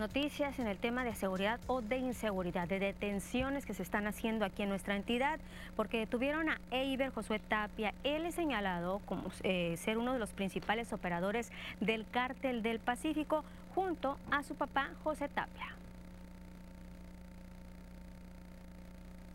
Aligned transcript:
Noticias 0.00 0.60
en 0.60 0.68
el 0.68 0.78
tema 0.78 1.02
de 1.02 1.12
seguridad 1.16 1.58
o 1.66 1.82
de 1.82 1.96
inseguridad, 1.96 2.68
de 2.68 2.78
detenciones 2.78 3.66
que 3.66 3.74
se 3.74 3.82
están 3.82 4.06
haciendo 4.06 4.44
aquí 4.44 4.62
en 4.62 4.68
nuestra 4.68 4.94
entidad, 4.94 5.40
porque 5.74 5.98
detuvieron 5.98 6.48
a 6.48 6.60
Eiber 6.70 7.10
Josué 7.10 7.40
Tapia. 7.40 7.92
Él 8.04 8.24
es 8.24 8.36
señalado 8.36 9.00
como 9.06 9.32
eh, 9.42 9.76
ser 9.76 9.98
uno 9.98 10.12
de 10.12 10.20
los 10.20 10.30
principales 10.30 10.92
operadores 10.92 11.50
del 11.80 12.06
cártel 12.08 12.62
del 12.62 12.78
Pacífico, 12.78 13.42
junto 13.74 14.18
a 14.30 14.44
su 14.44 14.54
papá 14.54 14.90
José 15.02 15.28
Tapia. 15.28 15.74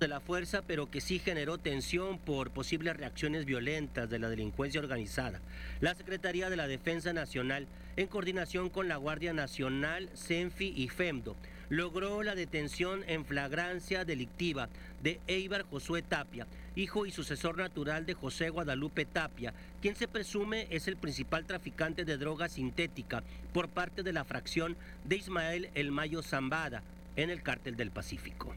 De 0.04 0.10
la 0.10 0.20
fuerza, 0.20 0.62
pero 0.68 0.92
que 0.92 1.00
sí 1.00 1.18
generó 1.18 1.58
tensión 1.58 2.20
por 2.20 2.52
posibles 2.52 2.98
reacciones 2.98 3.46
violentas 3.46 4.10
de 4.10 4.20
la 4.20 4.28
delincuencia 4.28 4.82
organizada. 4.82 5.40
La 5.80 5.96
Secretaría 5.96 6.50
de 6.50 6.58
la 6.58 6.68
Defensa 6.68 7.14
Nacional, 7.14 7.68
en 7.96 8.08
coordinación 8.08 8.70
con 8.70 8.90
la 8.90 8.98
Guardia 8.98 9.32
Nacional, 9.32 10.10
CENFI 10.14 10.74
y 10.76 10.90
FEMDO, 10.90 11.38
logró 11.70 12.22
la 12.22 12.36
detención 12.36 13.06
en 13.08 13.24
flagrancia 13.24 14.04
delictiva 14.04 14.68
de 15.02 15.22
Eibar 15.28 15.64
Josué 15.64 16.02
Tapia, 16.02 16.48
hijo 16.76 17.06
y 17.06 17.12
sucesor 17.12 17.58
natural 17.58 18.06
de 18.06 18.14
José 18.14 18.50
Guadalupe 18.50 19.06
Tapia, 19.06 19.54
quien 19.82 19.96
se 19.96 20.10
presume 20.10 20.68
es 20.70 20.90
el 20.90 20.98
principal 20.98 21.46
traficante 21.46 22.04
de 22.04 22.18
droga 22.18 22.50
sintética 22.50 23.24
por 23.54 23.70
parte 23.70 24.04
de 24.04 24.12
la 24.12 24.26
fracción 24.26 24.76
de 25.06 25.16
Ismael 25.16 25.70
El 25.76 25.92
Mayo 25.92 26.22
Zambada 26.24 26.84
en 27.16 27.30
el 27.30 27.42
cártel 27.42 27.78
del 27.78 27.92
Pacífico. 27.92 28.54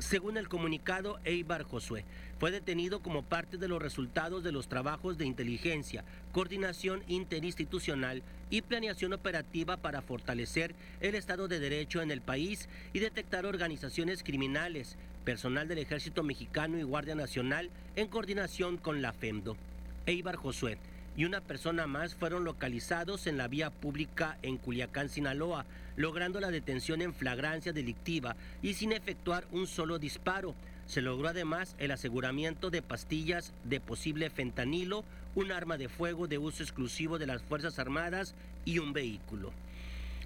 Según 0.00 0.38
el 0.38 0.48
comunicado, 0.48 1.20
Eibar 1.24 1.62
Josué 1.62 2.06
fue 2.38 2.50
detenido 2.50 3.00
como 3.00 3.22
parte 3.22 3.58
de 3.58 3.68
los 3.68 3.82
resultados 3.82 4.42
de 4.42 4.50
los 4.50 4.66
trabajos 4.66 5.18
de 5.18 5.26
inteligencia, 5.26 6.04
coordinación 6.32 7.02
interinstitucional 7.06 8.22
y 8.48 8.62
planeación 8.62 9.12
operativa 9.12 9.76
para 9.76 10.00
fortalecer 10.00 10.74
el 11.02 11.14
Estado 11.14 11.48
de 11.48 11.60
Derecho 11.60 12.00
en 12.00 12.10
el 12.10 12.22
país 12.22 12.70
y 12.94 13.00
detectar 13.00 13.44
organizaciones 13.44 14.22
criminales, 14.22 14.96
personal 15.26 15.68
del 15.68 15.78
Ejército 15.78 16.22
Mexicano 16.22 16.78
y 16.78 16.82
Guardia 16.82 17.14
Nacional 17.14 17.68
en 17.94 18.08
coordinación 18.08 18.78
con 18.78 19.02
la 19.02 19.12
FEMDO. 19.12 19.58
Eibar 20.06 20.36
Josué 20.36 20.78
y 21.14 21.26
una 21.26 21.42
persona 21.42 21.86
más 21.86 22.14
fueron 22.14 22.44
localizados 22.44 23.26
en 23.26 23.36
la 23.36 23.48
vía 23.48 23.68
pública 23.68 24.38
en 24.40 24.56
Culiacán, 24.56 25.10
Sinaloa, 25.10 25.66
logrando 26.00 26.40
la 26.40 26.50
detención 26.50 27.02
en 27.02 27.12
flagrancia 27.12 27.74
delictiva 27.74 28.34
y 28.62 28.72
sin 28.72 28.92
efectuar 28.92 29.44
un 29.52 29.66
solo 29.66 29.98
disparo. 29.98 30.54
Se 30.86 31.02
logró 31.02 31.28
además 31.28 31.76
el 31.78 31.90
aseguramiento 31.90 32.70
de 32.70 32.80
pastillas 32.80 33.52
de 33.64 33.80
posible 33.80 34.30
fentanilo, 34.30 35.04
un 35.34 35.52
arma 35.52 35.76
de 35.76 35.90
fuego 35.90 36.26
de 36.26 36.38
uso 36.38 36.62
exclusivo 36.62 37.18
de 37.18 37.26
las 37.26 37.42
Fuerzas 37.42 37.78
Armadas 37.78 38.34
y 38.64 38.78
un 38.78 38.94
vehículo. 38.94 39.52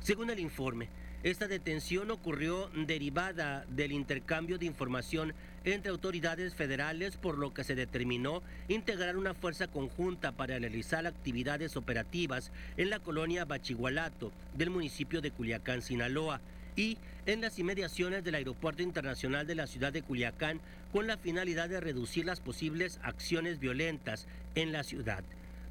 Según 0.00 0.30
el 0.30 0.38
informe, 0.38 0.88
esta 1.24 1.48
detención 1.48 2.12
ocurrió 2.12 2.70
derivada 2.74 3.64
del 3.68 3.90
intercambio 3.90 4.58
de 4.58 4.66
información 4.66 5.34
entre 5.64 5.90
autoridades 5.90 6.54
federales, 6.54 7.16
por 7.16 7.38
lo 7.38 7.54
que 7.54 7.64
se 7.64 7.74
determinó 7.74 8.42
integrar 8.68 9.16
una 9.16 9.34
fuerza 9.34 9.66
conjunta 9.66 10.32
para 10.32 10.58
realizar 10.58 11.06
actividades 11.06 11.76
operativas 11.76 12.52
en 12.76 12.90
la 12.90 13.00
colonia 13.00 13.44
Bachigualato 13.44 14.32
del 14.56 14.70
municipio 14.70 15.20
de 15.20 15.30
Culiacán, 15.30 15.82
Sinaloa 15.82 16.40
y 16.76 16.98
en 17.26 17.40
las 17.40 17.58
inmediaciones 17.58 18.24
del 18.24 18.34
Aeropuerto 18.34 18.82
Internacional 18.82 19.46
de 19.46 19.54
la 19.54 19.66
ciudad 19.66 19.92
de 19.92 20.02
Culiacán 20.02 20.60
con 20.92 21.06
la 21.06 21.16
finalidad 21.16 21.68
de 21.68 21.80
reducir 21.80 22.24
las 22.24 22.40
posibles 22.40 23.00
acciones 23.02 23.58
violentas 23.58 24.26
en 24.54 24.72
la 24.72 24.82
ciudad. 24.82 25.24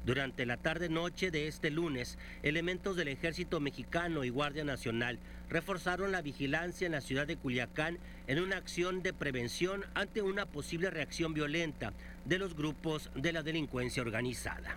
Durante 0.04 0.44
la 0.44 0.58
tarde-noche 0.58 1.30
de 1.30 1.48
este 1.48 1.70
lunes, 1.70 2.18
elementos 2.42 2.94
del 2.94 3.08
Ejército 3.08 3.58
Mexicano 3.58 4.22
y 4.22 4.28
Guardia 4.28 4.62
Nacional 4.62 5.18
reforzaron 5.48 6.12
la 6.12 6.20
vigilancia 6.20 6.84
en 6.84 6.92
la 6.92 7.00
ciudad 7.00 7.26
de 7.26 7.36
Culiacán 7.36 7.98
en 8.26 8.38
una 8.38 8.58
acción 8.58 9.02
de 9.02 9.14
prevención 9.14 9.86
ante 9.94 10.20
una 10.20 10.44
posible 10.44 10.90
reacción 10.90 11.32
violenta 11.32 11.94
de 12.26 12.38
los 12.38 12.54
grupos 12.54 13.10
de 13.14 13.32
la 13.32 13.42
delincuencia 13.42 14.02
organizada. 14.02 14.76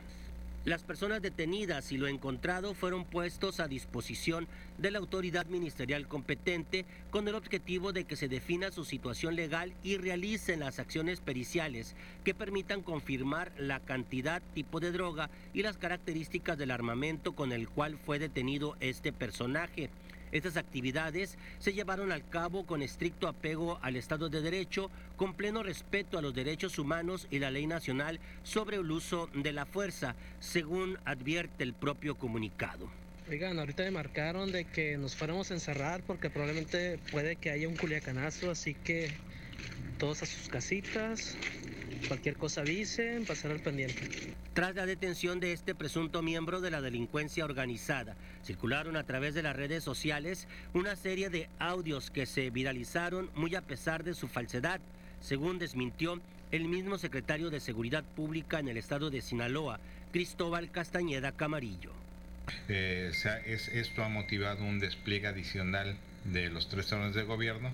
Las 0.68 0.84
personas 0.84 1.22
detenidas 1.22 1.94
y 1.94 1.98
lo 1.98 2.10
encontrado 2.10 2.74
fueron 2.74 3.06
puestos 3.06 3.62
a 3.62 3.70
disposición 3.70 4.50
de 4.78 4.92
la 4.92 5.00
autoridad 5.00 5.46
ministerial 5.46 6.10
competente 6.10 6.86
con 7.10 7.26
el 7.30 7.36
objetivo 7.36 7.94
de 7.94 8.04
que 8.04 8.18
se 8.18 8.28
defina 8.28 8.70
su 8.70 8.84
situación 8.84 9.38
legal 9.38 9.74
y 9.82 9.96
realicen 9.96 10.60
las 10.60 10.80
acciones 10.80 11.22
periciales 11.22 11.96
que 12.26 12.36
permitan 12.36 12.82
confirmar 12.82 13.54
la 13.58 13.80
cantidad, 13.80 14.42
tipo 14.54 14.82
de 14.82 14.92
droga 14.92 15.30
y 15.54 15.62
las 15.62 15.78
características 15.78 16.58
del 16.58 16.72
armamento 16.72 17.32
con 17.32 17.54
el 17.54 17.70
cual 17.70 17.98
fue 17.98 18.20
detenido 18.20 18.76
este 18.82 19.14
personaje. 19.14 19.90
Estas 20.32 20.58
actividades 20.58 21.38
se 21.60 21.74
llevaron 21.74 22.12
al 22.12 22.28
cabo 22.28 22.66
con 22.66 22.82
estricto 22.82 23.28
apego 23.28 23.80
al 23.82 23.96
Estado 23.96 24.30
de 24.30 24.42
Derecho, 24.42 24.92
con 25.16 25.34
pleno 25.34 25.64
respeto 25.64 26.18
a 26.18 26.22
los 26.22 26.34
derechos 26.34 26.80
humanos 26.80 27.28
y 27.32 27.40
la 27.40 27.52
ley 27.52 27.68
nacional 27.68 28.20
sobre 28.44 28.78
el 28.78 28.92
uso 28.92 29.30
de 29.34 29.54
la 29.54 29.66
fuerza, 29.66 30.16
según 30.40 30.98
advierte 31.06 31.64
el 31.64 31.74
propio 31.74 32.16
comunicado. 32.16 32.90
Oigan, 33.30 33.60
ahorita 33.60 33.84
me 33.84 33.92
marcaron 33.92 34.52
de 34.54 34.64
que 34.64 34.98
nos 34.98 35.16
fuéramos 35.16 35.52
a 35.52 35.54
encerrar 35.54 36.02
porque 36.08 36.30
probablemente 36.30 36.98
puede 37.12 37.36
que 37.36 37.52
haya 37.52 37.68
un 37.68 37.76
culiacanazo, 37.76 38.52
así 38.52 38.74
que 38.74 39.12
todos 39.98 40.24
a 40.24 40.26
sus 40.26 40.48
casitas, 40.48 41.36
Cualquier 42.08 42.36
cosa 42.36 42.62
avisen, 42.62 43.26
pasar 43.26 43.52
al 43.52 43.60
pendiente. 43.60 44.34
Tras 44.54 44.76
la 44.76 44.86
detención 44.86 45.40
de 45.40 45.54
este 45.54 45.76
presunto 45.76 46.22
miembro 46.22 46.62
de 46.62 46.72
la 46.72 46.82
delincuencia 46.82 47.46
organizada, 47.46 48.16
circularon 48.44 48.96
a 48.98 49.04
través 49.04 49.34
de 49.34 49.44
las 49.44 49.56
redes 49.56 49.84
sociales 49.84 50.48
una 50.74 50.96
serie 50.96 51.30
de 51.30 51.50
audios 51.60 52.12
que 52.12 52.26
se 52.26 52.50
viralizaron 52.50 53.30
muy 53.36 53.56
a 53.56 53.62
pesar 53.62 54.04
de 54.04 54.14
su 54.14 54.28
falsedad, 54.28 54.80
según 55.22 55.60
desmintió 55.60 56.22
el 56.52 56.66
mismo 56.66 56.98
secretario 56.98 57.50
de 57.50 57.60
Seguridad 57.60 58.04
Pública 58.16 58.60
en 58.60 58.68
el 58.68 58.78
estado 58.78 59.10
de 59.10 59.22
Sinaloa, 59.22 59.80
Cristóbal 60.12 60.72
Castañeda 60.72 61.32
Camarillo. 61.32 61.92
Eh, 62.70 63.12
esto 63.74 64.04
ha 64.04 64.10
motivado 64.10 64.64
un 64.64 64.80
despliegue 64.80 65.28
adicional 65.28 65.98
de 66.32 66.50
los 66.50 66.70
tres 66.70 66.92
órdenes 66.92 67.16
de 67.16 67.24
gobierno, 67.24 67.74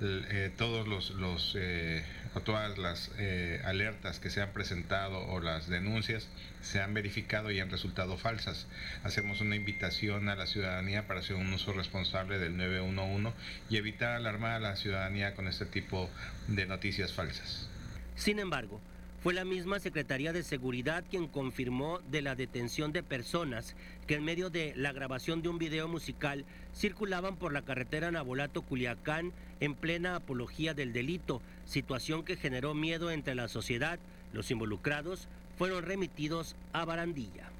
eh, 0.00 0.50
todos 0.56 0.88
los, 0.88 1.54
eh, 1.56 2.04
o 2.34 2.40
todas 2.40 2.76
las 2.78 3.10
eh, 3.18 3.60
alertas 3.64 4.18
que 4.18 4.30
se 4.30 4.40
han 4.42 4.50
presentado 4.52 5.18
o 5.28 5.40
las 5.40 5.68
denuncias 5.68 6.28
se 6.60 6.80
han 6.80 6.94
verificado 6.94 7.50
y 7.50 7.60
han 7.60 7.70
resultado 7.70 8.16
falsas. 8.16 8.66
Hacemos 9.04 9.40
una 9.40 9.54
invitación 9.54 10.28
a 10.28 10.36
la 10.36 10.46
ciudadanía 10.46 11.06
para 11.06 11.20
hacer 11.20 11.36
un 11.36 11.52
uso 11.52 11.72
responsable 11.72 12.38
del 12.38 12.56
911 12.56 13.32
y 13.70 13.76
evitar 13.76 14.12
alarmar 14.12 14.52
a 14.52 14.60
la 14.60 14.76
ciudadanía 14.76 15.34
con 15.34 15.46
este 15.46 15.66
tipo 15.66 16.10
de 16.48 16.66
noticias 16.66 17.12
falsas. 17.12 17.68
Sin 18.16 18.38
embargo, 18.38 18.80
fue 19.22 19.34
la 19.34 19.44
misma 19.44 19.78
Secretaría 19.78 20.32
de 20.32 20.42
Seguridad 20.42 21.04
quien 21.08 21.28
confirmó 21.28 22.00
de 22.10 22.22
la 22.22 22.34
detención 22.34 22.92
de 22.92 23.04
personas 23.04 23.76
que 24.08 24.16
en 24.16 24.24
medio 24.24 24.50
de 24.50 24.72
la 24.74 24.92
grabación 24.92 25.42
de 25.42 25.48
un 25.48 25.58
video 25.58 25.86
musical 25.86 26.44
circulaban 26.74 27.36
por 27.36 27.52
la 27.52 27.62
carretera 27.62 28.10
Nabolato-Culiacán 28.10 29.32
en 29.60 29.74
plena 29.76 30.16
apología 30.16 30.74
del 30.74 30.92
delito, 30.92 31.40
situación 31.66 32.24
que 32.24 32.36
generó 32.36 32.74
miedo 32.74 33.12
entre 33.12 33.36
la 33.36 33.46
sociedad. 33.46 34.00
Los 34.32 34.50
involucrados 34.50 35.28
fueron 35.56 35.84
remitidos 35.84 36.56
a 36.72 36.84
Barandilla 36.84 37.51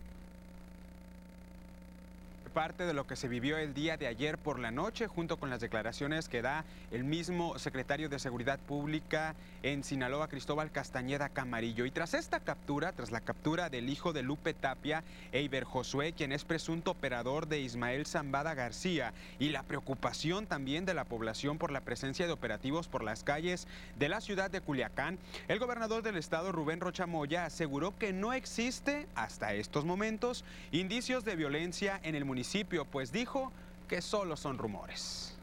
parte 2.52 2.84
de 2.84 2.92
lo 2.92 3.06
que 3.06 3.16
se 3.16 3.28
vivió 3.28 3.56
el 3.56 3.74
día 3.74 3.96
de 3.96 4.06
ayer 4.06 4.36
por 4.38 4.58
la 4.58 4.70
noche, 4.70 5.06
junto 5.06 5.38
con 5.38 5.50
las 5.50 5.60
declaraciones 5.60 6.28
que 6.28 6.42
da 6.42 6.64
el 6.90 7.02
mismo 7.02 7.58
secretario 7.58 8.08
de 8.08 8.18
Seguridad 8.18 8.58
Pública 8.58 9.34
en 9.62 9.82
Sinaloa, 9.82 10.28
Cristóbal 10.28 10.70
Castañeda 10.70 11.30
Camarillo. 11.30 11.86
Y 11.86 11.90
tras 11.90 12.14
esta 12.14 12.40
captura, 12.40 12.92
tras 12.92 13.10
la 13.10 13.20
captura 13.20 13.70
del 13.70 13.88
hijo 13.88 14.12
de 14.12 14.22
Lupe 14.22 14.52
Tapia, 14.52 15.02
Eiber 15.32 15.64
Josué, 15.64 16.12
quien 16.12 16.30
es 16.30 16.44
presunto 16.44 16.90
operador 16.90 17.48
de 17.48 17.60
Ismael 17.60 18.06
Zambada 18.06 18.54
García, 18.54 19.14
y 19.38 19.48
la 19.48 19.62
preocupación 19.62 20.46
también 20.46 20.84
de 20.84 20.94
la 20.94 21.04
población 21.04 21.56
por 21.56 21.72
la 21.72 21.80
presencia 21.80 22.26
de 22.26 22.32
operativos 22.32 22.86
por 22.86 23.02
las 23.02 23.24
calles 23.24 23.66
de 23.98 24.08
la 24.10 24.20
ciudad 24.20 24.50
de 24.50 24.60
Culiacán, 24.60 25.18
el 25.48 25.58
gobernador 25.58 26.02
del 26.02 26.16
estado, 26.16 26.52
Rubén 26.52 26.80
Rochamoya, 26.80 27.46
aseguró 27.46 27.96
que 27.98 28.12
no 28.12 28.34
existe 28.34 29.06
hasta 29.14 29.54
estos 29.54 29.86
momentos 29.86 30.44
indicios 30.70 31.24
de 31.24 31.36
violencia 31.36 31.98
en 32.02 32.14
el 32.14 32.26
municipio 32.26 32.41
pues 32.90 33.12
dijo 33.12 33.52
que 33.88 34.00
solo 34.02 34.36
son 34.36 34.58
rumores. 34.58 35.34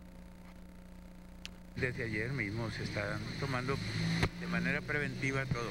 Desde 1.75 2.03
ayer 2.03 2.31
mismo 2.31 2.69
se 2.71 2.83
está 2.83 3.17
tomando 3.39 3.77
de 4.39 4.47
manera 4.47 4.81
preventiva 4.81 5.45
todo. 5.45 5.69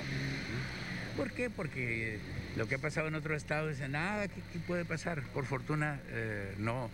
¿Por 1.17 1.33
qué? 1.33 1.51
Porque 1.51 2.19
lo 2.57 2.67
que 2.67 2.77
ha 2.77 2.79
pasado 2.79 3.09
en 3.09 3.15
otros 3.15 3.37
estados 3.37 3.71
dice 3.71 3.89
nada, 3.89 4.29
¿qué, 4.29 4.41
puede 4.67 4.85
pasar? 4.85 5.23
Por 5.35 5.45
fortuna 5.45 6.01
eh, 6.09 6.55
no, 6.59 6.89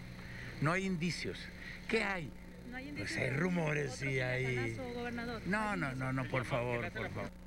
no 0.60 0.72
hay 0.72 0.86
indicios. 0.86 1.38
¿Qué 1.88 2.02
hay? 2.02 2.30
No 2.70 2.76
hay 2.76 2.88
indicios. 2.88 3.12
Pues 3.12 3.30
hay 3.30 3.36
rumores 3.36 4.02
y 4.02 4.20
hay. 4.20 4.76
No, 5.46 5.76
no, 5.76 5.92
no, 5.94 6.12
no, 6.12 6.24
por 6.24 6.44
favor, 6.44 6.90
por 6.90 7.10
favor. 7.10 7.43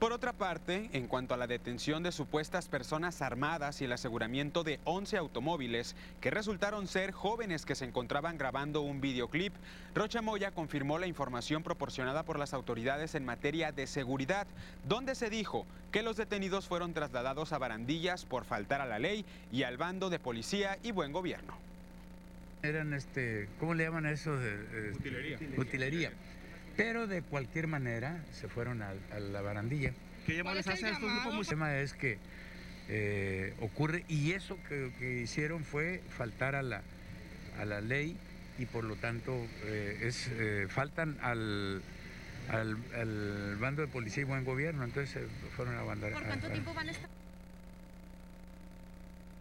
Por 0.00 0.14
otra 0.14 0.32
parte, 0.32 0.88
en 0.94 1.08
cuanto 1.08 1.34
a 1.34 1.36
la 1.36 1.46
detención 1.46 2.02
de 2.02 2.10
supuestas 2.10 2.68
personas 2.68 3.20
armadas 3.20 3.82
y 3.82 3.84
el 3.84 3.92
aseguramiento 3.92 4.64
de 4.64 4.80
11 4.84 5.18
automóviles 5.18 5.94
que 6.22 6.30
resultaron 6.30 6.86
ser 6.86 7.12
jóvenes 7.12 7.66
que 7.66 7.74
se 7.74 7.84
encontraban 7.84 8.38
grabando 8.38 8.80
un 8.80 9.02
videoclip, 9.02 9.52
Rocha 9.94 10.22
Moya 10.22 10.52
confirmó 10.52 10.98
la 10.98 11.06
información 11.06 11.62
proporcionada 11.62 12.22
por 12.22 12.38
las 12.38 12.54
autoridades 12.54 13.14
en 13.14 13.26
materia 13.26 13.72
de 13.72 13.86
seguridad, 13.86 14.46
donde 14.88 15.14
se 15.14 15.28
dijo 15.28 15.66
que 15.92 16.02
los 16.02 16.16
detenidos 16.16 16.66
fueron 16.66 16.94
trasladados 16.94 17.52
a 17.52 17.58
barandillas 17.58 18.24
por 18.24 18.46
faltar 18.46 18.80
a 18.80 18.86
la 18.86 18.98
ley 18.98 19.26
y 19.52 19.64
al 19.64 19.76
bando 19.76 20.08
de 20.08 20.18
policía 20.18 20.78
y 20.82 20.92
buen 20.92 21.12
gobierno. 21.12 21.52
Eran, 22.62 22.94
este, 22.94 23.50
¿cómo 23.58 23.74
le 23.74 23.84
llaman 23.84 24.06
eso? 24.06 24.32
Utilería. 24.94 25.38
Utilería. 25.58 26.12
Pero 26.80 27.06
de 27.06 27.20
cualquier 27.20 27.66
manera 27.66 28.24
se 28.32 28.48
fueron 28.48 28.80
a, 28.80 28.94
la 29.18 29.42
barandilla. 29.42 29.92
¿Qué 30.24 30.36
llamó 30.36 30.54
les 30.54 30.66
hace 30.66 30.88
estos 30.88 31.12
grupos? 31.12 31.40
El 31.40 31.46
tema 31.46 31.76
es 31.76 31.92
que 31.92 32.16
eh, 32.88 33.52
ocurre, 33.60 34.06
y 34.08 34.32
eso 34.32 34.56
que, 34.66 35.20
hicieron 35.22 35.64
fue 35.64 36.02
faltar 36.16 36.54
a 36.54 36.62
la, 36.62 36.80
a 37.58 37.66
la 37.66 37.82
ley 37.82 38.16
y 38.58 38.64
por 38.64 38.84
lo 38.84 38.96
tanto 38.96 39.46
eh, 39.64 39.98
es, 40.04 40.30
eh, 40.32 40.68
faltan 40.70 41.18
al, 41.20 41.82
al, 42.48 43.56
bando 43.56 43.82
de 43.82 43.88
policía 43.88 44.22
y 44.22 44.24
buen 44.24 44.46
gobierno, 44.46 44.82
entonces 44.82 45.22
fueron 45.54 45.76
a 45.76 45.82
bandar. 45.82 46.12
¿Por 46.14 46.24
cuánto 46.24 46.48
tiempo 46.48 46.72
van 46.72 46.88
a 46.88 46.92
estar? 46.92 47.19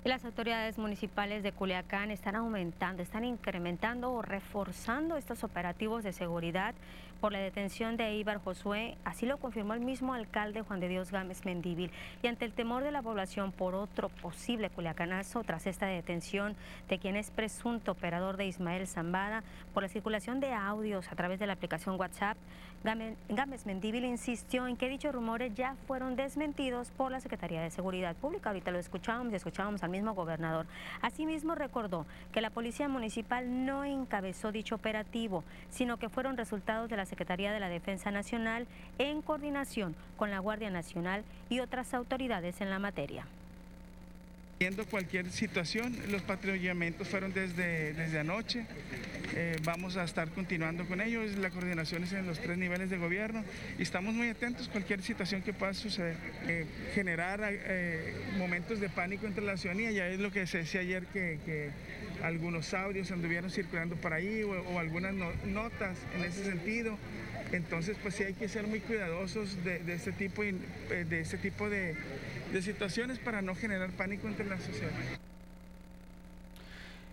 Las 0.05 0.23
autoridades 0.23 0.77
municipales 0.77 1.43
de 1.43 1.51
Culiacán 1.51 2.09
están 2.09 2.37
aumentando, 2.37 3.03
están 3.03 3.25
incrementando 3.25 4.13
o 4.13 4.21
reforzando 4.21 5.17
estos 5.17 5.43
operativos 5.43 6.05
de 6.05 6.13
seguridad 6.13 6.73
por 7.19 7.33
la 7.33 7.39
detención 7.39 7.97
de 7.97 8.15
Ibar 8.15 8.37
Josué, 8.37 8.97
así 9.03 9.25
lo 9.25 9.39
confirmó 9.39 9.73
el 9.73 9.81
mismo 9.81 10.13
alcalde 10.13 10.61
Juan 10.61 10.79
de 10.79 10.87
Dios 10.87 11.11
Gámez 11.11 11.43
Mendívil. 11.43 11.91
Y 12.23 12.27
ante 12.27 12.45
el 12.45 12.53
temor 12.53 12.81
de 12.81 12.91
la 12.91 13.01
población 13.01 13.51
por 13.51 13.75
otro 13.75 14.07
posible 14.07 14.69
culiacanazo 14.69 15.43
tras 15.43 15.67
esta 15.67 15.85
detención 15.87 16.55
de 16.87 16.97
quien 16.97 17.17
es 17.17 17.29
presunto 17.29 17.91
operador 17.91 18.37
de 18.37 18.45
Ismael 18.45 18.87
Zambada 18.87 19.43
por 19.73 19.83
la 19.83 19.89
circulación 19.89 20.39
de 20.39 20.53
audios 20.53 21.11
a 21.11 21.15
través 21.17 21.39
de 21.39 21.47
la 21.47 21.53
aplicación 21.53 21.99
WhatsApp, 21.99 22.37
Gámez 22.81 23.65
Mendívil 23.65 24.05
insistió 24.05 24.65
en 24.65 24.77
que 24.77 24.87
dichos 24.87 25.13
rumores 25.13 25.53
ya 25.53 25.75
fueron 25.85 26.15
desmentidos 26.15 26.91
por 26.91 27.11
la 27.11 27.19
Secretaría 27.19 27.61
de 27.61 27.69
Seguridad 27.71 28.15
Pública. 28.15 28.51
Ahorita 28.51 28.71
lo 28.71 28.79
escuchábamos 28.79 29.33
y 29.33 29.35
escuchábamos 29.35 29.83
al 29.83 29.89
mismo 29.99 30.15
gobernador. 30.15 30.65
Asimismo 31.01 31.55
recordó 31.55 32.05
que 32.31 32.41
la 32.41 32.49
Policía 32.49 32.87
Municipal 32.87 33.65
no 33.65 33.83
encabezó 33.83 34.51
dicho 34.51 34.75
operativo, 34.75 35.43
sino 35.69 35.97
que 35.97 36.09
fueron 36.09 36.37
resultados 36.37 36.89
de 36.89 36.97
la 36.97 37.05
Secretaría 37.05 37.51
de 37.51 37.59
la 37.59 37.67
Defensa 37.67 38.09
Nacional 38.11 38.65
en 38.97 39.21
coordinación 39.21 39.95
con 40.15 40.31
la 40.31 40.39
Guardia 40.39 40.69
Nacional 40.69 41.23
y 41.49 41.59
otras 41.59 41.93
autoridades 41.93 42.61
en 42.61 42.69
la 42.69 42.79
materia. 42.79 43.25
Viendo 44.59 44.85
cualquier 44.85 45.31
situación, 45.31 45.97
los 46.11 46.21
patrullamientos 46.21 47.07
fueron 47.07 47.31
desde, 47.31 47.93
desde 47.93 48.19
anoche. 48.19 48.65
Eh, 49.33 49.55
vamos 49.63 49.95
a 49.95 50.03
estar 50.03 50.27
continuando 50.31 50.85
con 50.85 50.99
ellos. 50.99 51.37
La 51.37 51.49
coordinación 51.49 52.03
es 52.03 52.11
en 52.11 52.27
los 52.27 52.41
tres 52.41 52.57
niveles 52.57 52.89
de 52.89 52.97
gobierno 52.97 53.45
y 53.77 53.83
estamos 53.83 54.13
muy 54.13 54.27
atentos 54.27 54.67
a 54.67 54.71
cualquier 54.73 55.01
situación 55.01 55.43
que 55.43 55.53
pueda 55.53 55.73
suceder. 55.73 56.17
Eh, 56.45 56.65
generar 56.93 57.39
eh, 57.41 58.13
momentos 58.37 58.81
de 58.81 58.89
pánico 58.89 59.27
entre 59.27 59.45
la 59.45 59.55
ciudadanía, 59.55 59.91
ya 59.91 60.07
es 60.09 60.19
lo 60.19 60.29
que 60.29 60.45
se 60.45 60.57
decía 60.57 60.81
ayer 60.81 61.05
que, 61.05 61.69
algunos 62.21 62.73
audios 62.73 63.11
anduvieron 63.11 63.49
circulando 63.49 63.95
por 63.95 64.11
ahí 64.11 64.43
o, 64.43 64.77
algunas 64.77 65.13
notas 65.45 65.97
en 66.17 66.25
ese 66.25 66.43
sentido. 66.43 66.97
Entonces, 67.53 67.95
pues 68.01 68.15
sí 68.15 68.23
hay 68.23 68.33
que 68.33 68.49
ser 68.49 68.67
muy 68.67 68.81
cuidadosos 68.81 69.63
de, 69.63 69.81
este 69.93 70.11
tipo, 70.11 70.43
de, 70.43 71.21
este 71.21 71.37
tipo 71.37 71.69
de 71.69 71.95
de 72.51 72.61
situaciones 72.61 73.19
para 73.19 73.41
no 73.41 73.55
generar 73.55 73.91
pánico 73.91 74.27
entre 74.27 74.45
la 74.45 74.57
sociedad. 74.57 74.91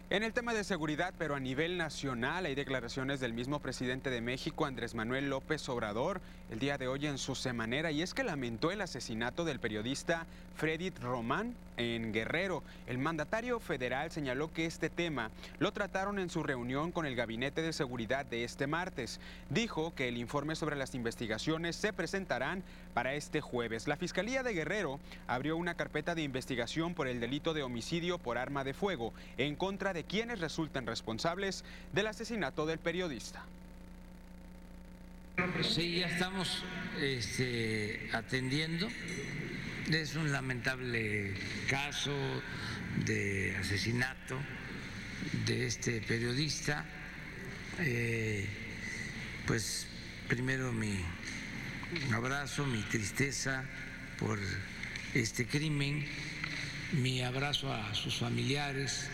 En 0.09 0.23
el 0.23 0.33
tema 0.33 0.55
de 0.55 0.63
seguridad, 0.63 1.13
pero 1.19 1.35
a 1.35 1.41
nivel 1.41 1.77
nacional, 1.77 2.47
hay 2.47 2.55
declaraciones 2.55 3.19
del 3.19 3.33
mismo 3.33 3.59
presidente 3.59 4.09
de 4.09 4.21
México, 4.21 4.65
Andrés 4.65 4.95
Manuel 4.95 5.29
López 5.29 5.69
Obrador, 5.69 6.21
el 6.51 6.61
día 6.61 6.79
de 6.79 6.87
hoy 6.87 7.07
en 7.07 7.19
su 7.19 7.35
semanera, 7.35 7.91
y 7.91 8.03
es 8.03 8.15
que 8.15 8.23
lamentó 8.23 8.71
el 8.71 8.81
asesinato 8.83 9.45
del 9.45 9.59
periodista 9.59 10.27
Freddy 10.55 10.91
Román 10.91 11.55
en 11.77 12.13
Guerrero. 12.13 12.63
El 12.87 12.99
mandatario 12.99 13.61
federal 13.61 14.11
señaló 14.11 14.53
que 14.53 14.67
este 14.67 14.91
tema 14.91 15.31
lo 15.59 15.73
trataron 15.73 16.19
en 16.19 16.31
su 16.31 16.43
reunión 16.43 16.93
con 16.93 17.07
el 17.07 17.17
Gabinete 17.17 17.63
de 17.63 17.73
Seguridad 17.73 18.27
de 18.27 18.45
este 18.45 18.67
martes. 18.67 19.21
Dijo 19.51 19.95
que 19.95 20.09
el 20.09 20.17
informe 20.17 20.57
sobre 20.57 20.77
las 20.77 20.95
investigaciones 20.95 21.77
se 21.77 21.93
presentarán 21.93 22.63
para 22.95 23.15
este 23.15 23.41
jueves. 23.41 23.89
La 23.89 23.97
Fiscalía 23.97 24.43
de 24.43 24.55
Guerrero 24.55 25.01
abrió 25.27 25.57
una 25.57 25.75
carpeta 25.75 26.15
de 26.15 26.23
investigación 26.23 26.95
por 26.95 27.09
el 27.09 27.21
delito 27.21 27.55
de 27.55 27.63
homicidio 27.63 28.19
por 28.19 28.39
arma 28.39 28.65
de 28.65 28.75
fuego 28.75 29.13
en 29.37 29.57
contra 29.57 29.93
de 29.93 30.05
quienes 30.05 30.41
resultan 30.41 30.87
responsables 30.87 31.65
del 31.93 32.07
asesinato 32.07 32.67
del 32.67 32.79
periodista. 32.79 33.45
Sí, 35.63 35.99
ya 36.01 36.07
estamos 36.07 36.65
este, 37.01 38.09
atendiendo. 38.13 38.89
Es 39.91 40.17
un 40.17 40.33
lamentable 40.33 41.33
caso 41.69 42.13
de 43.05 43.57
asesinato 43.61 44.37
de 45.47 45.67
este 45.67 46.01
periodista. 46.01 46.85
Eh, 47.79 48.49
pues 49.47 49.87
primero 50.29 50.73
mi 50.73 51.05
abrazo, 52.13 52.67
mi 52.67 52.83
tristeza 52.83 53.65
por 54.19 54.41
este 55.15 55.47
crimen, 55.47 56.05
mi 56.93 57.23
abrazo 57.23 57.73
a 57.73 57.95
sus 57.95 58.19
familiares, 58.19 59.09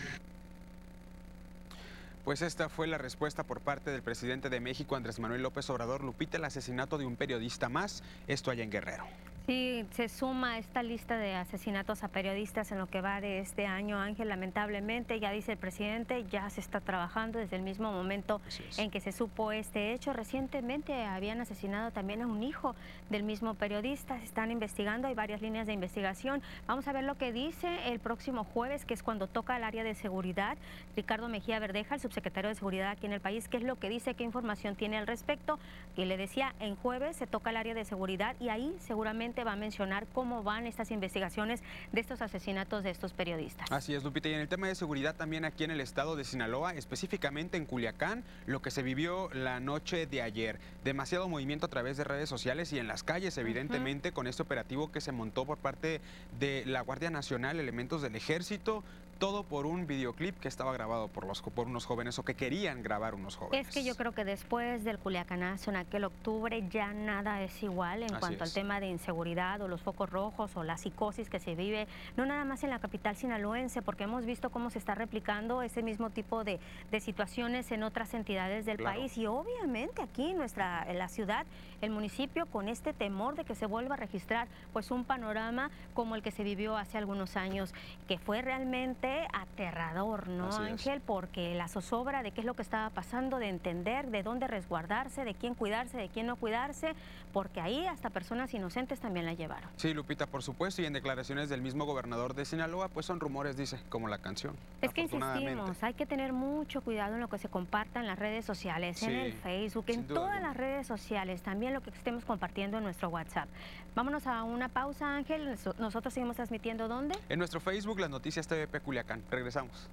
pues 2.23 2.41
esta 2.41 2.67
fue 2.69 2.87
la 2.87 2.97
respuesta 2.97 3.43
por 3.43 3.61
parte 3.61 3.91
del 3.91 4.01
presidente 4.01 4.49
de 4.49 4.59
México, 4.59 4.95
Andrés 4.95 5.19
Manuel 5.19 5.43
López 5.43 5.69
Obrador, 5.69 6.03
Lupita, 6.03 6.37
el 6.37 6.45
asesinato 6.45 6.97
de 6.97 7.05
un 7.05 7.15
periodista 7.15 7.69
más, 7.69 8.01
esto 8.27 8.49
allá 8.49 8.63
en 8.63 8.71
Guerrero. 8.71 9.05
Sí, 9.45 9.85
se 9.91 10.07
suma 10.07 10.57
esta 10.57 10.83
lista 10.83 11.17
de 11.17 11.35
asesinatos 11.35 12.05
a 12.05 12.07
periodistas 12.07 12.71
en 12.71 12.77
lo 12.77 12.87
que 12.87 13.01
va 13.01 13.19
de 13.19 13.39
este 13.39 13.65
año, 13.65 13.99
Ángel. 13.99 14.29
Lamentablemente, 14.29 15.19
ya 15.19 15.31
dice 15.31 15.51
el 15.51 15.57
presidente, 15.57 16.23
ya 16.31 16.49
se 16.49 16.61
está 16.61 16.79
trabajando 16.79 17.39
desde 17.39 17.57
el 17.57 17.61
mismo 17.61 17.91
momento 17.91 18.39
en 18.77 18.89
que 18.89 19.01
se 19.01 19.11
supo 19.11 19.51
este 19.51 19.91
hecho. 19.91 20.13
Recientemente 20.13 21.03
habían 21.03 21.41
asesinado 21.41 21.91
también 21.91 22.21
a 22.21 22.27
un 22.27 22.41
hijo 22.41 22.73
del 23.09 23.23
mismo 23.23 23.53
periodista. 23.55 24.17
Se 24.19 24.23
están 24.23 24.49
investigando, 24.49 25.09
hay 25.09 25.13
varias 25.13 25.41
líneas 25.41 25.67
de 25.67 25.73
investigación. 25.73 26.41
Vamos 26.65 26.87
a 26.87 26.93
ver 26.93 27.03
lo 27.03 27.15
que 27.15 27.33
dice 27.33 27.91
el 27.91 27.99
próximo 27.99 28.45
jueves, 28.45 28.85
que 28.85 28.93
es 28.93 29.03
cuando 29.03 29.27
toca 29.27 29.57
el 29.57 29.65
área 29.65 29.83
de 29.83 29.93
seguridad. 29.93 30.57
Ricardo 30.95 31.27
Mejía 31.27 31.59
Verdeja, 31.59 31.95
el 31.95 32.01
subsecretario 32.01 32.47
de 32.47 32.55
Seguridad 32.55 32.91
aquí 32.91 33.07
en 33.07 33.13
el 33.13 33.19
país, 33.19 33.49
qué 33.49 33.57
es 33.57 33.63
lo 33.63 33.75
que 33.75 33.89
dice, 33.89 34.13
qué 34.13 34.23
información 34.23 34.77
tiene 34.77 34.97
al 34.97 35.05
respecto. 35.05 35.59
Que 35.97 36.05
le 36.05 36.15
decía, 36.15 36.55
en 36.61 36.77
jueves 36.77 37.17
se 37.17 37.27
toca 37.27 37.49
el 37.49 37.57
área 37.57 37.73
de 37.73 37.83
seguridad 37.83 38.37
y 38.39 38.47
ahí 38.47 38.73
seguramente 38.79 39.32
va 39.43 39.53
a 39.53 39.55
mencionar 39.55 40.05
cómo 40.13 40.43
van 40.43 40.67
estas 40.67 40.91
investigaciones 40.91 41.61
de 41.91 42.01
estos 42.01 42.21
asesinatos 42.21 42.83
de 42.83 42.91
estos 42.91 43.13
periodistas. 43.13 43.71
Así 43.71 43.95
es, 43.95 44.03
Lupita. 44.03 44.29
Y 44.29 44.33
en 44.33 44.39
el 44.39 44.47
tema 44.47 44.67
de 44.67 44.75
seguridad 44.75 45.15
también 45.15 45.45
aquí 45.45 45.63
en 45.63 45.71
el 45.71 45.81
estado 45.81 46.15
de 46.15 46.23
Sinaloa, 46.23 46.75
específicamente 46.75 47.57
en 47.57 47.65
Culiacán, 47.65 48.23
lo 48.45 48.61
que 48.61 48.69
se 48.69 48.83
vivió 48.83 49.29
la 49.33 49.59
noche 49.59 50.05
de 50.05 50.21
ayer. 50.21 50.59
Demasiado 50.83 51.27
movimiento 51.27 51.65
a 51.65 51.69
través 51.69 51.97
de 51.97 52.03
redes 52.03 52.29
sociales 52.29 52.71
y 52.73 52.79
en 52.79 52.87
las 52.87 53.01
calles, 53.01 53.37
evidentemente, 53.37 54.11
con 54.11 54.27
este 54.27 54.43
operativo 54.43 54.91
que 54.91 55.01
se 55.01 55.11
montó 55.11 55.45
por 55.45 55.57
parte 55.57 56.01
de 56.39 56.63
la 56.65 56.81
Guardia 56.81 57.09
Nacional, 57.09 57.59
elementos 57.59 58.01
del 58.01 58.15
ejército, 58.15 58.83
todo 59.19 59.43
por 59.43 59.65
un 59.65 59.87
videoclip 59.87 60.39
que 60.39 60.47
estaba 60.47 60.73
grabado 60.73 61.07
por, 61.07 61.25
los, 61.25 61.41
por 61.41 61.67
unos 61.67 61.85
jóvenes 61.85 62.19
o 62.19 62.23
que 62.23 62.35
querían 62.35 62.83
grabar 62.83 63.15
unos 63.15 63.35
jóvenes. 63.35 63.67
Es 63.67 63.73
que 63.73 63.83
yo 63.83 63.95
creo 63.95 64.11
que 64.11 64.25
después 64.25 64.83
del 64.83 64.99
Culiacanazo 64.99 65.71
en 65.71 65.77
aquel 65.77 66.03
octubre 66.03 66.67
ya 66.69 66.93
nada 66.93 67.41
es 67.41 67.63
igual 67.63 68.03
en 68.03 68.15
cuanto 68.19 68.43
al 68.43 68.53
tema 68.53 68.79
de 68.79 68.87
inseguridad 68.87 69.61
o 69.61 69.67
los 69.67 69.81
focos 69.81 70.09
rojos 70.09 70.55
o 70.55 70.63
la 70.63 70.77
psicosis 70.77 71.29
que 71.29 71.39
se 71.39 71.55
vive, 71.55 71.87
no 72.17 72.25
nada 72.25 72.45
más 72.45 72.63
en 72.63 72.69
la 72.69 72.79
capital 72.79 73.15
sinaloense, 73.15 73.81
porque 73.81 74.03
hemos 74.03 74.25
visto 74.25 74.49
cómo 74.49 74.69
se 74.69 74.79
está 74.79 74.95
replicando 74.95 75.61
ese 75.61 75.83
mismo 75.83 76.09
tipo 76.09 76.43
de, 76.43 76.59
situaciones 76.99 77.71
en 77.71 77.83
otras 77.83 78.13
entidades 78.13 78.65
del 78.65 78.77
país 78.77 79.17
y 79.17 79.25
obviamente 79.25 80.01
aquí 80.01 80.31
en, 80.31 80.37
nuestra, 80.37 80.85
en 80.87 80.97
la 80.97 81.09
ciudad, 81.09 81.45
el 81.85 81.91
municipio 81.91 82.45
con 82.45 82.69
este 82.69 82.93
temor 82.93 83.35
de 83.35 83.45
que 83.45 83.55
se 83.55 83.65
vuelva 83.65 83.95
a 83.95 83.97
registrar 83.97 84.47
pues 84.71 84.91
un 84.91 85.03
panorama 85.03 85.69
como 85.93 86.15
el 86.15 86.21
que 86.21 86.31
se 86.31 86.43
vivió 86.43 86.77
hace 86.77 86.97
algunos 86.97 87.35
años, 87.35 87.73
que 88.07 88.17
fue 88.17 88.41
realmente 88.41 89.27
aterrador, 89.33 90.27
¿no, 90.27 90.51
Ángel? 90.55 91.01
Porque 91.01 91.55
la 91.55 91.67
zozobra 91.67 92.23
de 92.23 92.31
qué 92.31 92.41
es 92.41 92.45
lo 92.45 92.53
que 92.53 92.61
estaba 92.61 92.89
pasando, 92.89 93.37
de 93.37 93.49
entender 93.49 94.09
de 94.09 94.23
dónde 94.23 94.47
resguardarse, 94.47 95.25
de 95.25 95.33
quién 95.33 95.55
cuidarse, 95.55 95.97
de 95.97 96.09
quién 96.09 96.27
no 96.27 96.35
cuidarse, 96.35 96.93
porque 97.31 97.61
ahí 97.61 97.85
hasta 97.85 98.09
personas 98.09 98.53
inocentes 98.53 98.99
también 98.99 99.25
la 99.25 99.33
llevaron. 99.33 99.69
Sí, 99.75 99.93
Lupita, 99.93 100.27
por 100.27 100.43
supuesto, 100.43 100.81
y 100.81 100.85
en 100.85 100.93
declaraciones 100.93 101.49
del 101.49 101.61
mismo 101.61 101.85
gobernador 101.85 102.33
de 102.33 102.45
Sinaloa, 102.45 102.89
pues 102.89 103.05
son 103.05 103.19
rumores, 103.19 103.57
dice, 103.57 103.79
como 103.89 104.07
la 104.07 104.19
canción. 104.19 104.55
Es 104.81 104.93
que 104.93 105.01
insistimos, 105.01 105.83
hay 105.83 105.93
que 105.93 106.05
tener 106.05 106.33
mucho 106.33 106.81
cuidado 106.81 107.15
en 107.15 107.21
lo 107.21 107.27
que 107.27 107.37
se 107.37 107.49
comparta 107.49 107.99
en 107.99 108.07
las 108.07 108.17
redes 108.17 108.45
sociales, 108.45 109.01
en 109.03 109.11
el 109.11 109.33
Facebook, 109.33 109.85
en 109.87 110.07
todas 110.07 110.41
las 110.41 110.55
redes 110.55 110.87
sociales, 110.87 111.41
también 111.41 111.72
lo 111.73 111.81
que 111.81 111.89
estemos 111.89 112.23
compartiendo 112.25 112.77
en 112.77 112.83
nuestro 112.83 113.09
WhatsApp. 113.09 113.49
Vámonos 113.95 114.27
a 114.27 114.43
una 114.43 114.69
pausa, 114.69 115.15
Ángel. 115.15 115.57
Nosotros 115.77 116.13
seguimos 116.13 116.35
transmitiendo 116.35 116.87
dónde? 116.87 117.17
En 117.29 117.39
nuestro 117.39 117.59
Facebook, 117.59 117.99
las 117.99 118.09
noticias 118.09 118.47
TVP 118.47 118.79
Culiacán. 118.79 119.23
Regresamos. 119.29 119.89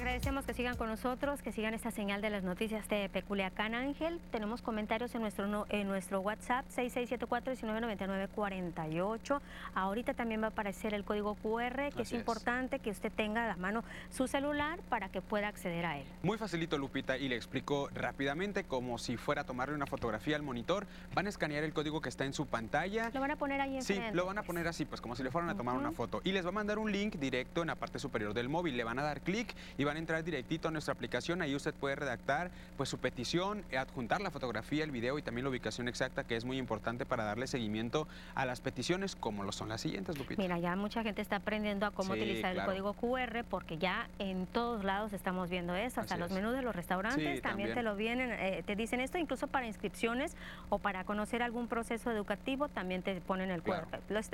Agradecemos 0.00 0.46
que 0.46 0.54
sigan 0.54 0.78
con 0.78 0.88
nosotros, 0.88 1.42
que 1.42 1.52
sigan 1.52 1.74
esta 1.74 1.90
señal 1.90 2.22
de 2.22 2.30
las 2.30 2.42
noticias 2.42 2.88
de 2.88 3.10
Peculiacán 3.10 3.74
Ángel. 3.74 4.18
Tenemos 4.30 4.62
comentarios 4.62 5.14
en 5.14 5.20
nuestro, 5.20 5.66
en 5.68 5.88
nuestro 5.88 6.20
WhatsApp 6.20 6.64
6674-1999-48. 6.74 9.40
Ahorita 9.74 10.14
también 10.14 10.40
va 10.40 10.46
a 10.46 10.50
aparecer 10.50 10.94
el 10.94 11.04
código 11.04 11.34
QR, 11.34 11.90
que 11.94 12.00
es 12.00 12.12
importante 12.12 12.78
que 12.78 12.88
usted 12.88 13.12
tenga 13.12 13.44
a 13.44 13.48
la 13.48 13.56
mano 13.56 13.84
su 14.08 14.26
celular 14.26 14.78
para 14.88 15.10
que 15.10 15.20
pueda 15.20 15.48
acceder 15.48 15.84
a 15.84 15.98
él. 15.98 16.06
Muy 16.22 16.38
facilito, 16.38 16.78
Lupita, 16.78 17.18
y 17.18 17.28
le 17.28 17.36
explico 17.36 17.90
rápidamente, 17.92 18.64
como 18.64 18.96
si 18.96 19.18
fuera 19.18 19.42
a 19.42 19.44
tomarle 19.44 19.74
una 19.74 19.86
fotografía 19.86 20.36
al 20.36 20.42
monitor. 20.42 20.86
Van 21.14 21.26
a 21.26 21.28
escanear 21.28 21.62
el 21.62 21.74
código 21.74 22.00
que 22.00 22.08
está 22.08 22.24
en 22.24 22.32
su 22.32 22.46
pantalla. 22.46 23.10
Lo 23.12 23.20
van 23.20 23.32
a 23.32 23.36
poner 23.36 23.60
ahí 23.60 23.76
en 23.76 23.82
Sí, 23.82 24.00
lo 24.14 24.24
van 24.24 24.38
a 24.38 24.44
poner 24.44 24.66
así, 24.66 24.86
pues 24.86 25.02
como 25.02 25.14
si 25.14 25.22
le 25.22 25.30
fueran 25.30 25.50
a 25.50 25.58
tomar 25.58 25.76
una 25.76 25.92
foto. 25.92 26.22
Y 26.24 26.32
les 26.32 26.46
va 26.46 26.48
a 26.48 26.52
mandar 26.52 26.78
un 26.78 26.90
link 26.90 27.16
directo 27.16 27.60
en 27.60 27.66
la 27.66 27.74
parte 27.74 27.98
superior 27.98 28.32
del 28.32 28.48
móvil. 28.48 28.78
Le 28.78 28.84
van 28.84 28.98
a 28.98 29.02
dar 29.02 29.20
clic 29.20 29.54
y 29.76 29.89
van 29.90 29.96
a 29.96 30.00
entrar 30.00 30.22
directito 30.22 30.68
a 30.68 30.70
nuestra 30.70 30.94
aplicación. 30.94 31.42
Ahí 31.42 31.52
usted 31.52 31.74
puede 31.74 31.96
redactar 31.96 32.52
pues 32.76 32.88
su 32.88 32.98
petición, 32.98 33.64
adjuntar 33.76 34.20
la 34.20 34.30
fotografía, 34.30 34.84
el 34.84 34.92
video 34.92 35.18
y 35.18 35.22
también 35.22 35.44
la 35.44 35.50
ubicación 35.50 35.88
exacta, 35.88 36.22
que 36.22 36.36
es 36.36 36.44
muy 36.44 36.58
importante 36.58 37.04
para 37.04 37.24
darle 37.24 37.48
seguimiento 37.48 38.06
a 38.36 38.46
las 38.46 38.60
peticiones, 38.60 39.16
como 39.16 39.42
lo 39.42 39.50
son 39.50 39.68
las 39.68 39.80
siguientes, 39.80 40.16
Lupita. 40.16 40.40
Mira, 40.40 40.60
ya 40.60 40.76
mucha 40.76 41.02
gente 41.02 41.22
está 41.22 41.36
aprendiendo 41.36 41.86
a 41.86 41.90
cómo 41.90 42.12
utilizar 42.12 42.54
el 42.54 42.64
código 42.64 42.92
QR, 42.92 43.42
porque 43.50 43.78
ya 43.78 44.08
en 44.20 44.46
todos 44.46 44.84
lados 44.84 45.12
estamos 45.12 45.50
viendo 45.50 45.74
eso, 45.74 46.00
hasta 46.00 46.16
los 46.16 46.30
menús 46.30 46.54
de 46.54 46.62
los 46.62 46.76
restaurantes 46.76 47.42
también, 47.42 47.74
te 47.74 47.82
lo 47.82 47.96
vienen, 47.96 48.30
eh, 48.30 48.62
te 48.64 48.76
dicen 48.76 49.00
esto, 49.00 49.18
incluso 49.18 49.48
para 49.48 49.66
inscripciones 49.66 50.36
o 50.68 50.78
para 50.78 51.02
conocer 51.02 51.42
algún 51.42 51.66
proceso 51.66 52.12
educativo, 52.12 52.68
también 52.68 53.02
te 53.02 53.20
ponen 53.22 53.50
el 53.50 53.62
QR. 53.64 53.88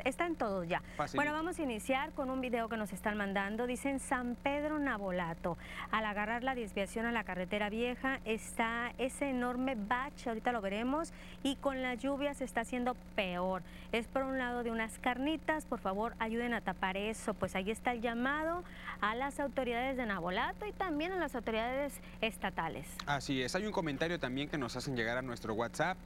está 0.05 0.27
en 0.27 0.37
todos 0.37 0.69
ya. 0.69 0.83
Bueno, 1.15 1.33
vamos 1.33 1.59
a 1.59 1.63
iniciar 1.63 2.13
con 2.13 2.29
un 2.29 2.43
video 2.43 2.69
que 2.69 2.77
nos 2.77 2.93
están 2.93 3.17
mandando. 3.17 3.67
Dicen 3.67 4.01
San 4.01 4.35
Pedro 4.35 4.79
Nabolato. 4.79 5.46
Al 5.93 6.05
agarrar 6.05 6.43
la 6.43 6.55
desviación 6.55 7.07
a 7.07 7.13
la 7.13 7.23
carretera 7.23 7.71
vieja 7.71 8.21
está 8.25 8.93
ese 8.99 9.31
enorme 9.31 9.77
bache, 9.77 10.29
ahorita 10.29 10.51
lo 10.51 10.61
veremos, 10.61 11.13
y 11.43 11.57
con 11.57 11.83
las 11.83 11.99
lluvias 11.99 12.39
se 12.39 12.45
está 12.45 12.63
haciendo 12.63 12.97
peor. 13.15 13.63
Es 13.93 14.09
por 14.09 14.25
un 14.25 14.39
lado 14.39 14.63
de 14.63 14.71
unas 14.71 14.99
carnitas, 14.99 15.65
por 15.67 15.79
favor 15.79 16.15
ayuden 16.19 16.55
a 16.55 16.61
tapar 16.61 16.97
eso, 16.97 17.35
pues 17.35 17.55
ahí 17.55 17.71
está 17.71 17.93
el 17.93 18.01
llamado 18.01 18.65
a 19.01 19.15
las 19.15 19.39
autoridades 19.39 19.97
de 19.97 20.07
Nabolato 20.07 20.67
y 20.67 20.73
también 20.73 21.13
a 21.13 21.17
las 21.17 21.35
autoridades 21.35 22.01
estatales. 22.21 22.89
Así 23.07 23.43
es, 23.43 23.55
hay 23.55 23.67
un 23.67 23.73
comentario 23.73 24.19
también 24.19 24.49
que 24.49 24.59
nos 24.59 24.77
hacen 24.77 24.97
llegar 24.97 25.19
a 25.19 25.23
nuestro 25.23 25.55
WhatsApp 25.55 25.97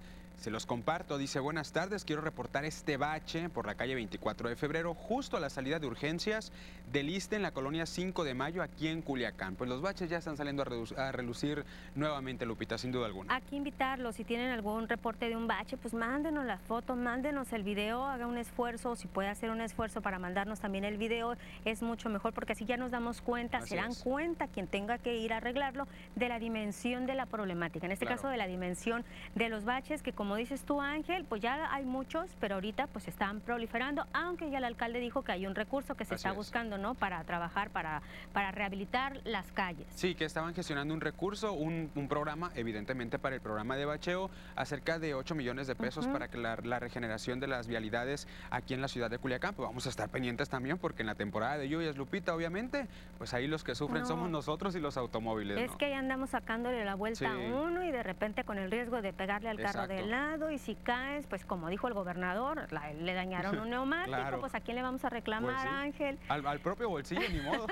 Se 0.41 0.51
los 0.51 0.65
comparto, 0.65 1.19
dice 1.19 1.39
buenas 1.39 1.71
tardes, 1.71 2.07
quiero 2.07 2.23
reportar 2.23 2.65
este 2.65 2.97
bache 2.97 3.51
por 3.51 3.67
la 3.67 3.75
calle 3.75 3.95
24 3.95 4.49
de 4.49 4.57
febrero, 4.57 4.95
justo 4.95 5.37
a 5.37 5.41
la 5.41 5.51
salida 5.51 5.79
de 5.79 5.87
urgencias 5.87 6.51
del 6.91 7.11
ISTE 7.11 7.37
en 7.37 7.43
la 7.43 7.51
colonia 7.51 7.85
5 7.85 8.25
de 8.25 8.33
mayo 8.33 8.63
aquí 8.63 8.89
en 8.89 9.03
Culiacán. 9.03 9.55
Pues 9.57 9.69
los 9.69 9.83
baches 9.83 10.09
ya 10.09 10.17
están 10.17 10.39
saliendo 10.39 10.63
a, 10.97 11.13
relucir 11.13 11.67
nuevamente, 11.95 12.47
Lupita, 12.47 12.79
sin 12.79 12.91
duda 12.91 13.05
alguna. 13.05 13.37
Aquí 13.37 13.55
invitarlos, 13.55 14.17
si 14.17 14.25
tienen 14.25 14.51
algún 14.51 14.89
reporte 14.89 15.29
de 15.29 15.37
un 15.37 15.47
bache, 15.47 15.77
pues 15.77 15.93
mándenos 15.93 16.47
la 16.47 16.57
foto, 16.57 16.97
mándenos 16.97 17.53
el 17.53 17.63
video, 17.63 18.07
haga 18.07 18.27
un 18.27 18.39
esfuerzo, 18.39 18.97
si 18.97 19.09
puede 19.09 19.29
hacer 19.29 19.51
un 19.51 19.61
esfuerzo 19.61 20.01
para 20.01 20.19
mandarnos 20.19 20.59
también 20.59 20.87
el 20.87 20.97
video, 20.97 21.37
es 21.67 21.83
mucho 21.83 22.09
mejor 22.09 22.33
porque 22.33 22.55
así 22.55 22.65
ya 22.65 22.79
nos 22.79 22.91
damos 22.91 23.21
cuenta, 23.21 23.61
se 23.61 23.77
dan 23.77 23.95
cuenta 23.95 24.49
quien 24.49 24.69
tenga 24.69 24.97
que 24.97 25.19
ir 25.19 25.35
a 25.35 25.37
arreglarlo 25.37 25.87
de 26.17 26.31
la 26.31 26.39
dimensión 26.39 27.05
de 27.05 27.15
la 27.15 27.27
problemática, 27.27 27.85
en 27.85 27.93
este 27.93 28.07
caso 28.07 28.29
de 28.29 28.39
la 28.39 28.47
dimensión 28.47 29.05
de 29.35 29.51
los 29.51 29.67
baches 29.67 30.03
que 30.03 30.15
como 30.15 30.30
como 30.31 30.39
dices 30.39 30.63
tú, 30.63 30.81
Ángel, 30.81 31.25
pues 31.25 31.43
ya 31.43 31.75
hay 31.75 31.85
muchos, 31.85 32.31
pero 32.39 32.55
ahorita 32.55 32.87
pues 32.87 33.09
están 33.09 33.41
proliferando, 33.41 34.07
aunque 34.13 34.49
ya 34.49 34.59
el 34.59 34.65
alcalde 34.65 35.01
dijo 35.01 35.23
que 35.25 35.33
hay 35.33 35.45
un 35.45 35.57
recurso 35.57 35.97
que 35.97 36.05
se 36.05 36.15
está 36.15 36.31
buscando, 36.31 36.79
¿no? 36.79 36.95
Para 36.95 37.25
trabajar, 37.25 37.71
para, 37.71 38.01
para 38.33 38.53
rehabilitar 38.53 39.21
las 39.25 39.51
calles. 39.51 39.89
Sí, 39.97 40.15
que 40.15 40.25
estaban 40.25 40.55
gestionando 40.55 40.95
un 40.95 41.01
recurso, 41.01 41.53
un, 41.53 41.91
programa, 42.09 42.53
evidentemente 42.55 43.19
para 43.19 43.35
el 43.35 43.41
programa 43.41 43.75
de 43.75 43.87
bacheo, 43.87 44.31
acerca 44.55 45.01
de 45.01 45.15
8 45.15 45.35
millones 45.35 45.67
de 45.67 45.75
pesos 45.75 46.07
para 46.07 46.29
que 46.29 46.39
la, 46.39 46.55
regeneración 46.55 47.41
de 47.41 47.49
las 47.49 47.67
vialidades 47.67 48.29
aquí 48.51 48.75
en 48.75 48.83
la 48.83 48.87
ciudad 48.87 49.11
de 49.11 49.19
Culiacán, 49.19 49.55
pues 49.57 49.67
vamos 49.69 49.85
a 49.87 49.89
estar 49.89 50.11
pendientes 50.11 50.49
también, 50.49 50.79
porque 50.79 51.03
en 51.03 51.09
la 51.09 51.17
temporada 51.17 51.59
de 51.59 51.69
lluvias, 51.69 51.97
Lupita, 51.97 52.37
obviamente, 52.37 52.87
pues 53.19 53.35
ahí 53.35 53.49
los 53.49 53.65
que 53.65 53.75
sufren 53.75 54.07
somos 54.07 54.31
nosotros 54.31 54.77
y 54.77 54.79
los 54.81 54.97
automóviles. 54.97 55.59
Es 55.59 55.77
que 55.77 55.87
ahí 55.87 55.95
andamos 55.95 56.31
sacándole 56.31 56.85
la 56.85 56.95
vuelta 56.95 57.33
a 57.33 57.37
uno 57.37 57.83
y 57.83 57.91
de 57.91 58.05
repente 58.05 58.45
con 58.45 58.59
el 58.59 58.71
riesgo 58.71 59.03
de 59.03 59.13
pegarle 59.13 59.49
al 59.49 59.59
carro 59.59 59.89
de 59.89 60.07
y 60.51 60.59
si 60.59 60.75
caes, 60.75 61.27
pues 61.27 61.45
como 61.45 61.69
dijo 61.69 61.87
el 61.89 61.95
gobernador, 61.95 62.67
le 63.01 63.15
dañaron 63.15 63.59
un 63.59 63.71
neumático, 63.71 64.41
pues 64.41 64.55
a 64.55 64.61
quién 64.61 64.77
le 64.77 64.83
vamos 64.83 65.05
a 65.05 65.09
reclamar, 65.09 65.55
pues 65.55 65.75
Ángel. 65.75 66.19
Al, 66.29 66.61
propio 66.61 66.89
bolsillo, 66.89 67.29
ni 67.31 67.41
modo. 67.41 67.67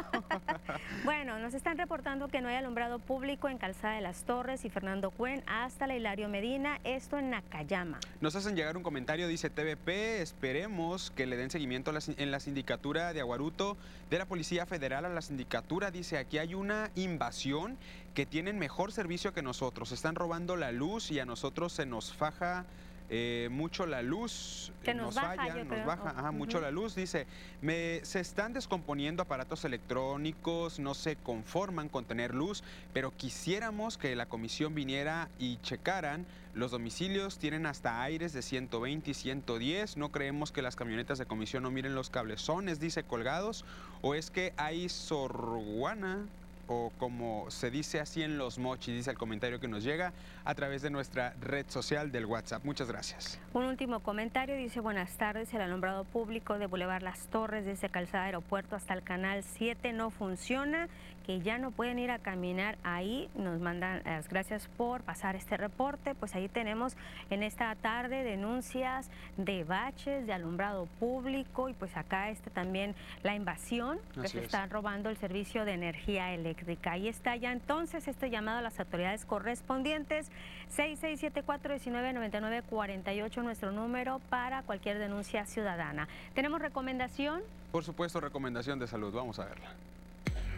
bueno, 1.05 1.39
nos 1.39 1.55
están 1.55 1.77
reportando 1.79 2.29
que 2.29 2.41
no 2.41 2.49
hay 2.49 2.57
alumbrado 2.57 2.99
público 2.99 3.49
en 3.49 3.59
Calzada 3.59 3.95
de 3.95 4.01
las 4.01 4.25
Torres 4.25 4.65
y 4.65 4.71
Fernando 4.71 5.11
Cuen 5.11 5.43
hasta 5.47 5.87
la 5.87 5.97
Hilario 5.97 6.29
Medina, 6.29 6.79
esto 6.85 7.19
en 7.19 7.31
Nakayama. 7.31 7.99
Nos 8.21 8.37
hacen 8.37 8.55
llegar 8.55 8.77
un 8.77 8.83
comentario, 8.83 9.27
dice 9.29 9.51
TVP, 9.51 10.23
esperemos 10.23 11.11
que 11.11 11.27
le 11.27 11.37
den 11.37 11.51
seguimiento 11.51 11.93
en 12.17 12.31
la 12.31 12.41
sindicatura 12.41 13.13
de 13.13 13.21
Aguaruto 13.21 13.77
de 14.11 14.19
la 14.19 14.27
Policía 14.27 14.67
Federal 14.67 15.05
a 15.05 15.09
la 15.09 15.23
sindicatura, 15.23 15.91
dice 15.91 16.19
aquí 16.19 16.39
hay 16.39 16.55
una 16.55 16.91
invasión 16.95 17.77
que 18.19 18.27
tienen 18.27 18.59
mejor 18.59 18.91
servicio 18.91 19.33
que 19.33 19.43
nosotros. 19.43 19.93
Están 19.93 20.17
robando 20.17 20.57
la 20.57 20.73
luz 20.73 21.13
y 21.13 21.21
a 21.21 21.25
nosotros 21.25 21.73
se 21.73 21.87
nos 21.87 22.13
faja 22.13 22.67
eh, 23.11 23.47
mucho 23.49 23.87
la 23.87 24.03
luz, 24.03 24.73
que 24.83 24.93
nos, 24.93 25.15
falla, 25.15 25.63
nos 25.63 25.87
baja 25.87 26.33
mucho 26.33 26.61
la 26.61 26.73
luz. 26.73 26.97
Dice, 26.97 27.29
me, 27.63 28.05
se 28.05 28.19
están 28.19 28.53
descomponiendo 28.55 29.23
aparatos 29.23 29.65
electrónicos, 29.65 30.81
no 30.81 30.95
se 30.95 31.15
conforman 31.15 31.89
con 31.89 32.07
tener 32.07 32.35
luz, 32.35 32.65
pero 32.93 33.17
quisiéramos 33.17 33.99
que 33.99 34.17
la 34.17 34.27
comisión 34.27 34.75
viniera 34.75 35.29
y 35.39 35.59
checaran. 35.59 36.27
Los 36.55 36.73
domicilios 36.73 37.39
tienen 37.39 37.67
hasta 37.67 38.03
aires 38.03 38.33
de 38.33 38.43
120 38.43 39.13
y 39.13 39.15
110. 39.15 39.97
No 39.97 40.11
creemos 40.11 40.51
que 40.51 40.61
las 40.61 40.75
camionetas 40.75 41.19
de 41.19 41.27
comisión 41.27 41.63
no 41.63 41.71
miren 41.71 41.95
los 41.95 42.11
cablezones, 42.11 42.81
dice 42.81 43.05
colgados. 43.05 43.65
O 44.03 44.17
es 44.17 44.33
que 44.33 44.55
hay 44.57 44.89
sorguana 44.89 46.27
o 46.69 46.93
como 46.99 47.51
se 47.51 47.71
dice 47.71 47.99
así 47.99 48.23
en 48.23 48.39
los 48.39 48.59
mochis, 48.59 48.95
dice 48.95 49.11
el 49.11 49.19
comentario 49.19 49.59
que 49.59 49.69
nos 49.69 49.83
llega 49.83 50.13
a 50.45 50.55
través 50.55 50.83
de 50.83 50.91
nuestra 50.91 51.35
red 51.41 51.67
social 51.69 52.13
del 52.13 52.27
WhatsApp. 52.27 52.65
Muchas 52.65 52.89
gracias. 52.89 53.41
Un 53.53 53.65
último 53.65 54.01
comentario 54.01 54.57
dice, 54.57 54.81
buenas 54.81 55.17
tardes, 55.17 55.53
el 55.55 55.63
alumbrado 55.63 56.05
público 56.05 56.59
de 56.59 56.67
Boulevard 56.67 57.03
Las 57.03 57.27
Torres 57.29 57.65
desde 57.65 57.89
Calzada 57.89 58.25
Aeropuerto 58.25 58.77
hasta 58.77 58.95
el 58.95 59.03
Canal 59.03 59.43
7 59.43 59.93
no 59.93 60.11
funciona 60.11 60.89
que 61.29 61.41
ya 61.43 61.59
no 61.59 61.71
pueden 61.73 61.99
ir 61.99 62.11
a 62.11 62.19
caminar 62.19 62.79
ahí. 62.83 63.29
Nos 63.35 63.61
mandan 63.61 64.01
las 64.07 64.31
gracias 64.31 64.67
por 64.79 65.03
pasar 65.03 65.37
este 65.37 65.59
reporte. 65.59 66.15
Pues 66.15 66.35
ahí 66.35 66.49
tenemos 66.49 66.97
en 67.29 67.43
esta 67.43 67.75
tarde 67.75 68.25
denuncias 68.25 69.11
de 69.37 69.63
baches, 69.63 70.27
de 70.27 70.33
alumbrado 70.33 70.87
público 70.99 71.69
y 71.69 71.75
pues 71.75 71.95
acá 71.99 72.31
está 72.31 72.49
también 72.49 72.95
la 73.23 73.35
invasión 73.35 73.99
que 74.15 74.27
se 74.27 74.43
está 74.43 74.65
robando 74.69 75.11
el 75.11 75.19
servicio 75.19 75.67
de 75.67 75.75
energía 75.75 76.33
eléctrica. 76.33 76.93
Ahí 76.93 77.09
está 77.09 77.37
ya 77.37 77.53
entonces 77.53 78.09
este 78.09 78.31
llamado 78.31 78.61
a 78.61 78.63
las 78.63 78.81
autoridades 78.81 79.27
correspondientes. 79.27 80.31
6674-1999-48 80.79 83.43
nuestro 83.43 83.71
número 83.71 84.23
para 84.31 84.63
cualquier 84.63 84.99
denuncia 84.99 85.45
ciudadana. 85.45 86.09
¿Tenemos 86.33 86.63
recomendación? 86.63 87.43
Por 87.71 87.85
supuesto, 87.85 88.19
recomendación 88.19 88.79
de 88.79 88.87
salud. 88.87 89.13
Vamos 89.13 89.39
a 89.39 89.45
verla. 89.45 89.75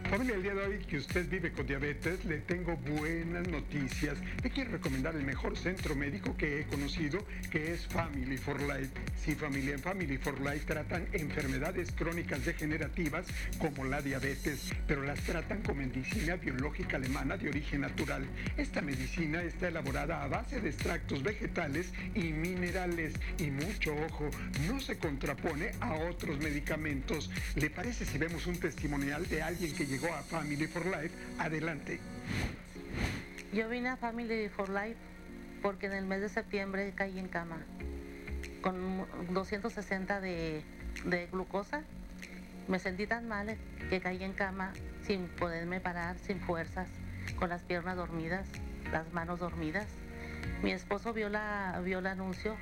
Familia, 0.09 0.35
el 0.35 0.43
día 0.43 0.53
de 0.53 0.65
hoy 0.65 0.77
que 0.79 0.97
usted 0.97 1.29
vive 1.29 1.53
con 1.53 1.65
diabetes, 1.65 2.25
le 2.25 2.39
tengo 2.39 2.75
buenas 2.75 3.47
noticias. 3.47 4.17
Le 4.43 4.49
quiero 4.49 4.71
recomendar 4.71 5.15
el 5.15 5.23
mejor 5.23 5.57
centro 5.57 5.95
médico 5.95 6.35
que 6.35 6.59
he 6.59 6.65
conocido, 6.65 7.25
que 7.49 7.71
es 7.73 7.87
Family 7.87 8.37
for 8.37 8.61
Life. 8.61 8.89
Sí, 9.23 9.35
familia, 9.35 9.73
en 9.73 9.79
Family 9.79 10.17
for 10.17 10.37
Life 10.41 10.65
tratan 10.65 11.07
enfermedades 11.13 11.91
crónicas 11.93 12.43
degenerativas 12.43 13.25
como 13.57 13.85
la 13.85 14.01
diabetes, 14.01 14.73
pero 14.85 15.03
las 15.03 15.19
tratan 15.21 15.61
con 15.61 15.77
medicina 15.77 16.35
biológica 16.35 16.97
alemana 16.97 17.37
de 17.37 17.47
origen 17.47 17.81
natural. 17.81 18.25
Esta 18.57 18.81
medicina 18.81 19.41
está 19.43 19.69
elaborada 19.69 20.23
a 20.23 20.27
base 20.27 20.59
de 20.59 20.69
extractos 20.69 21.23
vegetales 21.23 21.93
y 22.15 22.33
minerales. 22.33 23.13
Y 23.37 23.49
mucho 23.51 23.95
ojo, 23.95 24.29
no 24.67 24.81
se 24.81 24.97
contrapone 24.97 25.71
a 25.79 25.93
otros 25.93 26.39
medicamentos. 26.39 27.31
¿Le 27.55 27.69
parece 27.69 28.05
si 28.05 28.17
vemos 28.17 28.45
un 28.47 28.57
testimonial 28.57 29.27
de 29.29 29.41
alguien 29.41 29.73
que 29.73 29.85
llegó 29.91 30.07
a 30.13 30.23
Family 30.23 30.67
for 30.67 30.85
Life, 30.85 31.11
adelante. 31.37 31.99
Yo 33.51 33.67
vine 33.67 33.89
a 33.89 33.97
Family 33.97 34.47
for 34.47 34.69
Life 34.69 34.95
porque 35.61 35.87
en 35.87 35.93
el 35.93 36.05
mes 36.05 36.21
de 36.21 36.29
septiembre 36.29 36.93
caí 36.95 37.19
en 37.19 37.27
cama 37.27 37.57
con 38.61 39.05
260 39.33 40.21
de, 40.21 40.63
glucosa. 41.31 41.83
Me 42.69 42.79
sentí 42.79 43.05
tan 43.05 43.27
mal 43.27 43.57
que 43.89 43.99
caí 43.99 44.23
en 44.23 44.31
cama 44.31 44.71
sin 45.05 45.27
poderme 45.27 45.81
parar, 45.81 46.15
sin 46.19 46.39
fuerzas, 46.39 46.87
con 47.37 47.49
las 47.49 47.61
piernas 47.63 47.97
dormidas, 47.97 48.47
las 48.93 49.11
manos 49.11 49.39
dormidas. 49.39 49.87
Mi 50.63 50.71
esposo 50.71 51.11
vio, 51.11 51.27
la, 51.27 51.81
vio 51.83 51.99
el 51.99 52.07
anuncio 52.07 52.55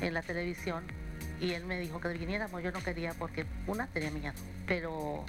en 0.00 0.12
la 0.12 0.22
televisión 0.22 0.82
y 1.40 1.52
él 1.52 1.66
me 1.66 1.78
dijo 1.78 2.00
que 2.00 2.08
viniéramos. 2.08 2.64
Yo 2.64 2.72
no 2.72 2.82
quería 2.82 3.14
porque 3.14 3.46
una 3.68 3.86
tenía 3.86 4.10
miedo, 4.10 4.34
pero 4.66 5.24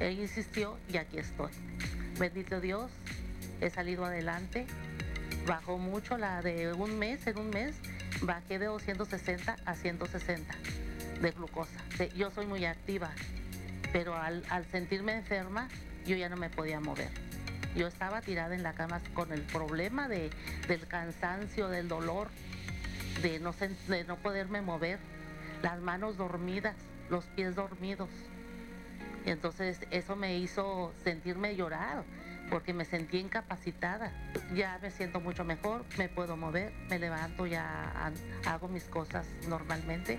él 0.00 0.20
insistió 0.20 0.78
y 0.92 0.96
aquí 0.96 1.18
estoy. 1.18 1.50
Bendito 2.18 2.60
Dios, 2.60 2.90
he 3.60 3.70
salido 3.70 4.04
adelante. 4.04 4.66
Bajó 5.46 5.78
mucho 5.78 6.18
la 6.18 6.42
de 6.42 6.72
un 6.72 6.98
mes, 6.98 7.26
en 7.26 7.38
un 7.38 7.50
mes 7.50 7.74
bajé 8.22 8.58
de 8.58 8.66
260 8.66 9.56
a 9.64 9.74
160 9.74 10.54
de 11.20 11.30
glucosa. 11.30 11.80
Yo 12.16 12.30
soy 12.30 12.46
muy 12.46 12.64
activa, 12.64 13.10
pero 13.92 14.16
al, 14.16 14.42
sentirme 14.70 15.14
enferma 15.14 15.68
yo 16.06 16.16
ya 16.16 16.28
no 16.28 16.36
me 16.36 16.50
podía 16.50 16.80
mover. 16.80 17.10
Yo 17.76 17.86
estaba 17.86 18.22
tirada 18.22 18.54
en 18.54 18.62
la 18.62 18.72
cama 18.72 19.00
con 19.14 19.32
el 19.32 19.42
problema 19.42 20.08
de, 20.08 20.30
del 20.66 20.86
cansancio, 20.86 21.68
del 21.68 21.88
dolor, 21.88 22.28
de 23.22 23.38
no, 23.40 23.54
de 23.88 24.04
no 24.04 24.16
poderme 24.16 24.62
mover, 24.62 24.98
las 25.62 25.80
manos 25.80 26.16
dormidas, 26.16 26.74
los 27.10 27.24
pies 27.26 27.54
dormidos. 27.54 28.08
Entonces 29.26 29.80
eso 29.90 30.16
me 30.16 30.38
hizo 30.38 30.92
sentirme 31.04 31.56
llorar 31.56 32.04
porque 32.48 32.72
me 32.72 32.84
sentí 32.84 33.18
incapacitada. 33.18 34.12
Ya 34.54 34.78
me 34.80 34.90
siento 34.90 35.20
mucho 35.20 35.44
mejor, 35.44 35.84
me 35.96 36.08
puedo 36.08 36.36
mover, 36.36 36.72
me 36.88 36.98
levanto, 36.98 37.46
ya 37.46 37.92
hago 38.46 38.68
mis 38.68 38.84
cosas 38.84 39.26
normalmente 39.48 40.18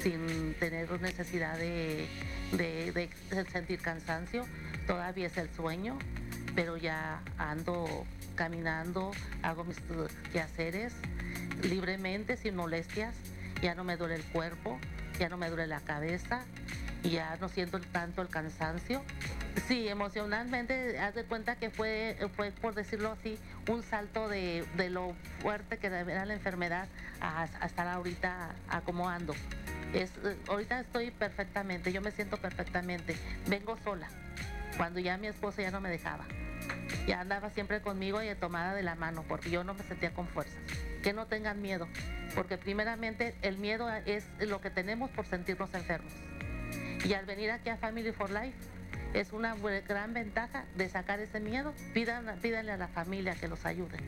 sin 0.00 0.54
tener 0.58 0.90
necesidad 1.00 1.56
de, 1.58 2.08
sentir 3.50 3.80
cansancio. 3.80 4.44
Todavía 4.86 5.26
es 5.26 5.36
el 5.36 5.50
sueño, 5.50 5.98
pero 6.54 6.76
ya 6.76 7.22
ando 7.38 8.06
caminando, 8.34 9.12
hago 9.42 9.64
mis 9.64 9.78
quehaceres 10.32 10.94
libremente, 11.62 12.36
sin 12.36 12.56
molestias. 12.56 13.14
Ya 13.62 13.74
no 13.74 13.84
me 13.84 13.96
duele 13.96 14.14
el 14.14 14.24
cuerpo, 14.24 14.78
ya 15.18 15.28
no 15.28 15.36
me 15.36 15.48
duele 15.48 15.66
la 15.66 15.80
cabeza, 15.80 16.44
ya 17.02 17.36
no 17.40 17.48
siento 17.48 17.80
tanto 17.80 18.22
el 18.22 18.28
cansancio. 18.28 19.02
Sí, 19.66 19.88
emocionalmente, 19.88 20.98
haz 20.98 21.14
de 21.14 21.24
cuenta 21.24 21.56
que 21.56 21.70
fue, 21.70 22.16
fue 22.36 22.52
por 22.52 22.74
decirlo 22.74 23.12
así, 23.12 23.38
un 23.68 23.82
salto 23.82 24.28
de, 24.28 24.64
lo 24.90 25.14
fuerte 25.40 25.78
que 25.78 25.88
era 25.88 26.24
la 26.24 26.34
enfermedad 26.34 26.88
a, 27.20 27.46
estar 27.64 27.88
ahorita 27.88 28.54
acomodando. 28.68 29.34
Es, 29.92 30.12
ahorita 30.48 30.80
estoy 30.80 31.10
perfectamente, 31.10 31.92
yo 31.92 32.00
me 32.00 32.10
siento 32.10 32.36
perfectamente. 32.36 33.16
Vengo 33.48 33.76
sola, 33.82 34.08
cuando 34.76 35.00
ya 35.00 35.16
mi 35.16 35.26
esposa 35.26 35.62
ya 35.62 35.70
no 35.70 35.80
me 35.80 35.90
dejaba. 35.90 36.26
Ya 37.06 37.20
andaba 37.20 37.50
siempre 37.50 37.80
conmigo 37.80 38.22
y 38.22 38.32
tomada 38.34 38.74
de 38.74 38.82
la 38.82 38.94
mano, 38.94 39.24
porque 39.26 39.50
yo 39.50 39.64
no 39.64 39.74
me 39.74 39.82
sentía 39.82 40.12
con 40.12 40.28
fuerzas. 40.28 40.58
que 41.02 41.12
no 41.12 41.26
tengan 41.26 41.62
miedo, 41.62 41.88
porque 42.34 42.58
primeramente 42.58 43.34
el 43.42 43.56
miedo 43.56 43.90
es 44.04 44.26
lo 44.38 44.60
que 44.60 44.70
tenemos 44.70 45.10
por 45.10 45.26
sentirnos 45.26 45.72
enfermos. 45.72 46.12
Y 47.04 47.14
al 47.14 47.24
venir 47.24 47.50
aquí 47.50 47.70
a 47.70 47.76
Family 47.76 48.12
for 48.12 48.30
Life 48.30 48.56
es 49.14 49.32
una 49.32 49.56
gran 49.88 50.12
ventaja 50.14 50.64
de 50.76 50.88
sacar 50.88 51.18
ese 51.20 51.40
miedo. 51.40 51.74
Pidan, 51.94 52.38
pídanle 52.40 52.72
a 52.72 52.76
la 52.76 52.88
familia 52.88 53.34
que 53.34 53.48
los 53.48 53.64
ayude, 53.64 53.98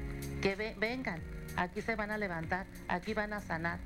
que 0.40 0.54
vengan, 0.78 1.20
aquí 1.56 1.80
se 1.80 1.96
van 1.96 2.10
a 2.10 2.18
levantar, 2.18 2.66
aquí 2.88 3.14
van 3.14 3.32
a 3.32 3.40
sanar, 3.40 3.78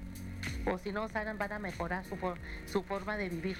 o 0.66 0.78
si 0.78 0.92
no 0.92 1.08
sanan 1.08 1.38
van 1.38 1.52
a 1.52 1.58
mejorar 1.58 2.04
su, 2.04 2.16
su 2.66 2.82
forma 2.82 3.16
de 3.16 3.28
vivir. 3.28 3.56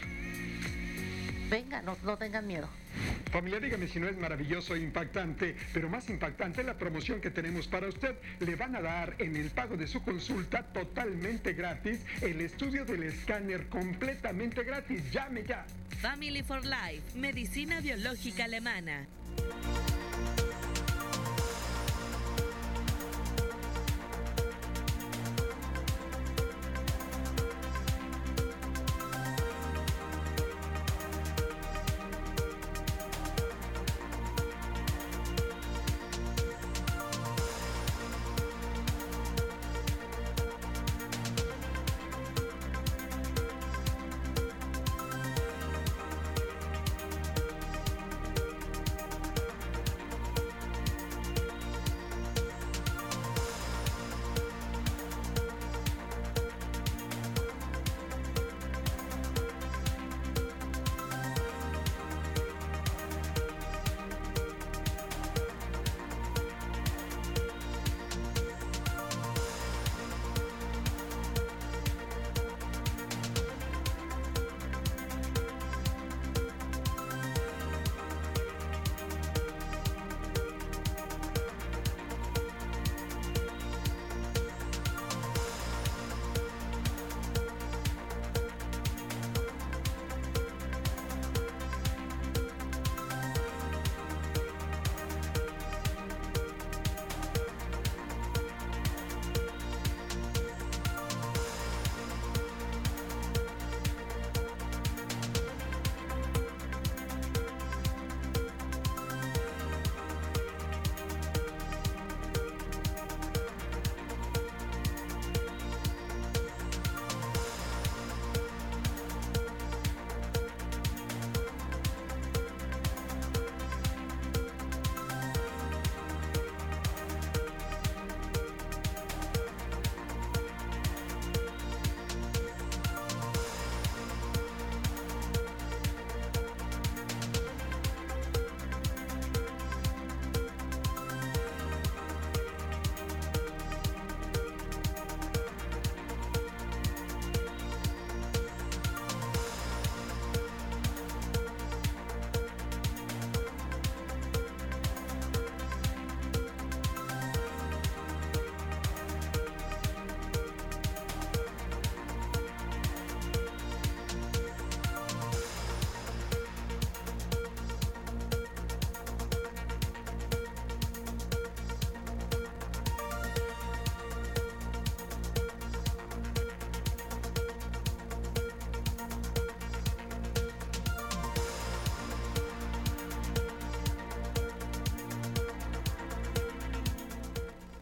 Vengan, 1.48 1.84
no, 1.84 1.96
no 2.02 2.16
tengan 2.16 2.46
miedo. 2.46 2.68
Familia, 3.30 3.60
dígame 3.60 3.86
si 3.88 4.00
no 4.00 4.08
es 4.08 4.16
maravilloso 4.16 4.74
e 4.74 4.80
impactante, 4.80 5.56
pero 5.72 5.88
más 5.88 6.08
impactante 6.08 6.62
la 6.62 6.78
promoción 6.78 7.20
que 7.20 7.30
tenemos 7.30 7.66
para 7.66 7.88
usted. 7.88 8.16
Le 8.40 8.56
van 8.56 8.74
a 8.76 8.80
dar 8.80 9.14
en 9.18 9.36
el 9.36 9.50
pago 9.50 9.76
de 9.76 9.86
su 9.86 10.02
consulta 10.02 10.62
totalmente 10.62 11.52
gratis 11.52 12.00
el 12.22 12.40
estudio 12.40 12.84
del 12.84 13.02
escáner 13.04 13.68
completamente 13.68 14.64
gratis. 14.64 15.02
Llame 15.12 15.44
ya. 15.44 15.66
Family 16.00 16.42
for 16.42 16.62
Life, 16.64 17.18
medicina 17.18 17.80
biológica 17.80 18.44
alemana. 18.44 19.06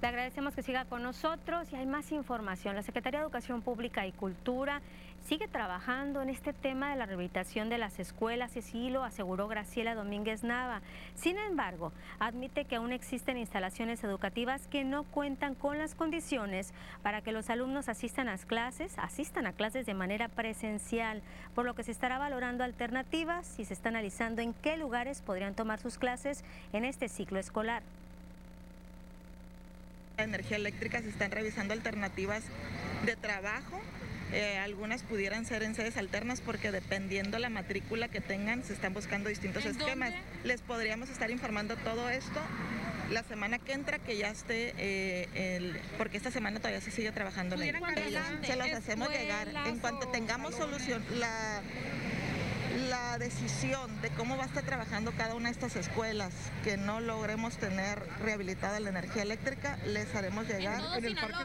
Le 0.04 0.08
agradecemos 0.08 0.54
que 0.54 0.62
siga 0.62 0.84
con 0.84 1.02
nosotros 1.02 1.72
y 1.72 1.76
hay 1.76 1.86
más 1.86 2.12
información. 2.12 2.76
La 2.76 2.82
Secretaría 2.82 3.20
de 3.20 3.24
Educación 3.24 3.62
Pública 3.62 4.06
y 4.06 4.12
Cultura 4.12 4.82
sigue 5.24 5.48
trabajando 5.48 6.20
en 6.20 6.28
este 6.28 6.52
tema 6.52 6.90
de 6.90 6.96
la 6.96 7.06
rehabilitación 7.06 7.70
de 7.70 7.78
las 7.78 7.98
escuelas, 7.98 8.54
y 8.54 8.58
así 8.58 8.90
lo 8.90 9.02
aseguró 9.02 9.48
Graciela 9.48 9.94
Domínguez 9.94 10.44
Nava. 10.44 10.82
Sin 11.14 11.38
embargo, 11.38 11.90
admite 12.18 12.66
que 12.66 12.76
aún 12.76 12.92
existen 12.92 13.38
instalaciones 13.38 14.04
educativas 14.04 14.66
que 14.66 14.84
no 14.84 15.04
cuentan 15.04 15.54
con 15.54 15.78
las 15.78 15.94
condiciones 15.94 16.74
para 17.02 17.22
que 17.22 17.32
los 17.32 17.48
alumnos 17.48 17.88
asistan 17.88 18.28
a 18.28 18.36
clases, 18.36 18.98
asistan 18.98 19.46
a 19.46 19.54
clases 19.54 19.86
de 19.86 19.94
manera 19.94 20.28
presencial, 20.28 21.22
por 21.54 21.64
lo 21.64 21.74
que 21.74 21.82
se 21.82 21.92
estará 21.92 22.18
valorando 22.18 22.62
alternativas 22.62 23.58
y 23.58 23.64
se 23.64 23.72
está 23.72 23.88
analizando 23.88 24.42
en 24.42 24.52
qué 24.52 24.76
lugares 24.76 25.22
podrían 25.22 25.54
tomar 25.54 25.80
sus 25.80 25.96
clases 25.96 26.44
en 26.74 26.84
este 26.84 27.08
ciclo 27.08 27.38
escolar 27.38 27.82
energía 30.22 30.56
eléctrica 30.56 31.02
se 31.02 31.08
están 31.08 31.30
revisando 31.30 31.74
alternativas 31.74 32.42
de 33.04 33.16
trabajo. 33.16 33.80
Eh, 34.32 34.58
algunas 34.58 35.02
pudieran 35.02 35.44
ser 35.46 35.62
en 35.62 35.74
sedes 35.74 35.96
alternas 35.96 36.40
porque 36.40 36.72
dependiendo 36.72 37.38
la 37.38 37.50
matrícula 37.50 38.08
que 38.08 38.20
tengan 38.20 38.64
se 38.64 38.72
están 38.72 38.94
buscando 38.94 39.28
distintos 39.28 39.64
esquemas. 39.64 40.12
Les 40.42 40.60
podríamos 40.60 41.08
estar 41.10 41.30
informando 41.30 41.76
todo 41.76 42.08
esto 42.10 42.40
la 43.10 43.22
semana 43.22 43.58
que 43.58 43.72
entra 43.72 43.98
que 43.98 44.16
ya 44.16 44.30
esté, 44.30 44.74
eh, 44.78 45.72
porque 45.98 46.16
esta 46.16 46.30
semana 46.30 46.58
todavía 46.58 46.80
se 46.80 46.90
sigue 46.90 47.12
trabajando 47.12 47.56
en 47.56 47.62
ello. 47.62 47.78
Se 48.44 48.56
los 48.56 48.72
hacemos 48.72 49.08
llegar. 49.10 49.48
En 49.66 49.78
cuanto 49.78 50.08
tengamos 50.08 50.54
solución, 50.54 51.04
la 51.18 51.62
la 52.94 53.18
decisión 53.18 53.90
de 54.02 54.10
cómo 54.10 54.36
va 54.36 54.44
a 54.44 54.46
estar 54.46 54.62
trabajando 54.62 55.10
cada 55.16 55.34
una 55.34 55.48
de 55.48 55.52
estas 55.52 55.74
escuelas 55.74 56.32
que 56.62 56.76
no 56.76 57.00
logremos 57.00 57.56
tener 57.56 58.00
rehabilitada 58.20 58.78
la 58.78 58.90
energía 58.90 59.22
eléctrica, 59.22 59.78
les 59.84 60.14
haremos 60.14 60.46
llegar 60.46 60.80
en 60.96 61.04
el 61.04 61.16
parque. 61.16 61.44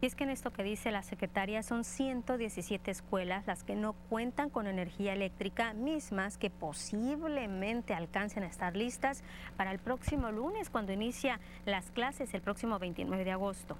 Y 0.00 0.06
es 0.06 0.16
que 0.16 0.24
en 0.24 0.30
esto 0.30 0.52
que 0.52 0.64
dice 0.64 0.90
la 0.90 1.04
secretaria 1.04 1.62
son 1.62 1.84
117 1.84 2.90
escuelas 2.90 3.46
las 3.46 3.62
que 3.62 3.76
no 3.76 3.92
cuentan 4.10 4.50
con 4.50 4.66
energía 4.66 5.12
eléctrica, 5.12 5.74
mismas 5.74 6.38
que 6.38 6.50
posiblemente 6.50 7.94
alcancen 7.94 8.42
a 8.42 8.48
estar 8.48 8.74
listas 8.74 9.22
para 9.56 9.70
el 9.70 9.78
próximo 9.78 10.32
lunes 10.32 10.70
cuando 10.70 10.92
inicia 10.92 11.38
las 11.66 11.92
clases 11.92 12.34
el 12.34 12.42
próximo 12.42 12.80
29 12.80 13.24
de 13.24 13.30
agosto 13.30 13.76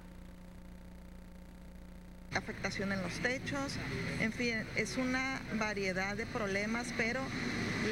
afectación 2.35 2.91
en 2.91 3.01
los 3.01 3.13
techos, 3.19 3.75
en 4.19 4.31
fin, 4.31 4.55
es 4.75 4.97
una 4.97 5.41
variedad 5.57 6.15
de 6.15 6.25
problemas, 6.25 6.87
pero 6.97 7.21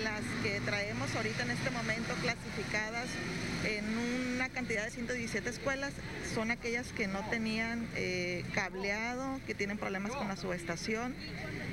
las 0.04 0.22
que 0.44 0.60
traemos 0.62 1.14
ahorita 1.16 1.44
en 1.44 1.52
este 1.52 1.70
momento 1.70 2.14
clasificadas 2.22 3.08
en 3.66 3.86
una 4.34 4.50
cantidad 4.50 4.86
de 4.86 4.92
117 4.92 5.50
escuelas 5.50 5.94
son 6.34 6.50
aquellas 6.50 6.88
que 6.94 7.08
no 7.08 7.20
tenían 7.30 7.88
eh, 7.96 8.44
cableado, 8.54 9.40
que 9.46 9.54
tienen 9.54 9.78
problemas 9.78 10.14
con 10.14 10.28
la 10.28 10.38
subestación 10.38 11.14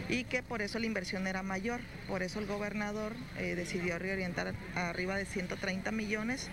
y 0.09 0.25
que 0.25 0.43
por 0.43 0.63
eso 0.63 0.79
la 0.79 0.87
inversión 0.87 1.27
era 1.27 1.43
mayor. 1.43 1.81
Por 2.09 2.23
eso 2.23 2.41
el 2.41 2.47
gobernador 2.47 3.15
eh, 3.39 3.55
decidió 3.55 3.99
reorientar 3.99 4.55
arriba 4.75 5.17
de 5.17 5.25
130 5.25 5.91
millones. 5.93 6.49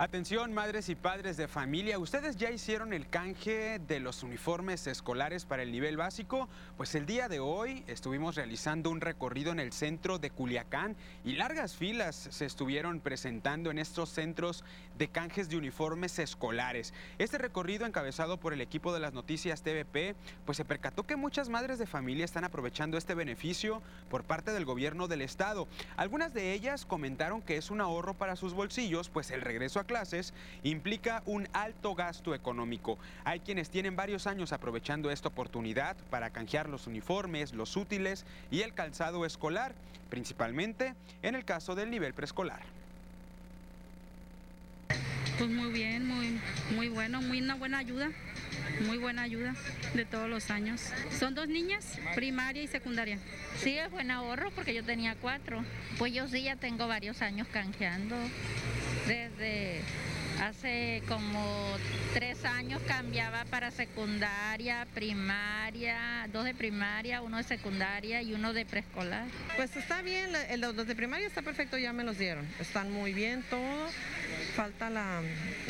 Atención, 0.00 0.54
madres 0.54 0.88
y 0.90 0.94
padres 0.94 1.36
de 1.36 1.48
familia, 1.48 1.98
¿ustedes 1.98 2.36
ya 2.36 2.52
hicieron 2.52 2.92
el 2.92 3.08
canje 3.08 3.80
de 3.80 3.98
los 3.98 4.22
uniformes 4.22 4.86
escolares 4.86 5.44
para 5.44 5.64
el 5.64 5.72
nivel 5.72 5.96
básico? 5.96 6.48
Pues 6.76 6.94
el 6.94 7.04
día 7.04 7.28
de 7.28 7.40
hoy 7.40 7.82
estuvimos 7.88 8.36
realizando 8.36 8.90
un 8.90 9.00
recorrido 9.00 9.50
en 9.50 9.58
el 9.58 9.72
centro 9.72 10.20
de 10.20 10.30
Culiacán 10.30 10.94
y 11.24 11.32
largas 11.32 11.74
filas 11.74 12.28
se 12.30 12.46
estuvieron 12.46 13.00
presentando 13.00 13.72
en 13.72 13.80
estos 13.80 14.10
centros 14.10 14.62
de 14.96 15.08
canjes 15.08 15.48
de 15.48 15.56
uniformes 15.56 16.20
escolares. 16.20 16.94
Este 17.18 17.36
recorrido 17.36 17.84
encabezado 17.84 18.38
por 18.38 18.52
el 18.52 18.60
equipo 18.60 18.94
de 18.94 19.00
las 19.00 19.14
noticias 19.14 19.62
TVP, 19.62 20.14
pues 20.46 20.58
se 20.58 20.64
percató 20.64 21.06
que 21.06 21.16
muchas 21.16 21.48
madres 21.48 21.80
de 21.80 21.86
familia 21.86 22.24
están 22.24 22.44
aprovechando 22.44 22.98
este 22.98 23.16
beneficio 23.16 23.82
por 24.08 24.22
parte 24.22 24.52
del 24.52 24.64
gobierno 24.64 25.08
del 25.08 25.22
estado. 25.22 25.66
Algunas 25.96 26.34
de 26.34 26.52
ellas 26.52 26.86
comentaron 26.86 27.42
que 27.42 27.56
es 27.56 27.72
un 27.72 27.80
ahorro 27.80 28.14
para 28.14 28.36
sus 28.36 28.54
bolsillos, 28.54 29.08
pues 29.08 29.32
el 29.32 29.40
regreso 29.40 29.80
a 29.80 29.87
clases 29.88 30.32
implica 30.62 31.24
un 31.26 31.48
alto 31.52 31.96
gasto 31.96 32.32
económico. 32.36 32.96
Hay 33.24 33.40
quienes 33.40 33.70
tienen 33.70 33.96
varios 33.96 34.28
años 34.28 34.52
aprovechando 34.52 35.10
esta 35.10 35.26
oportunidad 35.26 35.96
para 36.10 36.30
canjear 36.30 36.68
los 36.68 36.86
uniformes, 36.86 37.52
los 37.52 37.76
útiles 37.76 38.24
y 38.52 38.60
el 38.60 38.74
calzado 38.74 39.26
escolar, 39.26 39.74
principalmente 40.10 40.94
en 41.22 41.34
el 41.34 41.44
caso 41.44 41.74
del 41.74 41.90
nivel 41.90 42.14
preescolar. 42.14 42.60
Pues 45.38 45.50
muy 45.50 45.72
bien, 45.72 46.06
muy, 46.06 46.40
muy 46.74 46.88
bueno, 46.88 47.22
muy 47.22 47.40
una 47.40 47.54
buena 47.54 47.78
ayuda, 47.78 48.10
muy 48.86 48.98
buena 48.98 49.22
ayuda 49.22 49.54
de 49.94 50.04
todos 50.04 50.28
los 50.28 50.50
años. 50.50 50.80
Son 51.18 51.34
dos 51.34 51.48
niñas, 51.48 51.98
primaria 52.14 52.62
y 52.62 52.66
secundaria. 52.66 53.18
Sí, 53.62 53.76
es 53.76 53.90
buen 53.90 54.10
ahorro 54.10 54.50
porque 54.52 54.74
yo 54.74 54.84
tenía 54.84 55.14
cuatro. 55.16 55.64
Pues 55.98 56.12
yo 56.12 56.28
sí 56.28 56.42
ya 56.42 56.56
tengo 56.56 56.86
varios 56.86 57.22
años 57.22 57.48
canjeando 57.52 58.16
desde 59.06 59.82
hace 60.40 61.02
como 61.08 61.76
tres 62.14 62.44
años 62.44 62.80
cambiaba 62.86 63.44
para 63.46 63.70
secundaria, 63.70 64.86
primaria, 64.94 66.28
dos 66.32 66.44
de 66.44 66.54
primaria, 66.54 67.22
uno 67.22 67.38
de 67.38 67.42
secundaria 67.42 68.22
y 68.22 68.34
uno 68.34 68.52
de 68.52 68.64
preescolar. 68.64 69.26
Pues 69.56 69.76
está 69.76 70.02
bien, 70.02 70.30
los 70.58 70.86
de 70.86 70.94
primaria 70.94 71.26
está 71.26 71.42
perfecto, 71.42 71.78
ya 71.78 71.92
me 71.92 72.04
los 72.04 72.18
dieron. 72.18 72.46
Están 72.60 72.90
muy 72.92 73.12
bien 73.12 73.42
todo, 73.50 73.88
falta 74.54 74.90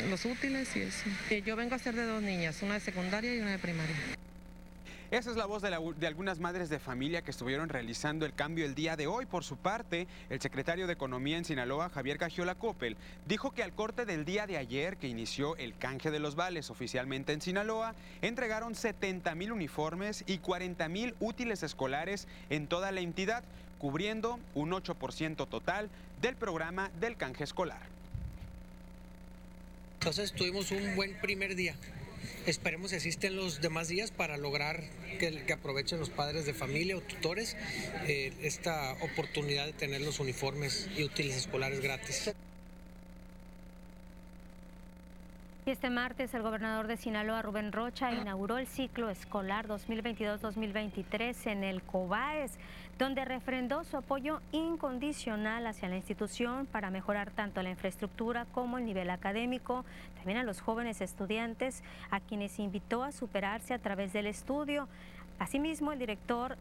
los 0.09 0.25
útiles 0.25 0.75
y 0.75 0.81
eso. 0.81 1.05
Yo 1.45 1.55
vengo 1.55 1.73
a 1.73 1.75
hacer 1.77 1.95
de 1.95 2.03
dos 2.03 2.21
niñas, 2.21 2.61
una 2.61 2.75
de 2.75 2.79
secundaria 2.79 3.35
y 3.35 3.39
una 3.39 3.51
de 3.51 3.59
primaria. 3.59 3.95
Esa 5.11 5.31
es 5.31 5.37
la 5.37 5.47
voz 5.47 5.63
de, 5.63 6.05
algunas 6.05 6.39
madres 6.39 6.69
de 6.69 6.77
familia 6.77 7.23
que 7.23 7.31
estuvieron 7.31 7.67
realizando 7.67 8.27
el 8.27 8.35
cambio 8.35 8.63
el 8.63 8.75
día 8.75 8.95
de 8.95 9.07
hoy. 9.07 9.25
Por 9.25 9.43
su 9.43 9.57
parte, 9.57 10.05
el 10.29 10.39
secretario 10.39 10.85
de 10.85 10.93
Economía 10.93 11.35
en 11.35 11.45
Sinaloa, 11.45 11.89
Javier 11.89 12.19
Gagiola 12.19 12.53
Coppel, 12.53 12.95
dijo 13.27 13.49
que 13.49 13.63
al 13.63 13.73
corte 13.73 14.05
del 14.05 14.23
día 14.23 14.45
de 14.45 14.57
ayer, 14.57 14.97
que 14.97 15.07
inició 15.07 15.57
el 15.57 15.75
canje 15.75 16.11
de 16.11 16.19
los 16.19 16.35
vales 16.35 16.69
oficialmente 16.69 17.33
en 17.33 17.41
Sinaloa, 17.41 17.95
entregaron 18.21 18.75
70 18.75 19.33
mil 19.33 19.51
uniformes 19.51 20.23
y 20.27 20.37
40 20.37 20.87
mil 20.89 21.15
útiles 21.19 21.63
escolares 21.63 22.27
en 22.51 22.67
toda 22.67 22.91
la 22.91 22.99
entidad, 22.99 23.43
cubriendo 23.79 24.39
un 24.53 24.69
8% 24.69 25.47
total 25.47 25.89
del 26.21 26.35
programa 26.35 26.91
del 26.99 27.17
canje 27.17 27.45
escolar. 27.45 27.81
Entonces 29.95 30.33
tuvimos 30.33 30.69
un 30.69 30.95
buen 30.95 31.19
primer 31.19 31.55
día. 31.55 31.75
Esperemos 32.45 32.91
que 32.91 32.97
asisten 32.97 33.35
los 33.35 33.61
demás 33.61 33.87
días 33.87 34.11
para 34.11 34.37
lograr 34.37 34.83
que, 35.19 35.53
aprovechen 35.53 35.99
los 35.99 36.09
padres 36.09 36.45
de 36.45 36.53
familia 36.53 36.97
o 36.97 37.01
tutores 37.01 37.55
eh, 38.07 38.33
esta 38.41 38.93
oportunidad 39.01 39.65
de 39.65 39.73
tener 39.73 40.01
los 40.01 40.19
uniformes 40.19 40.87
y 40.97 41.03
útiles 41.03 41.35
escolares 41.35 41.81
gratis. 41.81 42.33
Este 45.69 45.91
martes 45.91 46.33
el 46.33 46.41
gobernador 46.41 46.87
de 46.87 46.97
Sinaloa, 46.97 47.43
Rubén 47.43 47.71
Rocha, 47.71 48.11
inauguró 48.11 48.57
el 48.57 48.65
ciclo 48.65 49.11
escolar 49.11 49.67
2022-2023 49.67 51.45
en 51.45 51.63
el 51.63 51.83
COBAES, 51.83 52.57
donde 52.97 53.23
refrendó 53.23 53.83
su 53.83 53.95
apoyo 53.95 54.41
incondicional 54.51 55.67
hacia 55.67 55.87
la 55.87 55.95
institución 55.95 56.65
para 56.65 56.89
mejorar 56.89 57.29
tanto 57.29 57.61
la 57.61 57.69
infraestructura 57.69 58.47
como 58.51 58.79
el 58.79 58.85
nivel 58.85 59.11
académico, 59.11 59.85
también 60.15 60.39
a 60.39 60.43
los 60.43 60.59
jóvenes 60.59 61.01
estudiantes, 61.01 61.83
a 62.09 62.19
quienes 62.19 62.57
invitó 62.57 63.03
a 63.03 63.11
superarse 63.11 63.75
a 63.75 63.79
través 63.79 64.11
del 64.11 64.25
estudio. 64.25 64.87
Asimismo, 65.39 65.93
el 65.93 65.99
director 65.99 66.57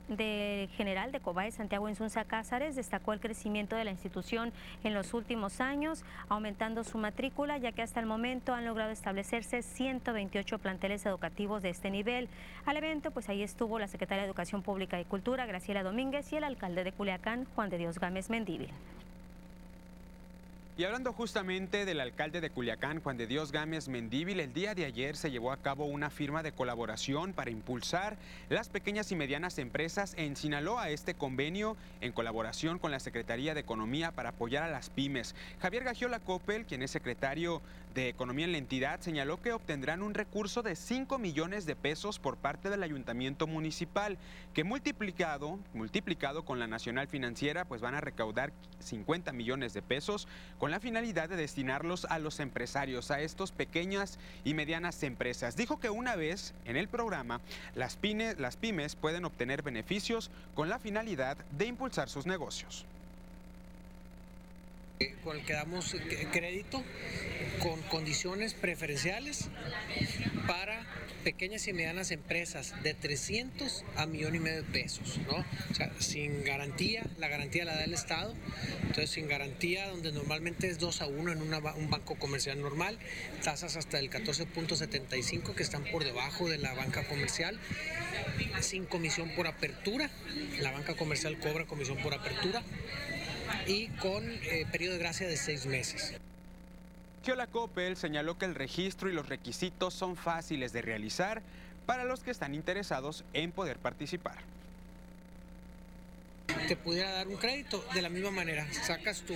general 0.76 1.10
de 1.10 1.18
COBAE, 1.20 1.50
Santiago 1.50 1.88
Insunza 1.88 2.24
Cázares, 2.24 2.76
destacó 2.76 3.12
el 3.12 3.18
crecimiento 3.18 3.74
de 3.74 3.84
la 3.84 3.90
institución 3.90 4.52
en 4.84 4.94
los 4.94 5.14
últimos 5.14 5.60
años, 5.60 6.04
aumentando 6.28 6.84
su 6.84 6.96
matrícula, 6.96 7.58
ya 7.58 7.72
que 7.72 7.82
hasta 7.82 7.98
el 7.98 8.06
momento 8.06 8.54
han 8.54 8.64
logrado 8.64 8.92
establecerse 8.92 9.62
128 9.62 10.58
planteles 10.60 11.04
educativos 11.06 11.60
de 11.60 11.70
este 11.70 11.90
nivel. 11.90 12.28
Al 12.66 12.76
evento, 12.76 13.10
pues 13.10 13.28
ahí 13.28 13.42
estuvo 13.42 13.80
la 13.80 13.88
secretaria 13.88 14.22
de 14.22 14.28
Educación 14.28 14.62
Pública 14.62 15.00
y 15.00 15.04
Cultura, 15.04 15.44
Graciela 15.46 15.82
Domínguez, 15.82 16.32
y 16.32 16.36
el 16.36 16.44
alcalde 16.44 16.84
de 16.84 16.92
Culiacán, 16.92 17.46
Juan 17.56 17.70
de 17.70 17.78
Dios 17.78 17.98
Gámez 17.98 18.30
Mendívil. 18.30 18.70
Y 20.78 20.84
hablando 20.84 21.12
justamente 21.12 21.84
del 21.84 21.98
alcalde 21.98 22.40
de 22.40 22.50
Culiacán, 22.50 23.00
Juan 23.00 23.16
de 23.16 23.26
Dios 23.26 23.50
Gámez 23.50 23.88
Mendíbil, 23.88 24.38
el 24.38 24.52
día 24.52 24.76
de 24.76 24.84
ayer 24.84 25.16
se 25.16 25.32
llevó 25.32 25.50
a 25.50 25.56
cabo 25.56 25.86
una 25.86 26.08
firma 26.08 26.44
de 26.44 26.52
colaboración 26.52 27.32
para 27.32 27.50
impulsar 27.50 28.16
las 28.48 28.68
pequeñas 28.68 29.10
y 29.10 29.16
medianas 29.16 29.58
empresas 29.58 30.14
en 30.16 30.36
Sinaloa. 30.36 30.90
Este 30.90 31.14
convenio 31.14 31.76
en 32.00 32.12
colaboración 32.12 32.78
con 32.78 32.92
la 32.92 33.00
Secretaría 33.00 33.54
de 33.54 33.60
Economía 33.60 34.12
para 34.12 34.28
apoyar 34.28 34.62
a 34.62 34.70
las 34.70 34.88
pymes. 34.88 35.34
Javier 35.60 35.82
Gagiola 35.82 36.20
Coppel, 36.20 36.64
quien 36.64 36.82
es 36.82 36.92
secretario 36.92 37.60
de 37.94 38.08
Economía 38.08 38.44
en 38.44 38.52
la 38.52 38.58
entidad, 38.58 39.00
señaló 39.00 39.42
que 39.42 39.52
obtendrán 39.52 40.02
un 40.02 40.14
recurso 40.14 40.62
de 40.62 40.76
5 40.76 41.18
millones 41.18 41.66
de 41.66 41.74
pesos 41.74 42.20
por 42.20 42.36
parte 42.36 42.70
del 42.70 42.84
ayuntamiento 42.84 43.48
municipal, 43.48 44.16
que 44.54 44.62
multiplicado, 44.62 45.58
multiplicado 45.74 46.44
con 46.44 46.60
la 46.60 46.68
Nacional 46.68 47.08
Financiera, 47.08 47.64
pues 47.64 47.80
van 47.80 47.96
a 47.96 48.00
recaudar 48.00 48.52
50 48.78 49.32
millones 49.32 49.74
de 49.74 49.82
pesos 49.82 50.28
la 50.70 50.80
finalidad 50.80 51.28
de 51.28 51.36
destinarlos 51.36 52.04
a 52.06 52.18
los 52.18 52.40
empresarios, 52.40 53.10
a 53.10 53.20
estos 53.20 53.52
pequeñas 53.52 54.18
y 54.44 54.54
medianas 54.54 55.02
empresas. 55.02 55.56
Dijo 55.56 55.80
que 55.80 55.90
una 55.90 56.16
vez 56.16 56.54
en 56.64 56.76
el 56.76 56.88
programa, 56.88 57.40
las 57.74 57.96
pymes, 57.96 58.38
las 58.38 58.56
pymes 58.56 58.96
pueden 58.96 59.24
obtener 59.24 59.62
beneficios 59.62 60.30
con 60.54 60.68
la 60.68 60.78
finalidad 60.78 61.36
de 61.52 61.66
impulsar 61.66 62.08
sus 62.08 62.26
negocios 62.26 62.86
con 65.22 65.36
el 65.36 65.44
que 65.44 65.52
damos 65.52 65.94
crédito 66.32 66.82
con 67.60 67.80
condiciones 67.82 68.54
preferenciales 68.54 69.48
para 70.46 70.86
pequeñas 71.24 71.66
y 71.68 71.72
medianas 71.72 72.10
empresas 72.10 72.74
de 72.82 72.94
300 72.94 73.84
a 73.96 74.06
millón 74.06 74.34
y 74.36 74.38
medio 74.38 74.62
de 74.62 74.70
pesos, 74.70 75.18
¿no? 75.26 75.44
O 75.70 75.74
sea, 75.74 75.90
sin 75.98 76.44
garantía, 76.44 77.04
la 77.18 77.28
garantía 77.28 77.64
la 77.64 77.74
da 77.74 77.84
el 77.84 77.92
Estado, 77.92 78.34
entonces 78.82 79.10
sin 79.10 79.28
garantía, 79.28 79.88
donde 79.88 80.12
normalmente 80.12 80.68
es 80.68 80.78
2 80.78 81.02
a 81.02 81.06
1 81.06 81.32
en 81.32 81.42
un 81.42 81.90
banco 81.90 82.14
comercial 82.14 82.60
normal, 82.60 82.98
tasas 83.42 83.76
hasta 83.76 83.98
el 83.98 84.10
14.75 84.10 85.54
que 85.54 85.62
están 85.62 85.84
por 85.84 86.04
debajo 86.04 86.48
de 86.48 86.58
la 86.58 86.72
banca 86.74 87.06
comercial, 87.06 87.58
sin 88.60 88.86
comisión 88.86 89.30
por 89.34 89.46
apertura, 89.48 90.10
la 90.60 90.70
banca 90.70 90.94
comercial 90.94 91.38
cobra 91.38 91.66
comisión 91.66 91.98
por 91.98 92.14
apertura, 92.14 92.62
y 93.66 93.88
con 93.88 94.24
eh, 94.24 94.66
periodo 94.70 94.94
de 94.94 94.98
gracia 94.98 95.26
de 95.26 95.36
seis 95.36 95.66
meses. 95.66 96.14
Giola 97.24 97.46
Coppel 97.46 97.96
señaló 97.96 98.38
que 98.38 98.44
el 98.44 98.54
registro 98.54 99.08
y 99.08 99.12
los 99.12 99.28
requisitos 99.28 99.94
son 99.94 100.16
fáciles 100.16 100.72
de 100.72 100.82
realizar 100.82 101.42
para 101.86 102.04
los 102.04 102.20
que 102.20 102.30
están 102.30 102.54
interesados 102.54 103.24
en 103.32 103.52
poder 103.52 103.78
participar 103.78 104.38
te 106.66 106.76
pudiera 106.76 107.10
dar 107.12 107.28
un 107.28 107.36
crédito 107.36 107.84
de 107.94 108.02
la 108.02 108.08
misma 108.08 108.30
manera. 108.30 108.66
Sacas 108.72 109.22
tu 109.22 109.34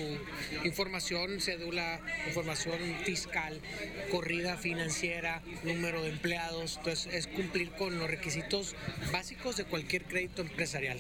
información, 0.65 1.41
cédula, 1.41 2.01
información 2.27 2.79
fiscal, 3.05 3.61
corrida 4.11 4.57
financiera, 4.57 5.43
número 5.63 6.03
de 6.03 6.11
empleados. 6.11 6.77
Entonces 6.79 7.13
es 7.13 7.27
cumplir 7.27 7.71
con 7.73 7.99
los 7.99 8.11
requisitos 8.11 8.75
básicos 9.13 9.57
de 9.57 9.65
cualquier 9.65 10.05
crédito 10.05 10.43
empresarial. 10.43 10.99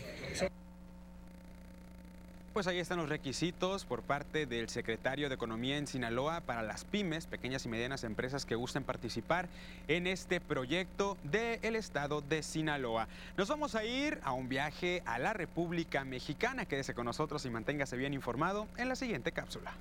Pues 2.53 2.67
ahí 2.67 2.79
están 2.81 2.99
los 2.99 3.09
requisitos 3.09 3.87
por 3.87 4.03
parte 4.03 4.45
del 4.45 4.69
secretario 4.69 5.31
de 5.31 5.37
Economía 5.37 5.79
en 5.79 5.87
Sinaloa 5.87 6.43
para 6.43 6.62
las 6.62 6.85
pymes, 6.85 7.27
pequeñas 7.27 7.65
y 7.65 7.71
medianas 7.71 8.05
empresas 8.05 8.45
que 8.45 8.57
gusten 8.57 8.85
participar 8.85 9.49
en 9.88 10.07
este 10.07 10.38
proyecto 10.38 11.17
del 11.25 11.77
estado 11.77 12.21
de 12.21 12.43
Sinaloa. 12.43 13.09
Nos 13.38 13.49
vamos 13.49 13.75
a 13.75 13.85
ir 13.85 14.21
a 14.23 14.33
un 14.33 14.51
viaje 14.51 15.03
a 15.07 15.19
la 15.19 15.33
República 15.33 16.05
Mexicana. 16.05 16.67
Quédese 16.67 16.93
con 16.93 17.07
nosotros 17.07 17.43
y 17.47 17.51
manténgase 17.51 17.97
bien 17.97 18.12
informado 18.12 18.69
en 18.77 18.91
la 18.91 18.97
siguiente 18.97 19.33
cápsula. 19.33 19.73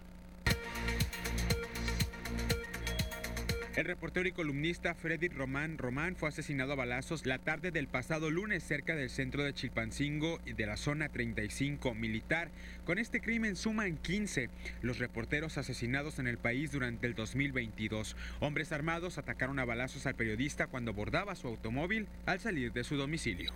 El 3.73 3.85
reportero 3.85 4.27
y 4.27 4.33
columnista 4.33 4.93
Freddy 4.95 5.29
Román 5.29 5.77
Román 5.77 6.17
fue 6.17 6.27
asesinado 6.27 6.73
a 6.73 6.75
balazos 6.75 7.25
la 7.25 7.37
tarde 7.37 7.71
del 7.71 7.87
pasado 7.87 8.29
lunes 8.29 8.63
cerca 8.63 8.95
del 8.95 9.09
centro 9.09 9.45
de 9.45 9.53
Chilpancingo 9.53 10.41
y 10.45 10.51
de 10.51 10.65
la 10.65 10.75
zona 10.75 11.07
35 11.07 11.93
militar. 11.93 12.49
Con 12.83 12.97
este 12.97 13.21
crimen 13.21 13.55
suman 13.55 13.95
15 13.95 14.49
los 14.81 14.99
reporteros 14.99 15.57
asesinados 15.57 16.19
en 16.19 16.27
el 16.27 16.37
país 16.37 16.73
durante 16.73 17.07
el 17.07 17.15
2022. 17.15 18.17
Hombres 18.41 18.73
armados 18.73 19.17
atacaron 19.17 19.57
a 19.57 19.63
balazos 19.63 20.05
al 20.05 20.15
periodista 20.15 20.67
cuando 20.67 20.93
bordaba 20.93 21.35
su 21.35 21.47
automóvil 21.47 22.07
al 22.25 22.41
salir 22.41 22.73
de 22.73 22.83
su 22.83 22.97
domicilio. 22.97 23.53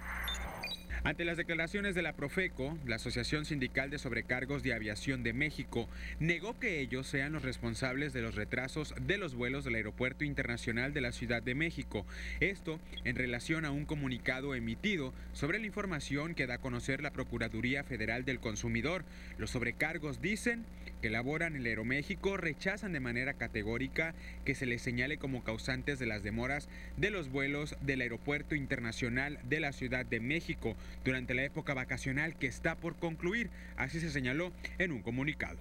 Ante 1.06 1.24
las 1.24 1.38
declaraciones 1.38 1.94
de 1.94 2.02
la 2.02 2.14
Profeco, 2.14 2.80
la 2.84 2.96
Asociación 2.96 3.46
Sindical 3.46 3.92
de 3.92 4.00
Sobrecargos 4.00 4.64
de 4.64 4.74
Aviación 4.74 5.22
de 5.22 5.34
México 5.34 5.88
negó 6.20 6.60
que 6.60 6.80
ellos 6.80 7.06
sean 7.06 7.32
los 7.32 7.44
responsables 7.44 8.12
de 8.12 8.24
los 8.24 8.34
retrasos 8.34 8.92
de 9.00 9.20
los 9.20 9.36
vuelos 9.36 9.64
del 9.64 9.76
Aeropuerto 9.76 10.24
Internacional 10.24 10.96
de 10.96 11.02
la 11.02 11.12
Ciudad 11.12 11.44
de 11.44 11.54
México. 11.54 12.08
Esto 12.40 12.80
en 13.04 13.16
relación 13.16 13.66
a 13.66 13.72
un 13.72 13.86
comunicado 13.86 14.56
emitido 14.56 15.14
sobre 15.32 15.60
la 15.60 15.68
información 15.68 16.34
que 16.34 16.48
da 16.48 16.56
a 16.56 16.58
conocer 16.58 17.04
la 17.04 17.14
Procuraduría 17.14 17.84
Federal 17.84 18.26
del 18.26 18.40
Consumidor. 18.40 19.06
Los 19.38 19.52
sobrecargos 19.52 20.24
dicen 20.24 20.66
que 21.06 21.10
elaboran 21.10 21.56
el 21.56 21.68
Aeroméxico 21.68 22.36
rechazan 22.36 22.92
de 22.92 23.00
manera 23.00 23.36
categórica 23.36 24.16
que 24.44 24.56
se 24.56 24.66
les 24.66 24.82
señale 24.82 25.20
como 25.20 25.44
causantes 25.44 26.00
de 26.00 26.08
las 26.08 26.24
demoras 26.24 26.68
de 26.98 27.12
los 27.12 27.30
vuelos 27.30 27.76
del 27.82 28.02
Aeropuerto 28.02 28.56
Internacional 28.56 29.38
de 29.44 29.60
la 29.60 29.72
Ciudad 29.72 30.04
de 30.04 30.20
México 30.20 30.76
durante 31.04 31.36
la 31.36 31.44
época 31.44 31.76
vacacional 31.76 32.36
que 32.36 32.48
está 32.48 32.74
por 32.74 32.96
concluir, 32.96 33.52
así 33.78 34.00
se 34.00 34.10
señaló 34.10 34.52
en 34.80 34.94
un 34.94 35.04
comunicado. 35.04 35.60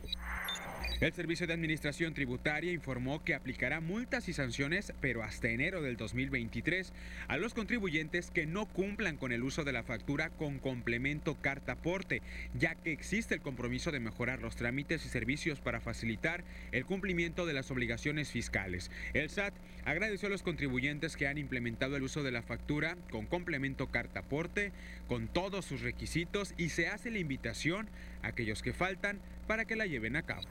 El 1.01 1.12
Servicio 1.12 1.47
de 1.47 1.53
Administración 1.53 2.14
Tributaria 2.14 2.73
informó 2.73 3.23
que 3.23 3.35
aplicará 3.35 3.81
multas 3.81 4.29
y 4.29 4.33
sanciones, 4.33 4.92
pero 5.01 5.23
hasta 5.23 5.49
enero 5.49 5.83
del 5.83 5.97
2023, 5.97 6.92
a 7.29 7.37
los 7.37 7.53
contribuyentes 7.53 8.31
que 8.31 8.47
no 8.47 8.66
cumplan 8.66 9.16
con 9.16 9.33
el 9.33 9.42
uso 9.42 9.64
de 9.64 9.73
la 9.73 9.83
factura 9.83 10.31
con 10.31 10.59
complemento 10.61 11.35
carta 11.40 11.73
aporte, 11.73 12.23
ya 12.59 12.75
que 12.75 12.92
existe 12.92 13.35
el 13.35 13.42
compromiso 13.42 13.90
de 13.90 14.01
mejorar 14.01 14.40
los 14.40 14.57
trámites 14.57 15.05
y 15.05 15.09
servicios 15.09 15.61
para 15.61 15.81
facilitar 15.81 16.44
el 16.73 16.87
cumplimiento 16.87 17.44
de 17.44 17.55
las 17.55 17.70
obligaciones 17.70 18.31
fiscales. 18.31 18.90
El 19.12 19.29
SAT 19.29 19.53
agradeció 19.85 20.29
a 20.29 20.31
los 20.31 20.42
contribuyentes 20.42 21.16
que 21.16 21.27
han 21.27 21.38
implementado 21.38 21.97
el 21.97 22.03
uso 22.03 22.23
de 22.23 22.31
la 22.31 22.42
factura 22.42 22.97
con 23.11 23.27
complemento 23.27 23.88
carta 23.88 24.20
aporte, 24.20 24.73
con 25.09 25.29
todos 25.29 25.64
sus 25.64 25.83
requisitos 25.83 26.55
y 26.57 26.70
se 26.70 26.88
hace 26.88 27.11
la 27.11 27.18
invitación 27.18 27.88
aquellos 28.26 28.62
que 28.62 28.72
faltan 28.72 29.20
para 29.46 29.64
que 29.64 29.76
la 29.76 29.87
lleven 29.87 30.16
a 30.16 30.22
cabo. 30.22 30.46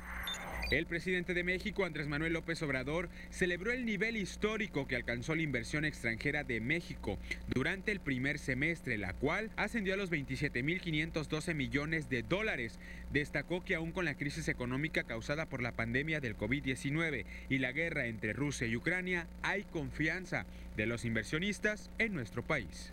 El 0.72 0.88
presidente 0.88 1.34
de 1.34 1.44
México, 1.44 1.86
Andrés 1.86 2.08
Manuel 2.08 2.34
López 2.34 2.62
Obrador, 2.64 3.10
celebró 3.30 3.72
el 3.72 3.86
nivel 3.86 4.18
histórico 4.18 4.88
que 4.88 4.96
alcanzó 4.96 5.36
la 5.36 5.44
inversión 5.44 5.86
extranjera 5.86 6.44
de 6.44 6.62
México 6.62 7.20
durante 7.48 7.92
el 7.92 8.00
primer 8.00 8.40
semestre, 8.40 8.98
la 8.98 9.14
cual 9.14 9.52
ascendió 9.56 9.94
a 9.94 9.98
los 9.98 10.10
27.512 10.10 11.54
millones 11.54 12.10
de 12.10 12.24
dólares. 12.24 12.80
Destacó 13.12 13.64
que 13.64 13.76
aún 13.76 13.92
con 13.92 14.06
la 14.06 14.16
crisis 14.16 14.48
económica 14.48 15.04
causada 15.04 15.46
por 15.46 15.62
la 15.62 15.74
pandemia 15.74 16.20
del 16.20 16.38
COVID-19 16.38 17.26
y 17.50 17.60
la 17.60 17.72
guerra 17.72 18.08
entre 18.08 18.34
Rusia 18.34 18.66
y 18.66 18.76
Ucrania, 18.76 19.28
hay 19.44 19.64
confianza 19.66 20.46
de 20.76 20.88
los 20.88 21.06
inversionistas 21.06 21.92
en 22.00 22.14
nuestro 22.14 22.42
país. 22.42 22.92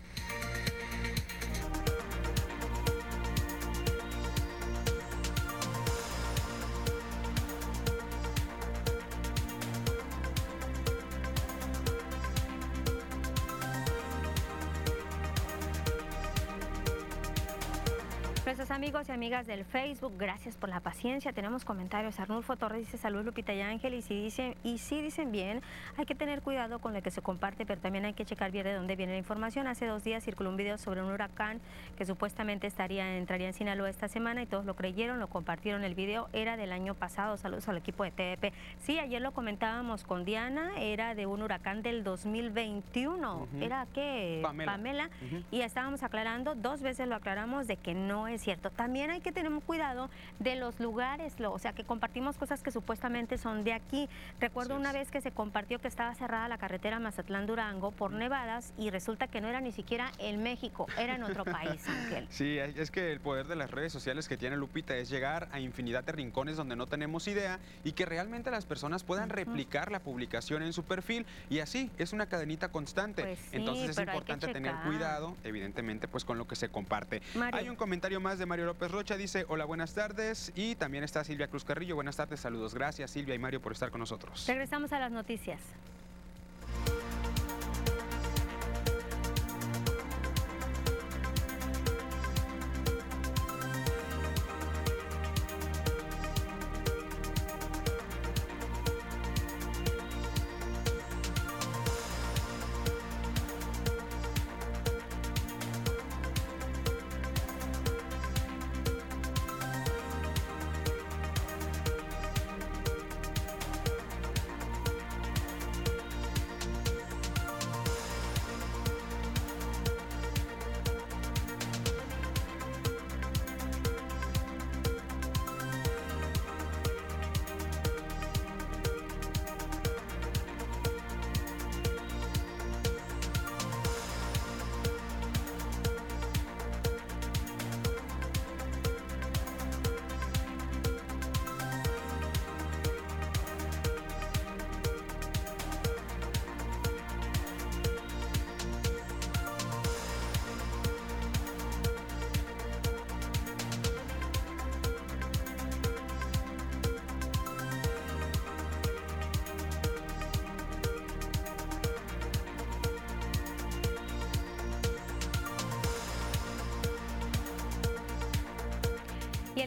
Nuestros 18.51 18.71
amigos 18.71 19.07
y 19.07 19.13
amigas 19.13 19.47
del 19.47 19.63
Facebook, 19.63 20.11
gracias 20.17 20.57
por 20.57 20.67
la 20.67 20.81
paciencia. 20.81 21.31
Tenemos 21.31 21.63
comentarios. 21.63 22.19
Arnulfo 22.19 22.57
Torres 22.57 22.79
dice 22.79 22.97
salud 22.97 23.23
Lupita 23.23 23.53
y 23.53 23.61
Ángel 23.61 23.93
y 23.93 24.01
si 24.01 24.21
dicen 24.21 24.55
y 24.61 24.79
si 24.79 25.01
dicen 25.01 25.31
bien, 25.31 25.61
hay 25.95 26.05
que 26.05 26.15
tener 26.15 26.41
cuidado 26.41 26.79
con 26.79 26.93
lo 26.93 27.01
que 27.01 27.11
se 27.11 27.21
comparte, 27.21 27.65
pero 27.65 27.79
también 27.79 28.03
hay 28.03 28.11
que 28.11 28.25
checar 28.25 28.51
bien 28.51 28.65
de 28.65 28.73
dónde 28.73 28.97
viene 28.97 29.13
la 29.13 29.19
información. 29.19 29.67
Hace 29.67 29.85
dos 29.85 30.03
días 30.03 30.25
circuló 30.25 30.49
un 30.49 30.57
video 30.57 30.77
sobre 30.77 31.01
un 31.01 31.09
huracán 31.13 31.61
que 31.97 32.05
supuestamente 32.05 32.67
estaría 32.67 33.15
entraría 33.15 33.47
en 33.47 33.53
Sinaloa 33.53 33.89
esta 33.89 34.09
semana 34.09 34.41
y 34.41 34.47
todos 34.47 34.65
lo 34.65 34.75
creyeron, 34.75 35.21
lo 35.21 35.29
compartieron. 35.29 35.85
El 35.85 35.95
video 35.95 36.27
era 36.33 36.57
del 36.57 36.73
año 36.73 36.93
pasado. 36.93 37.37
Saludos 37.37 37.69
al 37.69 37.77
equipo 37.77 38.03
de 38.03 38.11
TDP. 38.11 38.53
Sí, 38.81 38.99
ayer 38.99 39.21
lo 39.21 39.31
comentábamos 39.31 40.03
con 40.03 40.25
Diana, 40.25 40.73
era 40.77 41.15
de 41.15 41.25
un 41.25 41.41
huracán 41.41 41.83
del 41.83 42.03
2021. 42.03 43.47
¿Era 43.61 43.87
qué? 43.93 44.41
Pamela. 44.43 45.09
Y 45.51 45.61
estábamos 45.61 46.03
aclarando, 46.03 46.53
dos 46.53 46.81
veces 46.81 47.07
lo 47.07 47.15
aclaramos 47.15 47.65
de 47.65 47.77
que 47.77 47.93
no 47.93 48.27
es 48.27 48.40
cierto. 48.41 48.69
También 48.71 49.11
hay 49.11 49.21
que 49.21 49.31
tener 49.31 49.51
cuidado 49.59 50.09
de 50.39 50.55
los 50.55 50.79
lugares, 50.79 51.39
lo, 51.39 51.51
o 51.51 51.59
sea, 51.59 51.73
que 51.73 51.83
compartimos 51.83 52.37
cosas 52.37 52.63
que 52.63 52.71
supuestamente 52.71 53.37
son 53.37 53.63
de 53.63 53.73
aquí. 53.73 54.07
Recuerdo 54.39 54.75
una 54.75 54.91
vez 54.91 55.11
que 55.11 55.21
se 55.21 55.31
compartió 55.31 55.79
que 55.79 55.87
estaba 55.87 56.13
cerrada 56.15 56.47
la 56.47 56.57
carretera 56.57 56.99
Mazatlán-Durango 56.99 57.91
por 57.91 58.11
nevadas 58.11 58.73
y 58.77 58.89
resulta 58.89 59.27
que 59.27 59.41
no 59.41 59.47
era 59.47 59.61
ni 59.61 59.71
siquiera 59.71 60.11
en 60.19 60.41
México, 60.43 60.87
era 60.97 61.15
en 61.15 61.23
otro 61.23 61.43
país, 61.43 61.87
Ángel. 61.87 62.27
Sí, 62.29 62.57
es 62.57 62.91
que 62.91 63.11
el 63.11 63.19
poder 63.19 63.47
de 63.47 63.55
las 63.55 63.71
redes 63.71 63.91
sociales 63.91 64.27
que 64.27 64.37
tiene 64.37 64.55
Lupita 64.55 64.95
es 64.95 65.09
llegar 65.09 65.49
a 65.51 65.59
infinidad 65.59 66.03
de 66.03 66.11
rincones 66.11 66.55
donde 66.55 66.75
no 66.75 66.87
tenemos 66.87 67.27
idea 67.27 67.59
y 67.83 67.91
que 67.91 68.05
realmente 68.05 68.51
las 68.51 68.65
personas 68.65 69.03
puedan 69.03 69.29
replicar 69.29 69.91
la 69.91 69.99
publicación 69.99 70.63
en 70.63 70.73
su 70.73 70.83
perfil 70.83 71.25
y 71.49 71.59
así 71.59 71.91
es 71.97 72.13
una 72.13 72.27
cadenita 72.27 72.69
constante. 72.69 73.23
Pues 73.23 73.39
sí, 73.39 73.57
Entonces 73.57 73.89
es 73.89 73.99
importante 73.99 74.47
tener 74.47 74.75
cuidado, 74.85 75.35
evidentemente, 75.43 76.07
pues 76.07 76.25
con 76.25 76.37
lo 76.37 76.47
que 76.47 76.55
se 76.55 76.69
comparte. 76.69 77.21
Mario. 77.35 77.59
Hay 77.59 77.69
un 77.69 77.75
comentario 77.75 78.19
más 78.19 78.30
de 78.39 78.45
Mario 78.45 78.65
López 78.65 78.91
Rocha, 78.91 79.17
dice, 79.17 79.45
hola, 79.49 79.65
buenas 79.65 79.93
tardes. 79.93 80.51
Y 80.55 80.75
también 80.75 81.03
está 81.03 81.23
Silvia 81.23 81.47
Cruz 81.47 81.63
Carrillo, 81.63 81.95
buenas 81.95 82.15
tardes, 82.15 82.39
saludos. 82.39 82.73
Gracias 82.73 83.11
Silvia 83.11 83.35
y 83.35 83.39
Mario 83.39 83.61
por 83.61 83.71
estar 83.71 83.91
con 83.91 83.99
nosotros. 83.99 84.45
Regresamos 84.47 84.93
a 84.93 84.99
las 84.99 85.11
noticias. 85.11 85.59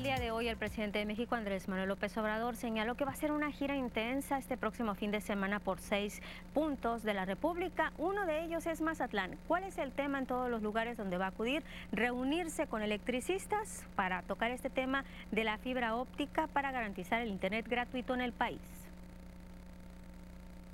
Día 0.05 0.19
de 0.19 0.33
hoy 0.33 0.49
el 0.49 0.59
presidente 0.59 0.99
de 0.99 1.07
México, 1.07 1.35
Andrés 1.35 1.67
Manuel 1.67 1.89
López 1.89 2.15
Obrador, 2.19 2.57
señaló 2.57 2.95
que 2.95 3.07
va 3.07 3.13
a 3.13 3.17
ser 3.17 3.33
una 3.33 3.51
gira 3.51 3.75
intensa 3.75 4.37
este 4.37 4.59
próximo 4.59 4.95
fin 4.95 5.11
de 5.11 5.23
semana 5.23 5.61
por 5.61 5.81
seis 5.81 6.21
puntos 6.53 7.05
de 7.05 7.15
la 7.15 7.25
República. 7.25 7.91
Uno 7.97 8.27
de 8.27 8.45
ellos 8.45 8.67
es 8.67 8.83
Mazatlán. 8.83 9.39
¿Cuál 9.49 9.65
es 9.65 9.79
el 9.79 9.93
tema 9.93 10.19
en 10.19 10.27
todos 10.27 10.51
los 10.51 10.63
lugares 10.63 10.99
donde 10.99 11.17
va 11.17 11.25
a 11.25 11.29
acudir? 11.29 11.63
Reunirse 11.91 12.67
con 12.67 12.83
electricistas 12.83 13.83
para 13.97 14.21
tocar 14.21 14.51
este 14.51 14.69
tema 14.69 15.07
de 15.31 15.43
la 15.43 15.57
fibra 15.57 15.97
óptica 15.97 16.49
para 16.49 16.71
garantizar 16.71 17.23
el 17.23 17.31
Internet 17.31 17.67
gratuito 17.67 18.13
en 18.13 18.21
el 18.21 18.33
país. 18.33 18.61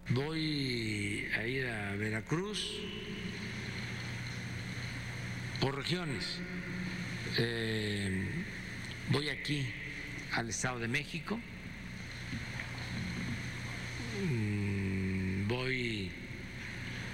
voy 0.08 1.28
a 1.38 1.46
ir 1.46 1.68
a 1.68 1.94
Veracruz 1.94 2.80
por 5.60 5.76
regiones. 5.76 6.40
Eh, 7.38 8.39
voy 9.10 9.28
aquí 9.28 9.66
al 10.32 10.48
Estado 10.48 10.78
de 10.78 10.88
México, 10.88 11.38
mm, 14.24 15.48
voy 15.48 16.10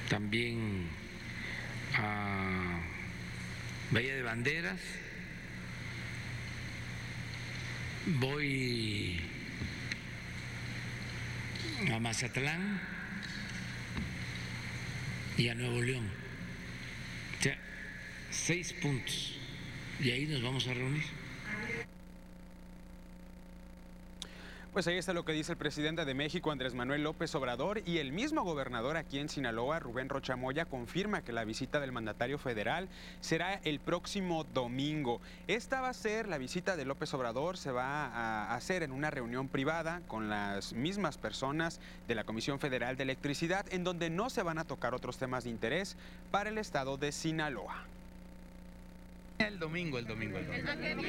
también 0.09 0.89
a 1.95 2.81
Bahía 3.91 4.15
de 4.15 4.23
Banderas, 4.23 4.81
voy 8.07 9.21
a 11.91 11.99
Mazatlán 11.99 12.81
y 15.39 15.49
a 15.49 15.55
Nuevo 15.55 15.83
León. 15.83 16.11
O 17.39 17.43
sea, 17.43 17.59
seis 18.31 18.73
puntos. 18.75 19.39
Y 20.01 20.11
ahí 20.11 20.27
nos 20.27 20.43
vamos 20.43 20.67
a 20.69 20.75
reunir. 20.75 21.26
Pues 24.77 24.89
ahí 24.89 24.99
está 24.99 25.15
lo 25.15 25.25
que 25.25 25.33
dice 25.33 25.53
el 25.53 25.57
presidente 25.57 26.05
de 26.05 26.13
México, 26.13 26.51
Andrés 26.51 26.75
Manuel 26.75 27.03
López 27.03 27.35
Obrador, 27.35 27.81
y 27.87 27.97
el 27.97 28.13
mismo 28.13 28.43
gobernador 28.43 28.99
aquí 28.99 29.19
en 29.19 29.31
Sinaloa, 29.31 29.79
Rubén 29.79 30.11
Rochamoya, 30.11 30.67
confirma 30.67 31.23
que 31.23 31.33
la 31.33 31.47
visita 31.47 31.81
del 31.81 31.93
mandatario 31.93 32.37
federal 32.37 32.91
será 33.23 33.55
el 33.65 33.81
próximo 33.81 34.45
domingo. 34.45 35.23
Esta 35.47 35.81
va 35.81 35.89
a 35.89 35.95
ser 35.95 36.29
la 36.29 36.37
visita 36.37 36.77
de 36.77 36.85
López 36.85 37.15
Obrador, 37.15 37.57
se 37.57 37.71
va 37.71 38.05
a 38.05 38.55
hacer 38.55 38.83
en 38.83 38.93
una 38.93 39.11
reunión 39.11 39.49
privada 39.49 40.03
con 40.09 40.29
las 40.29 40.75
mismas 40.75 41.17
personas 41.17 41.81
de 42.07 42.15
la 42.15 42.25
Comisión 42.25 42.61
Federal 42.61 42.99
de 42.99 43.05
Electricidad, 43.05 43.65
en 43.73 43.83
donde 43.83 44.11
no 44.11 44.29
se 44.29 44.43
van 44.43 44.59
a 44.59 44.65
tocar 44.65 44.93
otros 44.93 45.17
temas 45.17 45.45
de 45.45 45.51
interés 45.53 45.97
para 46.31 46.51
el 46.51 46.59
estado 46.59 46.99
de 46.99 47.13
Sinaloa. 47.13 47.96
El 49.39 49.59
domingo, 49.59 49.99
el 49.99 50.07
domingo, 50.07 50.39
el 50.39 50.47
domingo. 50.47 51.03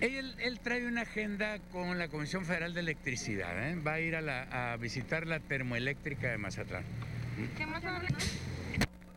Él, 0.00 0.34
él 0.38 0.60
trae 0.60 0.86
una 0.86 1.02
agenda 1.02 1.58
con 1.72 1.98
la 1.98 2.08
Comisión 2.08 2.44
Federal 2.44 2.72
de 2.72 2.80
Electricidad. 2.80 3.68
¿eh? 3.70 3.76
Va 3.84 3.94
a 3.94 4.00
ir 4.00 4.14
a, 4.14 4.20
la- 4.20 4.72
a 4.72 4.76
visitar 4.76 5.26
la 5.26 5.40
termoeléctrica 5.40 6.30
de 6.30 6.38
Mazatlán. 6.38 6.84
¿Qué 7.56 7.66
más 7.66 7.82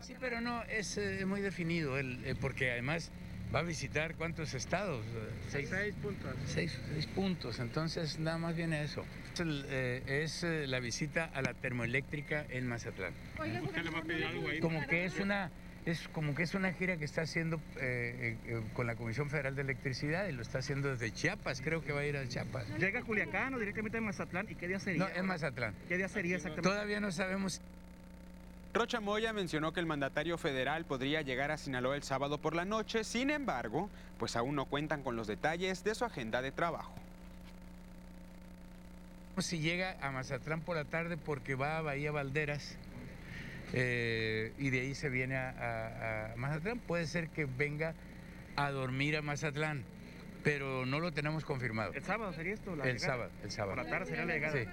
Sí, 0.02 0.16
pero 0.20 0.42
no, 0.42 0.64
es 0.64 0.98
eh, 0.98 1.26
muy 1.26 1.42
definido, 1.42 1.98
él, 1.98 2.20
eh, 2.26 2.36
porque 2.40 2.72
además 2.72 3.12
va 3.54 3.60
a 3.60 3.64
visitar 3.64 4.16
cuántos 4.16 4.54
estados. 4.54 5.06
Eh, 5.06 5.30
Seis, 5.50 5.70
puntos. 6.02 6.36
Seis, 6.46 6.80
seis 6.94 7.06
puntos, 7.08 7.60
entonces 7.60 8.20
nada 8.20 8.38
más 8.38 8.56
viene 8.56 8.84
eso. 8.84 9.06
Es, 9.34 9.40
el, 9.40 9.66
eh, 9.68 10.04
es, 10.24 10.44
eh, 10.44 10.66
la 10.68 10.80
visita 10.80 11.26
a 11.34 11.42
la 11.42 11.54
termoeléctrica 11.54 12.46
en 12.50 12.68
Mazatlán. 12.68 13.14
¿Usted 13.64 13.84
le 13.84 13.90
va 13.92 14.00
a 14.00 14.04
pedir 14.04 14.26
algo 14.26 14.48
ahí? 14.50 14.60
Como 14.60 14.86
que 14.88 15.06
es 15.06 15.20
una, 15.20 15.50
es 15.86 16.08
como 16.10 16.34
que 16.34 16.44
es 16.44 16.54
una 16.54 16.72
gira 16.74 16.98
que 16.98 17.06
está 17.06 17.22
haciendo 17.22 17.58
eh, 17.76 17.82
eh, 17.82 18.38
eh, 18.46 18.64
con 18.74 18.88
la 18.88 18.96
Comisión 18.96 19.30
Federal 19.30 19.56
de 19.56 19.64
Electricidad 19.64 20.28
y 20.28 20.32
lo 20.32 20.42
está 20.42 20.60
haciendo 20.60 20.90
desde 20.90 21.12
Chiapas, 21.12 21.62
creo 21.62 21.84
que 21.84 21.92
va 21.92 22.02
a 22.02 22.06
ir 22.06 22.16
a 22.16 22.28
Chiapas. 22.28 22.68
¿Llega 22.78 23.00
a 23.00 23.04
Culiacán 23.04 23.54
o 23.54 23.60
directamente 23.60 23.98
a 23.98 24.02
Mazatlán? 24.02 24.48
¿Y 24.50 24.56
qué 24.56 24.68
día 24.68 24.80
sería? 24.80 25.04
No, 25.04 25.10
en 25.14 25.26
Mazatlán. 25.26 25.74
¿Qué 25.88 25.98
día 25.98 26.08
sería 26.08 26.38
exactamente? 26.38 26.70
Todavía 26.70 27.00
no 27.00 27.12
sabemos. 27.12 27.62
Rocha 28.74 29.00
Moya 29.02 29.34
mencionó 29.34 29.72
que 29.72 29.82
el 29.82 29.86
mandatario 29.86 30.38
federal 30.38 30.86
podría 30.86 31.22
llegar 31.22 31.52
a 31.52 31.58
Sinaloa 31.58 31.96
el 31.96 32.04
sábado 32.04 32.40
por 32.40 32.56
la 32.56 32.66
noche, 32.66 33.04
sin 33.04 33.30
embargo, 33.30 33.90
pues 34.18 34.36
aún 34.36 34.56
no 34.56 34.66
cuentan 34.66 35.04
con 35.04 35.16
los 35.16 35.28
detalles 35.28 35.84
de 35.84 35.94
su 35.94 36.06
agenda 36.06 36.42
de 36.42 36.52
trabajo. 36.52 36.94
si 39.38 39.60
llega 39.60 39.98
a 40.02 40.12
Mazatlán 40.12 40.62
por 40.62 40.76
la 40.76 40.86
tarde 40.86 41.18
porque 41.18 41.56
va 41.56 41.78
a 41.78 41.82
Bahía 41.82 42.12
Valderas 42.12 42.78
eh, 43.74 44.54
y 44.58 44.70
de 44.70 44.80
ahí 44.82 44.96
se 44.96 45.10
viene 45.10 45.36
a, 45.36 45.50
a- 45.50 46.34
a 46.34 46.36
Mazatlán. 46.36 46.80
Puede 46.80 47.06
ser 47.08 47.30
que 47.30 47.46
venga 47.46 47.94
a 48.56 48.70
dormir 48.72 49.18
a 49.18 49.22
Mazatlán, 49.22 49.84
pero 50.44 50.86
no 50.86 51.00
lo 51.00 51.12
tenemos 51.12 51.44
confirmado. 51.44 51.92
¿El 51.94 52.04
sábado 52.04 52.34
sería 52.34 52.54
esto? 52.54 52.76
la 52.76 52.84
El 52.86 52.94
llegada? 52.98 53.14
sábado, 53.14 53.32
el 53.44 53.52
sábado. 53.52 53.76
Por 53.76 53.84
la 53.86 53.90
tarde 53.90 54.06
sería 54.08 54.26
la 54.26 54.34
llegada. 54.34 54.54
Sí. 54.64 54.70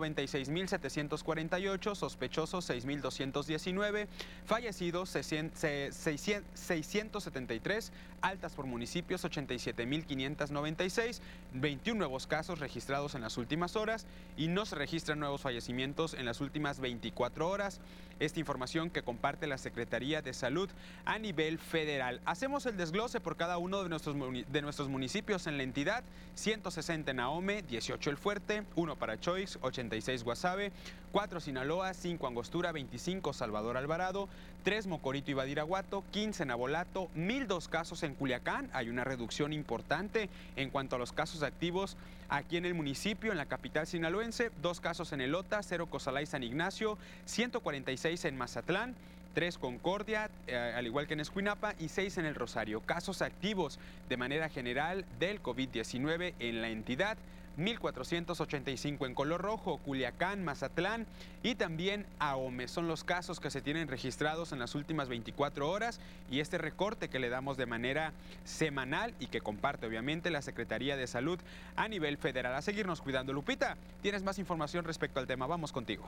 96.748, 0.94 1.94
sospechosos 1.94 2.68
6.219, 2.70 4.06
fallecidos 4.46 5.10
600 5.10 5.58
se- 5.58 5.92
600 5.92 6.44
673, 6.54 7.92
altas 8.22 8.52
por 8.54 8.66
municipios 8.66 9.24
87.596, 9.24 11.20
21 11.52 11.98
nuevos 11.98 12.26
casos 12.26 12.58
registrados 12.58 13.14
en 13.14 13.20
las 13.22 13.36
últimas 13.36 13.76
horas 13.76 14.06
y 14.36 14.48
no 14.48 14.64
se 14.66 14.76
registran 14.76 15.18
nuevos 15.20 15.40
fallecimientos 15.42 16.14
en 16.14 16.24
las 16.26 16.40
últimas 16.40 16.80
24 16.80 17.48
horas. 17.48 17.80
Esta 18.20 18.40
información 18.40 18.90
que 18.90 19.02
comparte 19.02 19.46
la 19.46 19.58
Secretaría 19.58 20.22
de 20.22 20.32
Salud 20.32 20.68
a 21.04 21.18
nivel 21.18 21.58
federal. 21.58 22.20
Hacemos 22.24 22.66
el 22.66 22.76
desglose 22.76 23.20
por 23.20 23.36
cada 23.36 23.58
uno 23.58 23.82
de 23.82 23.88
nuestros, 23.88 24.16
de 24.16 24.62
nuestros 24.62 24.88
municipios 24.88 25.46
en 25.46 25.56
la 25.56 25.62
entidad. 25.62 26.04
160 26.34 27.10
en 27.10 27.20
Ahome, 27.20 27.62
18 27.62 28.10
El 28.10 28.16
Fuerte, 28.16 28.64
1 28.76 28.96
para 28.96 29.18
Choix, 29.18 29.58
86 29.60 30.24
Guasave, 30.24 30.72
4 31.12 31.40
Sinaloa, 31.40 31.94
5 31.94 32.26
Angostura, 32.26 32.72
25 32.72 33.32
Salvador 33.32 33.76
Alvarado, 33.76 34.28
3 34.64 34.86
Mocorito 34.86 35.30
y 35.30 35.34
Badiraguato, 35.34 36.04
15 36.10 36.42
en 36.42 36.50
Abolato, 36.50 37.10
1002 37.14 37.68
casos 37.68 38.02
en 38.02 38.14
Culiacán. 38.14 38.70
Hay 38.72 38.88
una 38.88 39.04
reducción 39.04 39.52
importante 39.52 40.30
en 40.56 40.70
cuanto 40.70 40.96
a 40.96 40.98
los 40.98 41.12
casos 41.12 41.42
activos 41.42 41.98
aquí 42.30 42.56
en 42.56 42.64
el 42.64 42.72
municipio, 42.72 43.30
en 43.30 43.36
la 43.36 43.44
capital 43.44 43.86
sinaloense, 43.86 44.50
dos 44.62 44.80
casos 44.80 45.12
en 45.12 45.20
Elota, 45.20 45.62
0 45.62 45.86
Cosalá 45.90 46.22
y 46.22 46.26
San 46.26 46.42
Ignacio, 46.42 46.96
146 47.26 48.24
en 48.24 48.38
Mazatlán. 48.38 48.94
3 49.34 49.58
Concordia, 49.58 50.30
eh, 50.46 50.56
al 50.56 50.86
igual 50.86 51.08
que 51.08 51.14
en 51.14 51.20
Escuinapa, 51.20 51.74
y 51.80 51.88
6 51.88 52.18
en 52.18 52.24
el 52.24 52.36
Rosario. 52.36 52.80
Casos 52.80 53.20
activos 53.20 53.80
de 54.08 54.16
manera 54.16 54.48
general 54.48 55.04
del 55.18 55.42
COVID-19 55.42 56.34
en 56.38 56.62
la 56.62 56.68
entidad. 56.68 57.18
1.485 57.58 59.06
en 59.06 59.14
color 59.14 59.40
rojo, 59.40 59.78
Culiacán, 59.78 60.44
Mazatlán 60.44 61.06
y 61.42 61.54
también 61.54 62.06
Ahome. 62.18 62.68
Son 62.68 62.88
los 62.88 63.04
casos 63.04 63.40
que 63.40 63.50
se 63.50 63.60
tienen 63.60 63.88
registrados 63.88 64.52
en 64.52 64.58
las 64.58 64.74
últimas 64.74 65.08
24 65.08 65.70
horas 65.70 66.00
y 66.30 66.40
este 66.40 66.58
recorte 66.58 67.08
que 67.08 67.18
le 67.18 67.28
damos 67.28 67.56
de 67.56 67.66
manera 67.66 68.12
semanal 68.44 69.14
y 69.20 69.26
que 69.26 69.40
comparte 69.40 69.86
obviamente 69.86 70.30
la 70.30 70.42
Secretaría 70.42 70.96
de 70.96 71.06
Salud 71.06 71.38
a 71.76 71.88
nivel 71.88 72.18
federal. 72.18 72.54
A 72.54 72.62
seguirnos 72.62 73.00
cuidando. 73.00 73.32
Lupita, 73.32 73.76
tienes 74.02 74.22
más 74.22 74.38
información 74.38 74.84
respecto 74.84 75.20
al 75.20 75.26
tema. 75.26 75.46
Vamos 75.46 75.72
contigo. 75.72 76.04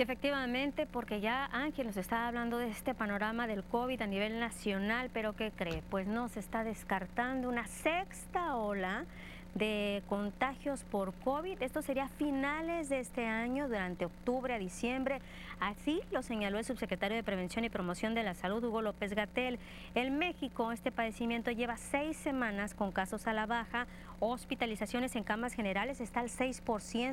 Y 0.00 0.02
efectivamente, 0.02 0.86
porque 0.86 1.20
ya 1.20 1.50
Ángel 1.52 1.88
nos 1.88 1.98
está 1.98 2.26
hablando 2.26 2.56
de 2.56 2.70
este 2.70 2.94
panorama 2.94 3.46
del 3.46 3.62
COVID 3.64 4.00
a 4.00 4.06
nivel 4.06 4.40
nacional, 4.40 5.10
pero 5.12 5.36
¿qué 5.36 5.52
cree? 5.54 5.82
Pues 5.90 6.06
no, 6.06 6.30
se 6.30 6.40
está 6.40 6.64
descartando 6.64 7.50
una 7.50 7.66
sexta 7.66 8.56
ola 8.56 9.04
de 9.54 10.02
contagios 10.08 10.84
por 10.84 11.12
COVID. 11.24 11.62
Esto 11.62 11.82
sería 11.82 12.08
finales 12.08 12.88
de 12.88 13.00
este 13.00 13.26
año, 13.26 13.68
durante 13.68 14.04
octubre 14.04 14.54
a 14.54 14.58
diciembre. 14.58 15.20
Así 15.60 16.00
lo 16.10 16.22
señaló 16.22 16.58
el 16.58 16.64
subsecretario 16.64 17.18
de 17.18 17.22
Prevención 17.22 17.66
y 17.66 17.68
Promoción 17.68 18.14
de 18.14 18.22
la 18.22 18.32
Salud, 18.32 18.64
Hugo 18.64 18.80
López 18.80 19.12
Gatel. 19.12 19.58
En 19.94 20.18
México, 20.18 20.72
este 20.72 20.90
padecimiento 20.90 21.50
lleva 21.50 21.76
seis 21.76 22.16
semanas 22.16 22.72
con 22.72 22.92
casos 22.92 23.26
a 23.26 23.34
la 23.34 23.44
baja. 23.44 23.86
Hospitalizaciones 24.20 25.16
en 25.16 25.24
camas 25.24 25.52
generales 25.52 26.00
está 26.00 26.20
al 26.20 26.30
6%, 26.30 26.62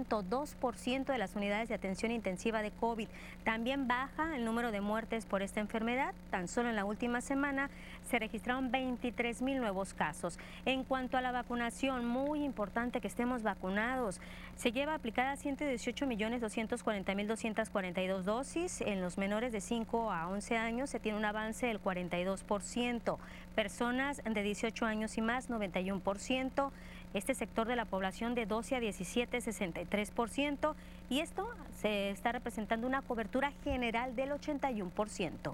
2% 0.07 1.05
de 1.05 1.17
las 1.17 1.35
unidades 1.35 1.67
de 1.67 1.75
atención 1.75 2.11
intensiva 2.11 2.61
de 2.61 2.71
COVID. 2.71 3.09
También 3.43 3.87
baja 3.87 4.37
el 4.37 4.45
número 4.45 4.71
de 4.71 4.79
muertes 4.79 5.25
por 5.25 5.41
esta 5.41 5.59
enfermedad. 5.59 6.13
Tan 6.31 6.47
solo 6.47 6.69
en 6.69 6.77
la 6.77 6.85
última 6.85 7.19
semana 7.19 7.69
se 8.09 8.17
registraron 8.17 8.71
23 8.71 9.41
mil 9.41 9.57
nuevos 9.59 9.93
casos. 9.93 10.39
En 10.65 10.85
cuanto 10.85 11.17
a 11.17 11.21
la 11.21 11.33
vacunación, 11.33 12.05
muy 12.05 12.45
importante 12.45 13.01
que 13.01 13.09
estemos 13.09 13.43
vacunados. 13.43 14.21
Se 14.57 14.71
lleva 14.71 14.95
aplicada 14.95 15.35
118 15.35 16.07
millones 16.07 16.41
240 16.41 17.13
mil 17.13 17.27
242 17.27 18.25
dosis. 18.25 18.81
En 18.81 19.01
los 19.01 19.19
menores 19.19 19.51
de 19.51 19.61
5 19.61 20.11
a 20.11 20.27
11 20.29 20.57
años 20.57 20.89
se 20.89 20.99
tiene 20.99 21.15
un 21.15 21.25
avance 21.25 21.67
del 21.67 21.79
42%. 21.79 23.17
Personas 23.53 24.19
de 24.23 24.41
18 24.41 24.85
años 24.85 25.15
y 25.19 25.21
más, 25.21 25.51
91%. 25.51 26.71
Este 27.13 27.35
sector 27.35 27.67
de 27.67 27.75
la 27.75 27.85
población 27.85 28.33
de 28.33 28.47
12 28.47 28.77
a 28.77 28.79
17, 28.79 29.37
63%. 29.37 30.73
Y 31.11 31.19
esto 31.19 31.47
se 31.79 32.09
está 32.09 32.31
representando 32.31 32.87
una 32.87 33.03
cobertura 33.03 33.51
general 33.63 34.15
del 34.15 34.31
81%. 34.31 35.53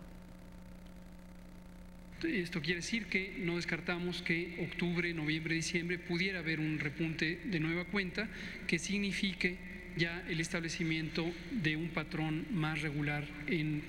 Esto 2.23 2.61
quiere 2.61 2.81
decir 2.81 3.05
que 3.05 3.35
no 3.39 3.57
descartamos 3.57 4.21
que 4.21 4.67
octubre, 4.69 5.13
noviembre, 5.13 5.55
diciembre 5.55 5.99
pudiera 5.99 6.39
haber 6.39 6.59
un 6.59 6.79
repunte 6.79 7.39
de 7.43 7.59
nueva 7.59 7.85
cuenta 7.85 8.29
que 8.67 8.79
signifique 8.79 9.57
ya 9.97 10.23
el 10.27 10.39
establecimiento 10.39 11.31
de 11.51 11.75
un 11.77 11.89
patrón 11.89 12.45
más 12.51 12.81
regular 12.81 13.27
en 13.47 13.81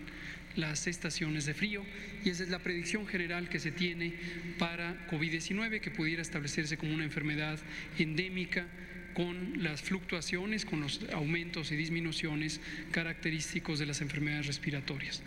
las 0.56 0.86
estaciones 0.86 1.46
de 1.46 1.54
frío 1.54 1.84
y 2.24 2.30
esa 2.30 2.44
es 2.44 2.48
la 2.48 2.58
predicción 2.58 3.06
general 3.06 3.48
que 3.48 3.58
se 3.58 3.72
tiene 3.72 4.14
para 4.58 5.08
COVID-19 5.08 5.80
que 5.80 5.90
pudiera 5.90 6.22
establecerse 6.22 6.76
como 6.76 6.94
una 6.94 7.04
enfermedad 7.04 7.58
endémica 7.98 8.66
con 9.14 9.62
las 9.62 9.82
fluctuaciones, 9.82 10.64
con 10.64 10.80
los 10.80 11.00
aumentos 11.12 11.70
y 11.72 11.76
disminuciones 11.76 12.60
característicos 12.90 13.78
de 13.78 13.86
las 13.86 14.00
enfermedades 14.00 14.46
respiratorias. 14.46 15.22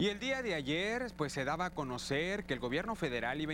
Y 0.00 0.08
el 0.08 0.18
día 0.18 0.42
de 0.42 0.54
ayer, 0.54 1.08
pues 1.18 1.30
se 1.30 1.44
daba 1.44 1.66
a 1.66 1.70
conocer 1.74 2.44
que 2.44 2.54
el 2.54 2.58
gobierno 2.58 2.94
federal 2.94 3.38
iba 3.42 3.52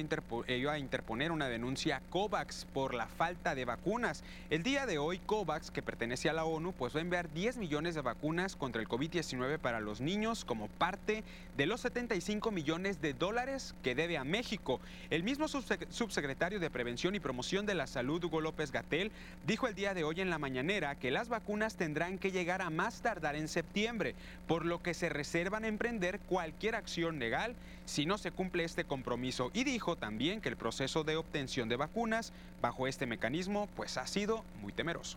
a, 0.73 0.79
interponer 0.79 1.33
una 1.33 1.49
denuncia 1.49 1.97
a 1.97 2.01
COVAX 2.03 2.67
por 2.67 2.95
la 2.95 3.09
falta 3.09 3.57
de 3.57 3.65
vacunas. 3.65 4.23
El 4.49 4.63
día 4.63 4.87
de 4.87 4.99
hoy, 4.99 5.19
COVAX, 5.19 5.73
que 5.73 5.83
pertenece 5.83 6.31
a 6.31 6.33
la 6.33 6.45
ONU, 6.45 6.71
pues 6.71 6.95
va 6.95 7.01
a 7.01 7.03
enviar 7.03 7.33
10 7.33 7.57
millones 7.57 7.97
de 7.97 8.01
vacunas 8.01 8.55
contra 8.55 8.81
el 8.81 8.87
COVID-19 8.87 9.59
para 9.59 9.81
los 9.81 10.01
niños 10.01 10.45
como 10.45 10.69
parte 10.69 11.25
de 11.57 11.67
los 11.67 11.81
75 11.81 12.53
millones 12.53 13.03
de 13.03 13.13
dólares 13.13 13.75
que 13.83 13.97
debe 13.97 14.17
a 14.17 14.23
México. 14.23 14.81
El 15.11 15.25
mismo 15.25 15.49
subsecretario 15.49 16.61
de 16.61 16.71
Prevención 16.71 17.17
y 17.17 17.21
Promoción 17.21 17.67
de 17.67 17.75
la 17.75 17.89
Salud, 17.89 18.23
Hugo 18.23 18.41
López 18.41 18.71
Gatel, 18.71 19.11
dijo 19.49 19.67
el 19.67 19.75
día 19.75 19.95
de 19.95 20.05
hoy 20.05 20.21
en 20.21 20.31
la 20.31 20.39
mañanera 20.39 20.95
que 20.95 21.11
las 21.11 21.29
vacunas 21.29 21.75
tendrán 21.75 22.19
que 22.19 22.31
llegar 22.31 22.63
a 22.63 22.71
más 22.71 23.03
tardar 23.03 23.35
en 23.35 23.49
septiembre, 23.49 24.15
por 24.47 24.65
lo 24.65 24.81
que 24.81 24.95
se 24.95 25.09
reservan 25.09 25.65
emprender 25.65 26.21
cualquier 26.37 26.75
acción 26.75 27.19
legal 27.19 27.55
si 27.87 28.05
no 28.05 28.19
se 28.19 28.31
cumple 28.31 28.65
este 28.65 28.85
compromiso. 28.85 29.51
Y 29.55 29.65
dijo 29.65 29.97
también 29.97 30.43
que 30.43 30.51
el 30.51 30.57
proceso 30.59 31.03
de 31.03 31.17
obtención 31.17 31.71
de 31.71 31.77
vacunas 31.77 32.31
bajo 32.61 32.87
este 32.87 33.07
mecanismo 33.07 33.71
pues 33.75 33.97
ha 33.97 34.07
sido 34.07 34.45
muy 34.61 34.75
temeroso 34.75 35.17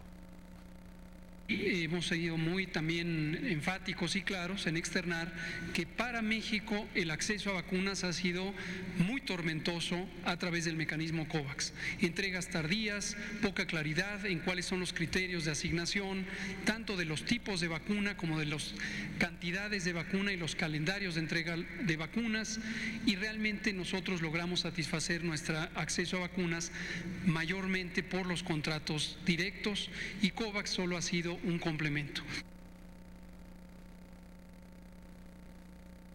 hemos 1.49 2.05
seguido 2.05 2.37
muy 2.37 2.67
también 2.67 3.39
enfáticos 3.43 4.15
y 4.15 4.21
claros 4.21 4.67
en 4.67 4.77
externar 4.77 5.33
que 5.73 5.87
para 5.87 6.21
México 6.21 6.87
el 6.93 7.09
acceso 7.09 7.49
a 7.49 7.53
vacunas 7.53 8.03
ha 8.03 8.13
sido 8.13 8.53
muy 8.99 9.21
tormentoso 9.21 10.07
a 10.25 10.37
través 10.37 10.65
del 10.65 10.75
mecanismo 10.75 11.27
COVAX. 11.27 11.73
Entregas 12.01 12.49
tardías, 12.49 13.17
poca 13.41 13.65
claridad 13.65 14.25
en 14.25 14.39
cuáles 14.39 14.65
son 14.65 14.79
los 14.79 14.93
criterios 14.93 15.45
de 15.45 15.51
asignación, 15.51 16.25
tanto 16.65 16.95
de 16.95 17.05
los 17.05 17.25
tipos 17.25 17.59
de 17.61 17.67
vacuna 17.67 18.15
como 18.15 18.39
de 18.39 18.45
las 18.45 18.75
cantidades 19.17 19.85
de 19.85 19.93
vacuna 19.93 20.31
y 20.31 20.37
los 20.37 20.55
calendarios 20.55 21.15
de 21.15 21.21
entrega 21.21 21.57
de 21.57 21.97
vacunas 21.97 22.59
y 23.05 23.15
realmente 23.15 23.73
nosotros 23.73 24.21
logramos 24.21 24.61
satisfacer 24.61 25.23
nuestro 25.23 25.57
acceso 25.75 26.17
a 26.17 26.21
vacunas 26.21 26.71
mayormente 27.25 28.03
por 28.03 28.27
los 28.27 28.43
contratos 28.43 29.17
directos 29.25 29.89
y 30.21 30.29
COVAX 30.31 30.69
solo 30.69 30.97
ha 30.97 31.01
sido 31.01 31.38
un 31.43 31.57
complemento. 31.59 32.21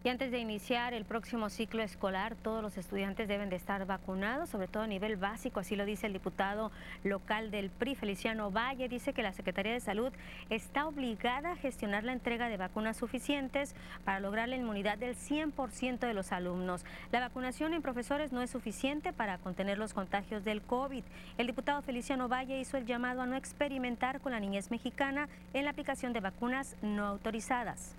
Y 0.05 0.09
antes 0.09 0.29
de 0.29 0.37
iniciar 0.37 0.93
el 0.93 1.03
próximo 1.03 1.49
ciclo 1.49 1.81
escolar, 1.81 2.35
todos 2.35 2.61
los 2.61 2.77
estudiantes 2.77 3.27
deben 3.27 3.49
de 3.49 3.55
estar 3.55 3.87
vacunados, 3.87 4.51
sobre 4.51 4.67
todo 4.67 4.83
a 4.83 4.87
nivel 4.87 5.17
básico, 5.17 5.59
así 5.59 5.75
lo 5.75 5.83
dice 5.83 6.05
el 6.05 6.13
diputado 6.13 6.71
local 7.03 7.49
del 7.49 7.71
PRI, 7.71 7.95
Feliciano 7.95 8.51
Valle. 8.51 8.87
Dice 8.87 9.13
que 9.13 9.23
la 9.23 9.33
Secretaría 9.33 9.73
de 9.73 9.79
Salud 9.79 10.13
está 10.51 10.85
obligada 10.85 11.53
a 11.53 11.55
gestionar 11.55 12.03
la 12.03 12.13
entrega 12.13 12.49
de 12.49 12.57
vacunas 12.57 12.97
suficientes 12.97 13.73
para 14.03 14.19
lograr 14.19 14.47
la 14.47 14.57
inmunidad 14.57 14.99
del 14.99 15.15
100% 15.15 15.97
de 15.97 16.13
los 16.13 16.31
alumnos. 16.31 16.85
La 17.11 17.19
vacunación 17.19 17.73
en 17.73 17.81
profesores 17.81 18.31
no 18.31 18.43
es 18.43 18.51
suficiente 18.51 19.11
para 19.11 19.39
contener 19.39 19.79
los 19.79 19.95
contagios 19.95 20.43
del 20.43 20.61
COVID. 20.61 21.03
El 21.39 21.47
diputado 21.47 21.81
Feliciano 21.81 22.29
Valle 22.29 22.59
hizo 22.59 22.77
el 22.77 22.85
llamado 22.85 23.23
a 23.23 23.25
no 23.25 23.35
experimentar 23.35 24.21
con 24.21 24.33
la 24.33 24.39
niñez 24.39 24.69
mexicana 24.69 25.29
en 25.55 25.65
la 25.65 25.71
aplicación 25.71 26.13
de 26.13 26.19
vacunas 26.19 26.75
no 26.83 27.07
autorizadas 27.07 27.95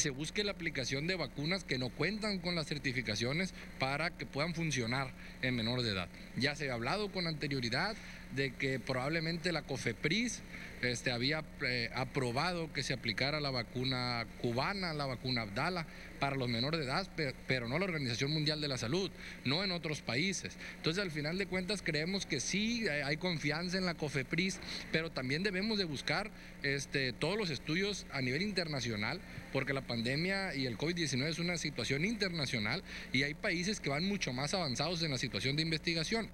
se 0.00 0.10
busque 0.10 0.44
la 0.44 0.52
aplicación 0.52 1.06
de 1.06 1.14
vacunas 1.14 1.62
que 1.62 1.78
no 1.78 1.90
cuentan 1.90 2.38
con 2.38 2.54
las 2.54 2.66
certificaciones 2.66 3.52
para 3.78 4.10
que 4.10 4.24
puedan 4.24 4.54
funcionar 4.54 5.12
en 5.42 5.54
menores 5.54 5.84
de 5.84 5.92
edad. 5.92 6.08
Ya 6.36 6.56
se 6.56 6.70
ha 6.70 6.74
hablado 6.74 7.12
con 7.12 7.26
anterioridad 7.26 7.94
de 8.34 8.54
que 8.54 8.80
probablemente 8.80 9.52
la 9.52 9.62
COFEPRIS 9.62 10.40
este, 10.82 11.10
había 11.10 11.44
eh, 11.62 11.90
aprobado 11.94 12.72
que 12.72 12.82
se 12.82 12.92
aplicara 12.92 13.40
la 13.40 13.50
vacuna 13.50 14.26
cubana, 14.40 14.94
la 14.94 15.06
vacuna 15.06 15.42
Abdala, 15.42 15.86
para 16.18 16.36
los 16.36 16.48
menores 16.48 16.80
de 16.80 16.86
edad, 16.86 17.08
pero, 17.46 17.66
no 17.66 17.78
la 17.78 17.86
Organización 17.86 18.30
Mundial 18.30 18.60
de 18.60 18.68
la 18.68 18.78
Salud, 18.78 19.10
no 19.44 19.64
en 19.64 19.72
otros 19.72 20.02
países. 20.02 20.56
Entonces, 20.76 21.02
al 21.02 21.10
final 21.10 21.38
de 21.38 21.46
cuentas, 21.46 21.82
creemos 21.82 22.26
que 22.26 22.40
sí 22.40 22.86
hay 22.88 23.16
confianza 23.16 23.78
en 23.78 23.86
la 23.86 23.94
COFEPRIS, 23.94 24.60
pero 24.92 25.10
también 25.10 25.42
debemos 25.42 25.78
de 25.78 25.84
buscar 25.84 26.30
este, 26.62 27.12
todos 27.12 27.38
los 27.38 27.50
estudios 27.50 28.06
a 28.12 28.20
nivel 28.20 28.42
internacional, 28.42 29.20
porque 29.52 29.72
la 29.72 29.80
pandemia 29.80 30.54
y 30.54 30.66
el 30.66 30.76
COVID-19 30.76 31.26
es 31.26 31.38
una 31.38 31.56
situación 31.56 32.04
internacional 32.04 32.82
y 33.12 33.22
hay 33.22 33.34
países 33.34 33.80
que 33.80 33.90
van 33.90 34.04
mucho 34.04 34.32
más 34.32 34.54
avanzados 34.54 35.02
en 35.02 35.10
la 35.10 35.18
situación 35.18 35.56
de 35.56 35.62
investigación. 35.62 36.28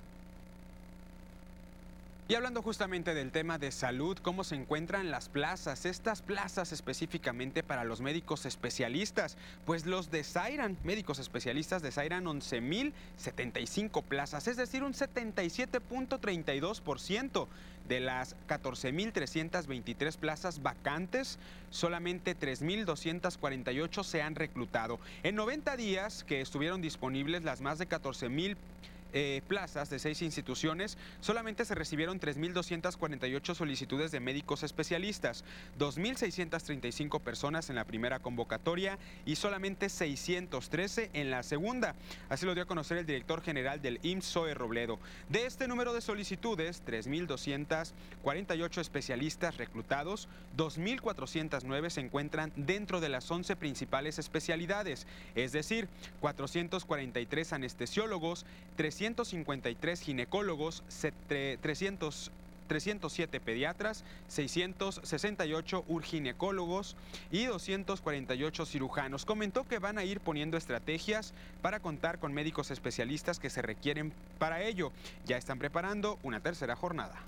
Y 2.28 2.34
hablando 2.34 2.60
justamente 2.60 3.14
del 3.14 3.30
tema 3.30 3.56
de 3.56 3.70
salud, 3.70 4.18
¿cómo 4.20 4.42
se 4.42 4.56
encuentran 4.56 5.12
las 5.12 5.28
plazas? 5.28 5.86
Estas 5.86 6.22
plazas 6.22 6.72
específicamente 6.72 7.62
para 7.62 7.84
los 7.84 8.00
médicos 8.00 8.46
especialistas. 8.46 9.36
Pues 9.64 9.86
los 9.86 10.10
desairan, 10.10 10.76
médicos 10.82 11.20
especialistas 11.20 11.82
desairan 11.82 12.24
11.075 12.24 14.02
plazas, 14.02 14.48
es 14.48 14.56
decir, 14.56 14.82
un 14.82 14.92
77.32%. 14.92 17.46
De 17.86 18.00
las 18.00 18.34
14.323 18.48 20.16
plazas 20.16 20.60
vacantes, 20.60 21.38
solamente 21.70 22.36
3.248 22.36 24.02
se 24.02 24.22
han 24.22 24.34
reclutado. 24.34 24.98
En 25.22 25.36
90 25.36 25.76
días 25.76 26.24
que 26.24 26.40
estuvieron 26.40 26.82
disponibles 26.82 27.44
las 27.44 27.60
más 27.60 27.78
de 27.78 27.88
14.000 27.88 28.56
eh, 29.18 29.40
plazas 29.48 29.88
de 29.88 29.98
seis 29.98 30.20
instituciones, 30.20 30.98
solamente 31.20 31.64
se 31.64 31.74
recibieron 31.74 32.20
3.248 32.20 33.54
solicitudes 33.54 34.10
de 34.10 34.20
médicos 34.20 34.62
especialistas, 34.62 35.42
2.635 35.78 37.22
personas 37.22 37.70
en 37.70 37.76
la 37.76 37.86
primera 37.86 38.18
convocatoria 38.18 38.98
y 39.24 39.36
solamente 39.36 39.88
613 39.88 41.08
en 41.14 41.30
la 41.30 41.42
segunda. 41.42 41.94
Así 42.28 42.44
lo 42.44 42.52
dio 42.52 42.64
a 42.64 42.66
conocer 42.66 42.98
el 42.98 43.06
director 43.06 43.40
general 43.40 43.80
del 43.80 44.00
IMSOE 44.02 44.52
Robledo. 44.52 44.98
De 45.30 45.46
este 45.46 45.66
número 45.66 45.94
de 45.94 46.02
solicitudes, 46.02 46.82
3.248 46.84 48.80
especialistas 48.82 49.56
reclutados, 49.56 50.28
2.409 50.58 51.88
se 51.88 52.02
encuentran 52.02 52.52
dentro 52.54 53.00
de 53.00 53.08
las 53.08 53.30
11 53.30 53.56
principales 53.56 54.18
especialidades, 54.18 55.06
es 55.34 55.52
decir, 55.52 55.88
443 56.20 57.54
anestesiólogos, 57.54 58.44
300 58.76 59.05
153 59.06 60.00
ginecólogos, 60.00 60.82
300 61.60 62.32
307 62.66 63.38
pediatras, 63.38 64.02
668 64.26 65.84
urginecólogos 65.86 66.96
y 67.30 67.44
248 67.44 68.66
cirujanos. 68.66 69.24
Comentó 69.24 69.68
que 69.68 69.78
van 69.78 69.98
a 69.98 70.04
ir 70.04 70.18
poniendo 70.18 70.56
estrategias 70.56 71.32
para 71.62 71.78
contar 71.78 72.18
con 72.18 72.32
médicos 72.32 72.72
especialistas 72.72 73.38
que 73.38 73.50
se 73.50 73.62
requieren 73.62 74.12
para 74.40 74.62
ello. 74.62 74.90
Ya 75.26 75.36
están 75.36 75.60
preparando 75.60 76.18
una 76.24 76.40
tercera 76.40 76.74
jornada 76.74 77.22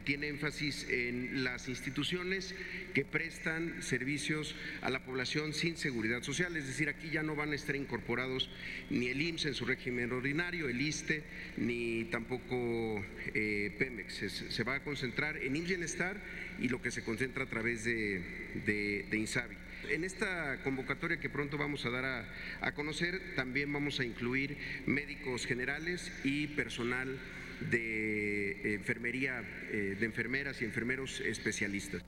tiene 0.00 0.28
énfasis 0.28 0.86
en 0.88 1.44
las 1.44 1.68
instituciones 1.68 2.54
que 2.94 3.04
prestan 3.04 3.82
servicios 3.82 4.54
a 4.82 4.90
la 4.90 5.04
población 5.04 5.52
sin 5.52 5.76
seguridad 5.76 6.22
social, 6.22 6.56
es 6.56 6.66
decir, 6.66 6.88
aquí 6.88 7.10
ya 7.10 7.22
no 7.22 7.36
van 7.36 7.52
a 7.52 7.54
estar 7.54 7.76
incorporados 7.76 8.50
ni 8.90 9.08
el 9.08 9.20
IMSS 9.20 9.46
en 9.46 9.54
su 9.54 9.64
régimen 9.64 10.12
ordinario, 10.12 10.68
el 10.68 10.80
ISTE, 10.80 11.22
ni 11.56 12.04
tampoco 12.04 13.04
eh, 13.34 13.74
Pemex. 13.78 14.46
Se, 14.48 14.64
va 14.64 14.76
a 14.76 14.82
concentrar 14.82 15.36
en 15.36 15.56
IMSS 15.56 15.68
Bienestar 15.68 16.20
y 16.58 16.68
lo 16.68 16.80
que 16.80 16.90
se 16.90 17.04
concentra 17.04 17.44
a 17.44 17.48
través 17.48 17.84
de, 17.84 18.22
de, 18.64 19.16
INSABI. 19.16 19.56
En 19.90 20.04
esta 20.04 20.62
convocatoria 20.64 21.20
que 21.20 21.28
pronto 21.28 21.58
vamos 21.58 21.84
a 21.86 21.90
dar 21.90 22.04
a, 22.04 22.34
a 22.60 22.72
conocer, 22.72 23.34
también 23.36 23.72
vamos 23.72 24.00
a 24.00 24.04
incluir 24.04 24.56
médicos 24.86 25.46
generales 25.46 26.10
y 26.24 26.48
personal 26.48 27.18
de 27.60 28.74
enfermería, 28.74 29.42
eh, 29.70 29.96
de 29.98 30.06
enfermeras 30.06 30.60
y 30.62 30.64
enfermeros 30.64 31.20
especialistas. 31.20 32.02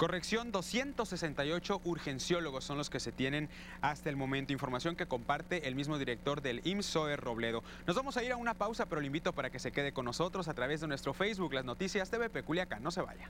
Corrección, 0.00 0.50
268 0.50 1.82
urgenciólogos 1.84 2.64
son 2.64 2.78
los 2.78 2.88
que 2.88 3.00
se 3.00 3.12
tienen 3.12 3.50
hasta 3.82 4.08
el 4.08 4.16
momento. 4.16 4.54
Información 4.54 4.96
que 4.96 5.04
comparte 5.04 5.68
el 5.68 5.74
mismo 5.74 5.98
director 5.98 6.40
del 6.40 6.62
IMSOE 6.64 7.16
Robledo. 7.16 7.62
Nos 7.86 7.96
vamos 7.96 8.16
a 8.16 8.24
ir 8.24 8.32
a 8.32 8.36
una 8.36 8.54
pausa, 8.54 8.86
pero 8.86 9.02
le 9.02 9.08
invito 9.08 9.34
para 9.34 9.50
que 9.50 9.58
se 9.58 9.72
quede 9.72 9.92
con 9.92 10.06
nosotros 10.06 10.48
a 10.48 10.54
través 10.54 10.80
de 10.80 10.86
nuestro 10.86 11.12
Facebook, 11.12 11.52
Las 11.52 11.66
Noticias 11.66 12.08
TVP 12.08 12.42
Culiacán. 12.44 12.82
No 12.82 12.90
se 12.90 13.02
vaya. 13.02 13.28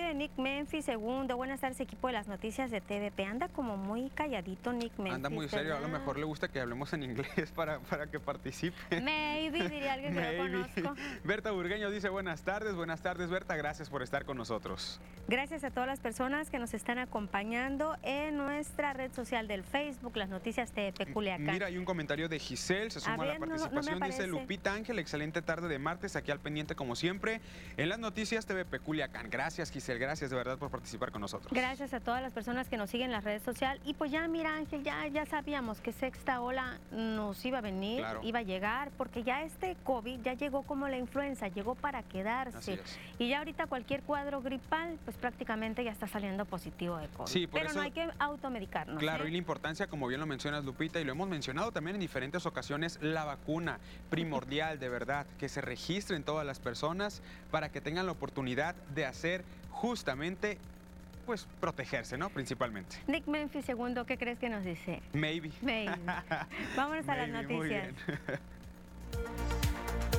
De 0.00 0.14
Nick 0.14 0.36
Memphis, 0.36 0.84
segundo. 0.84 1.36
Buenas 1.36 1.60
tardes, 1.60 1.80
equipo 1.80 2.08
de 2.08 2.12
las 2.12 2.28
noticias 2.28 2.70
de 2.70 2.80
TVP. 2.80 3.24
Anda 3.24 3.48
como 3.48 3.76
muy 3.76 4.10
calladito 4.10 4.72
Nick 4.72 4.92
Memphis. 4.98 5.14
Anda 5.14 5.30
muy 5.30 5.48
serio, 5.48 5.76
a 5.76 5.80
lo 5.80 5.88
mejor 5.88 6.18
le 6.18 6.24
gusta 6.24 6.48
que 6.48 6.60
hablemos 6.60 6.92
en 6.92 7.02
inglés 7.02 7.50
para, 7.54 7.78
para 7.80 8.06
que 8.06 8.20
participe. 8.20 8.76
Maybe, 9.00 9.68
diría 9.68 9.94
alguien 9.94 10.14
que 10.14 10.32
lo 10.32 10.42
conozco. 10.42 11.02
Berta 11.24 11.50
Burgueño 11.50 11.90
dice 11.90 12.08
buenas 12.10 12.42
tardes, 12.42 12.74
buenas 12.74 13.00
tardes 13.00 13.30
Berta, 13.30 13.56
gracias 13.56 13.88
por 13.88 14.02
estar 14.02 14.26
con 14.26 14.36
nosotros. 14.36 15.00
Gracias 15.28 15.64
a 15.64 15.70
todas 15.70 15.86
las 15.86 16.00
personas 16.00 16.50
que 16.50 16.58
nos 16.58 16.74
están 16.74 16.98
acompañando 16.98 17.96
en 18.02 18.36
nuestra 18.36 18.92
red 18.92 19.12
social 19.12 19.48
del 19.48 19.64
Facebook, 19.64 20.16
las 20.16 20.28
noticias 20.28 20.72
TVP 20.72 21.12
Culiacán. 21.12 21.46
Mira, 21.46 21.66
hay 21.68 21.78
un 21.78 21.84
comentario 21.84 22.28
de 22.28 22.38
Giselle, 22.38 22.90
se 22.90 23.00
suma 23.00 23.22
a, 23.22 23.26
la 23.26 23.38
participación, 23.38 24.00
dice 24.00 24.26
Lupita 24.26 24.74
Ángel, 24.74 24.98
excelente 24.98 25.42
tarde 25.42 25.68
de 25.68 25.78
martes, 25.78 26.16
aquí 26.16 26.30
al 26.30 26.40
pendiente 26.40 26.74
como 26.74 26.96
siempre, 26.96 27.40
en 27.76 27.88
las 27.88 27.98
noticias 27.98 28.44
TVP 28.44 28.80
Culiacán. 28.80 29.30
Gracias 29.30 29.70
Giselle 29.70 29.85
gracias 29.94 30.30
de 30.30 30.36
verdad 30.36 30.58
por 30.58 30.70
participar 30.70 31.12
con 31.12 31.20
nosotros. 31.20 31.52
Gracias 31.52 31.94
a 31.94 32.00
todas 32.00 32.22
las 32.22 32.32
personas 32.32 32.68
que 32.68 32.76
nos 32.76 32.90
siguen 32.90 33.06
en 33.06 33.12
las 33.12 33.24
redes 33.24 33.42
sociales. 33.42 33.80
Y 33.84 33.94
pues 33.94 34.10
ya, 34.10 34.26
mira, 34.28 34.54
Ángel, 34.54 34.82
ya, 34.82 35.06
ya 35.08 35.26
sabíamos 35.26 35.80
que 35.80 35.92
sexta 35.92 36.40
ola 36.40 36.78
nos 36.90 37.44
iba 37.44 37.58
a 37.58 37.60
venir, 37.60 38.04
iba 38.22 38.40
a 38.40 38.42
llegar, 38.42 38.90
porque 38.96 39.22
ya 39.22 39.42
este 39.42 39.76
COVID 39.84 40.20
ya 40.22 40.34
llegó 40.34 40.62
como 40.62 40.88
la 40.88 40.98
influenza, 40.98 41.48
llegó 41.48 41.74
para 41.74 42.02
quedarse. 42.02 42.80
Y 43.18 43.28
ya 43.28 43.38
ahorita 43.38 43.66
cualquier 43.66 44.02
cuadro 44.02 44.42
gripal, 44.42 44.98
pues 45.04 45.16
prácticamente 45.16 45.84
ya 45.84 45.92
está 45.92 46.06
saliendo 46.06 46.44
positivo 46.44 46.96
de 46.98 47.08
COVID. 47.08 47.30
Sí, 47.30 47.46
Pero 47.46 47.72
no 47.72 47.80
hay 47.80 47.92
que 47.92 48.08
automedicarnos. 48.18 48.98
Claro, 48.98 49.24
¿eh? 49.24 49.28
y 49.28 49.30
la 49.32 49.38
importancia, 49.38 49.86
como 49.86 50.06
bien 50.06 50.20
lo 50.20 50.26
mencionas, 50.26 50.64
Lupita, 50.64 51.00
y 51.00 51.04
lo 51.04 51.12
hemos 51.12 51.28
mencionado 51.28 51.72
también 51.72 51.96
en 51.96 52.00
diferentes 52.00 52.46
ocasiones, 52.46 52.98
la 53.00 53.24
vacuna 53.24 53.78
primordial, 54.10 54.78
de 54.78 54.88
verdad, 54.88 55.26
que 55.38 55.48
se 55.48 55.60
registren 55.60 56.22
todas 56.22 56.46
las 56.46 56.60
personas 56.60 57.22
para 57.50 57.70
que 57.70 57.80
tengan 57.80 58.06
la 58.06 58.12
oportunidad 58.12 58.74
de 58.94 59.06
hacer 59.06 59.44
justamente 59.76 60.58
pues 61.26 61.46
protegerse, 61.60 62.16
¿no? 62.16 62.30
Principalmente. 62.30 62.96
Nick 63.08 63.26
Memphis, 63.26 63.64
segundo, 63.64 64.06
¿qué 64.06 64.16
crees 64.16 64.38
que 64.38 64.48
nos 64.48 64.64
dice? 64.64 65.02
Maybe. 65.12 65.50
Maybe. 65.60 65.98
Vámonos 66.76 67.08
a 67.08 67.16
las 67.16 67.28
noticias. 67.28 67.94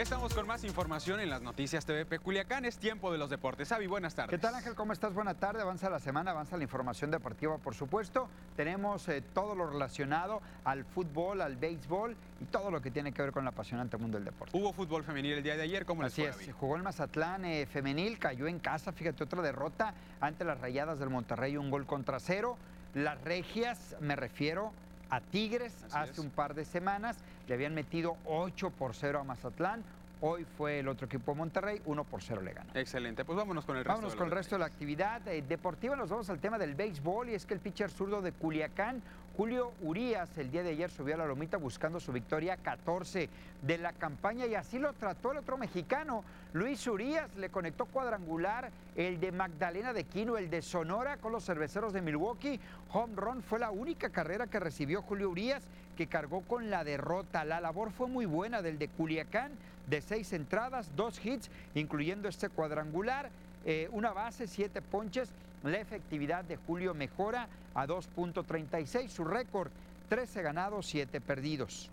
Estamos 0.00 0.32
con 0.32 0.46
más 0.46 0.64
información 0.64 1.20
en 1.20 1.28
las 1.28 1.42
noticias 1.42 1.84
TVP 1.84 2.20
Culiacán. 2.20 2.64
Es 2.64 2.78
tiempo 2.78 3.12
de 3.12 3.18
los 3.18 3.28
deportes. 3.28 3.70
Avi, 3.70 3.86
buenas 3.86 4.14
tardes. 4.14 4.30
¿Qué 4.30 4.38
tal 4.38 4.54
Ángel? 4.54 4.74
¿Cómo 4.74 4.94
estás? 4.94 5.12
Buena 5.12 5.34
tarde. 5.34 5.60
Avanza 5.60 5.90
la 5.90 5.98
semana, 5.98 6.30
avanza 6.30 6.56
la 6.56 6.62
información 6.62 7.10
deportiva, 7.10 7.58
por 7.58 7.74
supuesto. 7.74 8.26
Tenemos 8.56 9.06
eh, 9.10 9.22
todo 9.34 9.54
lo 9.54 9.68
relacionado 9.68 10.40
al 10.64 10.86
fútbol, 10.86 11.42
al 11.42 11.56
béisbol 11.56 12.16
y 12.40 12.46
todo 12.46 12.70
lo 12.70 12.80
que 12.80 12.90
tiene 12.90 13.12
que 13.12 13.20
ver 13.20 13.30
con 13.30 13.44
el 13.44 13.48
apasionante 13.48 13.98
mundo 13.98 14.16
del 14.16 14.24
deporte. 14.24 14.56
Hubo 14.56 14.72
fútbol 14.72 15.04
femenil 15.04 15.34
el 15.34 15.42
día 15.42 15.56
de 15.56 15.64
ayer, 15.64 15.84
¿cómo 15.84 16.02
les 16.02 16.14
Así 16.14 16.22
es, 16.22 16.50
jugó 16.54 16.76
el 16.76 16.82
Mazatlán 16.82 17.44
eh, 17.44 17.66
femenil, 17.66 18.18
cayó 18.18 18.46
en 18.46 18.58
casa, 18.58 18.92
fíjate, 18.92 19.22
otra 19.22 19.42
derrota 19.42 19.92
ante 20.22 20.46
las 20.46 20.58
Rayadas 20.62 20.98
del 20.98 21.10
Monterrey, 21.10 21.58
un 21.58 21.70
gol 21.70 21.84
contra 21.84 22.20
cero. 22.20 22.56
Las 22.94 23.20
regias, 23.20 23.96
me 24.00 24.16
refiero 24.16 24.72
a 25.10 25.20
Tigres, 25.20 25.84
hace 25.92 26.20
un 26.20 26.30
par 26.30 26.54
de 26.54 26.64
semanas, 26.64 27.16
le 27.48 27.54
habían 27.54 27.74
metido 27.74 28.16
8 28.26 28.70
por 28.70 28.94
0 28.94 29.20
a 29.20 29.24
Mazatlán, 29.24 29.82
Hoy 30.22 30.44
fue 30.44 30.80
el 30.80 30.88
otro 30.88 31.06
equipo 31.06 31.34
Monterrey, 31.34 31.80
1 31.86 32.04
por 32.04 32.22
0 32.22 32.42
le 32.42 32.52
ganó. 32.52 32.70
Excelente, 32.74 33.24
pues 33.24 33.38
vámonos 33.38 33.64
con 33.64 33.78
el 33.78 33.84
resto. 33.84 33.94
Vámonos 33.94 34.14
con 34.14 34.26
el 34.26 34.32
resto 34.32 34.56
de 34.56 34.58
la 34.58 34.66
actividad 34.66 35.26
eh, 35.26 35.40
deportiva. 35.40 35.96
Nos 35.96 36.10
vamos 36.10 36.28
al 36.28 36.38
tema 36.40 36.58
del 36.58 36.74
béisbol 36.74 37.30
y 37.30 37.34
es 37.34 37.46
que 37.46 37.54
el 37.54 37.60
pitcher 37.60 37.90
zurdo 37.90 38.20
de 38.20 38.32
Culiacán 38.32 39.02
Julio 39.36 39.72
Urías 39.82 40.36
el 40.38 40.50
día 40.50 40.62
de 40.62 40.70
ayer 40.70 40.90
subió 40.90 41.14
a 41.14 41.18
la 41.18 41.26
lomita 41.26 41.56
buscando 41.56 42.00
su 42.00 42.12
victoria 42.12 42.56
14 42.56 43.28
de 43.62 43.78
la 43.78 43.92
campaña 43.92 44.46
y 44.46 44.54
así 44.54 44.78
lo 44.78 44.92
trató 44.92 45.32
el 45.32 45.38
otro 45.38 45.56
mexicano. 45.56 46.24
Luis 46.52 46.86
Urías 46.86 47.34
le 47.36 47.48
conectó 47.48 47.86
cuadrangular, 47.86 48.70
el 48.96 49.20
de 49.20 49.32
Magdalena 49.32 49.92
de 49.92 50.04
Quino, 50.04 50.36
el 50.36 50.50
de 50.50 50.62
Sonora 50.62 51.16
con 51.16 51.32
los 51.32 51.44
cerveceros 51.44 51.92
de 51.92 52.02
Milwaukee. 52.02 52.60
Home 52.92 53.14
run 53.16 53.42
fue 53.42 53.58
la 53.58 53.70
única 53.70 54.10
carrera 54.10 54.46
que 54.46 54.60
recibió 54.60 55.02
Julio 55.02 55.30
Urías 55.30 55.62
que 55.96 56.06
cargó 56.06 56.42
con 56.42 56.70
la 56.70 56.84
derrota. 56.84 57.44
La 57.44 57.60
labor 57.60 57.92
fue 57.92 58.08
muy 58.08 58.26
buena 58.26 58.62
del 58.62 58.78
de 58.78 58.88
Culiacán, 58.88 59.52
de 59.86 60.00
seis 60.00 60.32
entradas, 60.32 60.90
dos 60.96 61.24
hits, 61.24 61.50
incluyendo 61.74 62.28
este 62.28 62.48
cuadrangular, 62.48 63.30
eh, 63.64 63.88
una 63.92 64.12
base, 64.12 64.46
siete 64.46 64.82
ponches. 64.82 65.30
La 65.62 65.78
efectividad 65.78 66.44
de 66.44 66.56
Julio 66.56 66.94
mejora 66.94 67.48
a 67.74 67.86
2.36, 67.86 69.08
su 69.08 69.24
récord 69.24 69.70
13 70.08 70.42
ganados, 70.42 70.86
7 70.86 71.20
perdidos. 71.20 71.90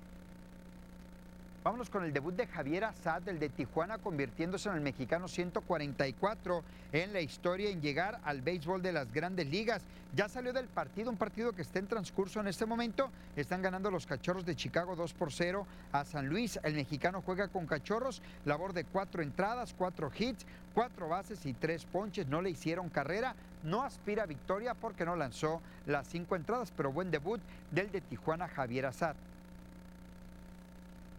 Vámonos 1.68 1.89
con 1.89 2.05
el 2.05 2.13
debut 2.13 2.34
de 2.34 2.47
Javier 2.47 2.86
Azad, 2.86 3.28
el 3.28 3.39
de 3.39 3.49
Tijuana, 3.49 3.97
convirtiéndose 3.97 4.70
en 4.70 4.76
el 4.76 4.82
mexicano 4.82 5.28
144 5.28 6.63
en 6.93 7.11
la 7.11 7.20
historia 7.20 7.70
en 7.70 7.82
llegar 7.82 8.22
al 8.24 8.41
béisbol 8.41 8.82
de 8.82 8.93
las 8.93 9.11
grandes 9.11 9.47
ligas. 9.47 9.82
Ya 10.15 10.30
salió 10.30 10.53
del 10.53 10.68
partido, 10.68 11.11
un 11.11 11.18
partido 11.18 11.51
que 11.51 11.63
está 11.63 11.80
en 11.80 11.88
transcurso 11.88 12.39
en 12.39 12.47
este 12.47 12.65
momento. 12.65 13.09
Están 13.36 13.61
ganando 13.61 13.91
los 13.91 14.05
cachorros 14.05 14.45
de 14.45 14.55
Chicago 14.55 14.95
2 14.95 15.13
por 15.13 15.34
0 15.34 15.68
a 15.91 16.05
San 16.05 16.30
Luis. 16.30 16.57
El 16.63 16.76
mexicano 16.76 17.22
juega 17.22 17.49
con 17.49 17.68
cachorros, 17.68 18.22
labor 18.45 18.72
de 18.72 18.86
cuatro 18.86 19.22
entradas, 19.22 19.76
cuatro 19.78 20.09
hits, 20.18 20.45
cuatro 20.74 21.09
bases 21.09 21.45
y 21.45 21.53
tres 21.53 21.84
ponches. 21.84 22.28
No 22.28 22.41
le 22.41 22.49
hicieron 22.49 22.88
carrera. 22.88 23.36
No 23.64 23.84
aspira 23.84 24.24
a 24.24 24.28
victoria 24.28 24.74
porque 24.74 25.05
no 25.05 25.16
lanzó 25.16 25.62
las 25.86 26.08
cinco 26.08 26.36
entradas, 26.36 26.72
pero 26.76 26.91
buen 26.91 27.12
debut 27.12 27.41
del 27.72 27.91
de 27.91 28.01
Tijuana 28.01 28.47
Javier 28.47 28.86
Azad. 28.86 29.16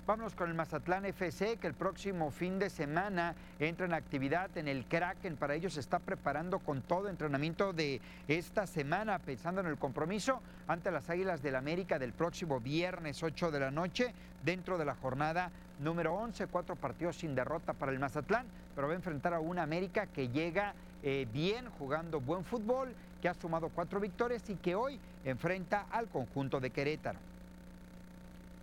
Vámonos 0.08 0.34
con 0.34 0.48
el 0.48 0.54
Mazatlán 0.54 1.04
FC, 1.04 1.58
que 1.58 1.66
el 1.66 1.74
próximo 1.74 2.30
fin 2.30 2.58
de 2.58 2.70
semana 2.70 3.34
entra 3.58 3.84
en 3.84 3.92
actividad 3.92 4.48
en 4.56 4.66
el 4.66 4.86
Kraken. 4.86 5.36
Para 5.36 5.54
ello 5.54 5.68
se 5.68 5.80
está 5.80 5.98
preparando 5.98 6.60
con 6.60 6.80
todo 6.80 7.10
entrenamiento 7.10 7.74
de 7.74 8.00
esta 8.26 8.66
semana, 8.66 9.18
pensando 9.18 9.60
en 9.60 9.66
el 9.66 9.76
compromiso 9.76 10.40
ante 10.66 10.90
las 10.90 11.10
Águilas 11.10 11.42
del 11.42 11.56
América 11.56 11.98
del 11.98 12.14
próximo 12.14 12.58
viernes 12.58 13.22
8 13.22 13.50
de 13.50 13.60
la 13.60 13.70
noche, 13.70 14.14
dentro 14.46 14.78
de 14.78 14.86
la 14.86 14.94
jornada 14.94 15.50
número 15.78 16.14
11. 16.14 16.46
Cuatro 16.46 16.74
partidos 16.74 17.16
sin 17.16 17.34
derrota 17.34 17.74
para 17.74 17.92
el 17.92 17.98
Mazatlán, 17.98 18.46
pero 18.74 18.86
va 18.86 18.94
a 18.94 18.96
enfrentar 18.96 19.34
a 19.34 19.40
una 19.40 19.62
América 19.62 20.06
que 20.06 20.30
llega 20.30 20.72
eh, 21.02 21.26
bien, 21.32 21.68
jugando 21.78 22.20
buen 22.20 22.44
fútbol, 22.44 22.94
que 23.22 23.28
ha 23.28 23.34
sumado 23.34 23.68
cuatro 23.68 24.00
victorias 24.00 24.48
y 24.50 24.56
que 24.56 24.74
hoy 24.74 24.98
enfrenta 25.24 25.86
al 25.90 26.08
conjunto 26.08 26.60
de 26.60 26.70
Querétaro. 26.70 27.18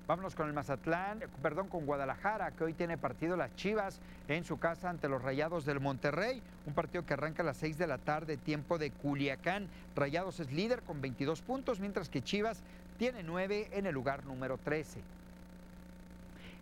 Vámonos 0.07 0.35
con 0.35 0.47
el 0.47 0.53
Mazatlán, 0.53 1.23
perdón, 1.41 1.67
con 1.67 1.87
Guadalajara, 1.87 2.51
que 2.51 2.63
hoy 2.63 2.73
tiene 2.73 2.95
partido 2.95 3.35
las 3.35 3.55
Chivas 3.55 3.99
en 4.27 4.43
su 4.43 4.59
casa 4.59 4.91
ante 4.91 5.09
los 5.09 5.23
Rayados 5.23 5.65
del 5.65 5.79
Monterrey. 5.79 6.43
Un 6.67 6.73
partido 6.73 7.03
que 7.05 7.13
arranca 7.13 7.41
a 7.41 7.45
las 7.45 7.57
6 7.57 7.79
de 7.79 7.87
la 7.87 7.97
tarde, 7.97 8.37
tiempo 8.37 8.77
de 8.77 8.91
Culiacán. 8.91 9.67
Rayados 9.95 10.39
es 10.39 10.51
líder 10.51 10.83
con 10.83 11.01
22 11.01 11.41
puntos, 11.41 11.79
mientras 11.79 12.09
que 12.09 12.21
Chivas 12.21 12.61
tiene 12.99 13.23
9 13.23 13.69
en 13.71 13.87
el 13.87 13.95
lugar 13.95 14.23
número 14.25 14.59
13. 14.59 15.01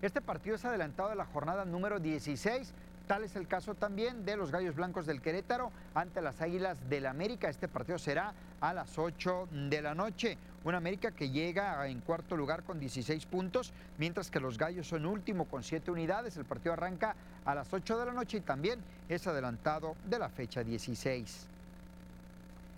Este 0.01 0.21
partido 0.21 0.55
es 0.55 0.63
adelantado 0.63 1.09
de 1.09 1.15
la 1.15 1.25
jornada 1.25 1.65
número 1.65 1.99
16. 1.99 2.73
Tal 3.07 3.25
es 3.25 3.35
el 3.35 3.49
caso 3.49 3.75
también 3.75 4.23
de 4.23 4.37
los 4.37 4.49
Gallos 4.49 4.75
Blancos 4.75 5.05
del 5.05 5.21
Querétaro 5.21 5.71
ante 5.93 6.21
las 6.21 6.41
Águilas 6.41 6.77
del 6.89 7.05
América. 7.05 7.49
Este 7.49 7.67
partido 7.67 7.99
será 7.99 8.33
a 8.61 8.73
las 8.73 8.97
8 8.97 9.49
de 9.69 9.81
la 9.81 9.93
noche. 9.93 10.37
Una 10.63 10.77
América 10.77 11.11
que 11.11 11.29
llega 11.29 11.85
en 11.87 11.99
cuarto 11.99 12.37
lugar 12.37 12.63
con 12.63 12.79
16 12.79 13.25
puntos, 13.25 13.73
mientras 13.97 14.31
que 14.31 14.39
los 14.39 14.57
Gallos 14.57 14.87
son 14.87 15.05
último 15.05 15.45
con 15.45 15.63
7 15.63 15.91
unidades. 15.91 16.37
El 16.37 16.45
partido 16.45 16.71
arranca 16.71 17.15
a 17.43 17.53
las 17.53 17.73
8 17.73 17.99
de 17.99 18.05
la 18.05 18.13
noche 18.13 18.37
y 18.37 18.41
también 18.41 18.79
es 19.09 19.27
adelantado 19.27 19.97
de 20.09 20.19
la 20.19 20.29
fecha 20.29 20.63
16. 20.63 21.52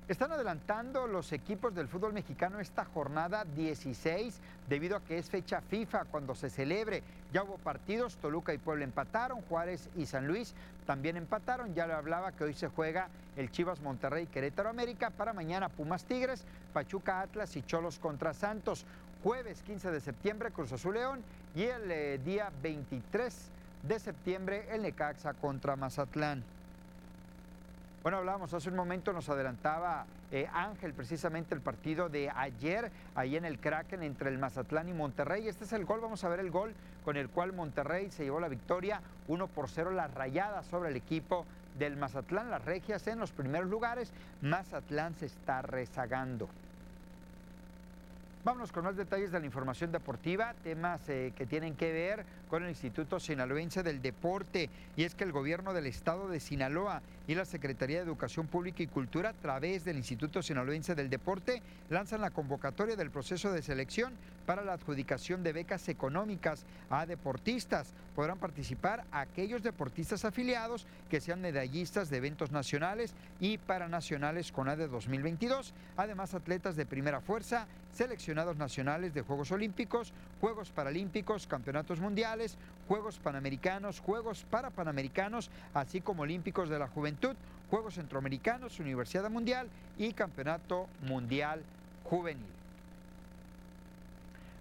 Están 0.08 0.32
adelantando 0.32 1.08
los 1.08 1.32
equipos 1.34 1.74
del 1.74 1.88
fútbol 1.88 2.14
mexicano 2.14 2.60
esta 2.60 2.86
jornada 2.86 3.44
16 3.44 4.40
debido 4.70 4.98
a 4.98 5.04
que 5.04 5.18
es 5.18 5.32
fecha 5.32 5.62
FIFA 5.62 6.06
cuando 6.06 6.36
se 6.36 6.52
celebre. 6.52 7.02
Ya 7.34 7.42
hubo 7.42 7.58
partidos, 7.58 8.16
Toluca 8.18 8.54
y 8.54 8.60
Puebla 8.60 8.84
empataron, 8.84 9.42
Juárez 9.42 9.90
y 9.96 10.06
San 10.06 10.28
Luis 10.28 10.54
también 10.86 11.18
empataron. 11.18 11.74
Ya 11.74 11.88
le 11.88 11.94
hablaba 11.94 12.34
que 12.34 12.44
hoy 12.44 12.54
se 12.54 12.68
juega 12.68 13.10
el 13.36 13.50
Chivas 13.50 13.82
Monterrey 13.82 14.28
Querétaro 14.28 14.70
América, 14.70 15.10
para 15.10 15.34
mañana 15.34 15.70
Pumas 15.70 16.06
Tigres, 16.06 16.46
Pachuca 16.72 17.22
Atlas 17.22 17.56
y 17.56 17.64
Cholos 17.64 17.98
contra 17.98 18.36
Santos. 18.36 18.86
Jueves 19.24 19.64
15 19.64 19.90
de 19.90 20.02
septiembre 20.02 20.52
Cruz 20.52 20.72
Azul 20.72 20.94
León 20.94 21.24
y 21.56 21.64
el 21.64 21.90
eh, 21.90 22.20
día 22.24 22.52
23 22.62 23.50
de 23.82 24.00
septiembre 24.00 24.68
el 24.70 24.84
Necaxa 24.84 25.34
contra 25.34 25.76
Mazatlán. 25.76 26.44
Bueno, 28.06 28.20
hablábamos 28.20 28.54
hace 28.54 28.70
un 28.70 28.76
momento, 28.76 29.14
nos 29.14 29.30
adelantaba 29.30 30.06
eh, 30.32 30.48
Ángel 30.54 30.94
precisamente 30.94 31.56
el 31.56 31.62
partido 31.62 32.08
de 32.08 32.30
ayer, 32.30 32.92
ahí 33.16 33.36
en 33.36 33.46
el 33.46 33.58
Kraken 33.58 34.04
entre 34.04 34.30
el 34.30 34.38
Mazatlán 34.38 34.88
y 34.90 34.94
Monterrey. 34.94 35.48
Este 35.48 35.64
es 35.64 35.74
el 35.74 35.86
gol, 35.86 36.02
vamos 36.02 36.24
a 36.24 36.30
ver 36.30 36.40
el 36.40 36.52
gol 36.52 36.76
con 37.04 37.18
el 37.18 37.30
cual 37.30 37.54
Monterrey 37.54 38.12
se 38.12 38.24
llevó 38.24 38.40
la 38.40 38.48
victoria 38.48 39.02
1 39.28 39.48
por 39.48 39.70
0, 39.70 39.90
las 39.90 40.14
rayadas 40.14 40.68
sobre 40.68 40.92
el 40.92 40.98
equipo 40.98 41.48
del 41.80 41.98
Mazatlán, 41.98 42.52
las 42.52 42.64
regias 42.64 43.08
en 43.08 43.18
los 43.18 43.32
primeros 43.32 43.72
lugares, 43.72 44.14
Mazatlán 44.44 45.16
se 45.16 45.26
está 45.26 45.64
rezagando. 45.64 46.48
Vámonos 48.46 48.72
con 48.72 48.84
más 48.84 48.96
detalles 48.96 49.32
de 49.32 49.40
la 49.40 49.48
información 49.48 49.92
deportiva, 49.92 50.54
temas 50.64 51.10
eh, 51.10 51.34
que 51.36 51.48
tienen 51.48 51.76
que 51.76 51.92
ver 51.92 52.24
con 52.48 52.62
el 52.62 52.70
Instituto 52.70 53.20
Sinaloense 53.20 53.82
del 53.82 54.04
Deporte. 54.04 54.70
Y 54.96 55.04
es 55.04 55.16
que 55.16 55.24
el 55.24 55.32
gobierno 55.32 55.74
del 55.74 55.88
estado 55.88 56.28
de 56.28 56.40
Sinaloa 56.40 57.02
y 57.28 57.34
la 57.34 57.46
Secretaría 57.46 57.98
de 57.98 58.04
Educación 58.04 58.46
Pública 58.46 58.84
y 58.84 58.88
Cultura, 58.88 59.30
a 59.30 59.34
través 59.34 59.84
del 59.84 59.98
Instituto 59.98 60.44
Sinaloense 60.44 60.94
del 60.94 61.10
Deporte, 61.10 61.64
lanzan 61.90 62.22
la 62.22 62.30
convocatoria 62.30 62.96
del 62.96 63.10
proceso 63.10 63.52
de 63.52 63.64
selección 63.64 64.14
para 64.46 64.64
la 64.64 64.74
adjudicación 64.74 65.42
de 65.42 65.52
becas 65.52 65.90
económicas 65.90 66.66
a 66.92 67.08
deportistas. 67.08 67.94
Podrán 68.16 68.38
participar 68.38 69.06
aquellos 69.12 69.64
deportistas 69.64 70.24
afiliados 70.24 70.86
que 71.10 71.20
sean 71.20 71.42
medallistas 71.42 72.12
de 72.12 72.18
eventos 72.18 72.52
nacionales 72.52 73.16
y 73.40 73.58
paranacionales 73.58 74.52
con 74.52 74.70
ADE 74.70 74.88
2022. 74.88 75.74
Además, 75.98 76.36
atletas 76.36 76.76
de 76.76 76.86
primera 76.86 77.22
fuerza, 77.22 77.66
seleccionados 77.96 78.58
nacionales 78.58 79.14
de 79.14 79.22
Juegos 79.22 79.52
Olímpicos, 79.52 80.12
Juegos 80.42 80.70
Paralímpicos, 80.70 81.48
Campeonatos 81.48 82.00
Mundiales, 82.02 82.58
Juegos 82.88 83.18
Panamericanos, 83.20 84.02
Juegos 84.02 84.46
Parapanamericanos, 84.50 85.50
así 85.74 86.02
como 86.02 86.24
Olímpicos 86.24 86.70
de 86.70 86.78
la 86.78 86.88
Juventud, 86.88 87.36
Juegos 87.70 87.96
Centroamericanos, 87.96 88.80
Universidad 88.80 89.30
Mundial 89.30 89.70
y 89.98 90.12
Campeonato 90.12 90.88
Mundial 91.08 91.62
Juvenil. 92.04 92.46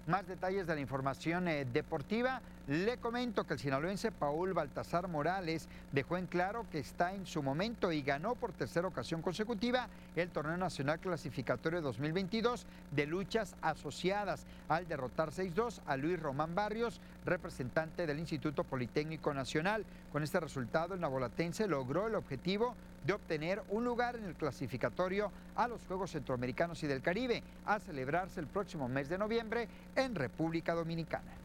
Más 0.06 0.26
detalles 0.26 0.66
de 0.66 0.74
la 0.74 0.80
información 0.80 1.48
eh, 1.48 1.64
deportiva. 1.64 2.40
Le 2.66 2.96
comento 2.96 3.44
que 3.44 3.52
el 3.52 3.60
sinaloense 3.60 4.10
Paul 4.10 4.54
Baltasar 4.54 5.06
Morales 5.06 5.68
dejó 5.92 6.16
en 6.16 6.26
claro 6.26 6.64
que 6.72 6.78
está 6.78 7.12
en 7.12 7.26
su 7.26 7.42
momento 7.42 7.92
y 7.92 8.00
ganó 8.00 8.36
por 8.36 8.52
tercera 8.52 8.88
ocasión 8.88 9.20
consecutiva 9.20 9.86
el 10.16 10.30
Torneo 10.30 10.56
Nacional 10.56 10.98
Clasificatorio 10.98 11.82
2022 11.82 12.64
de 12.90 13.04
luchas 13.04 13.54
asociadas 13.60 14.46
al 14.70 14.88
derrotar 14.88 15.30
6-2 15.30 15.82
a 15.86 15.98
Luis 15.98 16.18
Román 16.18 16.54
Barrios, 16.54 17.02
representante 17.26 18.06
del 18.06 18.18
Instituto 18.18 18.64
Politécnico 18.64 19.34
Nacional. 19.34 19.84
Con 20.10 20.22
este 20.22 20.40
resultado, 20.40 20.94
el 20.94 21.00
nabolatense 21.00 21.68
logró 21.68 22.06
el 22.06 22.14
objetivo 22.14 22.74
de 23.04 23.12
obtener 23.12 23.62
un 23.68 23.84
lugar 23.84 24.16
en 24.16 24.24
el 24.24 24.36
clasificatorio 24.36 25.30
a 25.54 25.68
los 25.68 25.84
Juegos 25.84 26.12
Centroamericanos 26.12 26.82
y 26.82 26.86
del 26.86 27.02
Caribe, 27.02 27.42
a 27.66 27.78
celebrarse 27.78 28.40
el 28.40 28.46
próximo 28.46 28.88
mes 28.88 29.10
de 29.10 29.18
noviembre 29.18 29.68
en 29.96 30.14
República 30.14 30.72
Dominicana. 30.72 31.43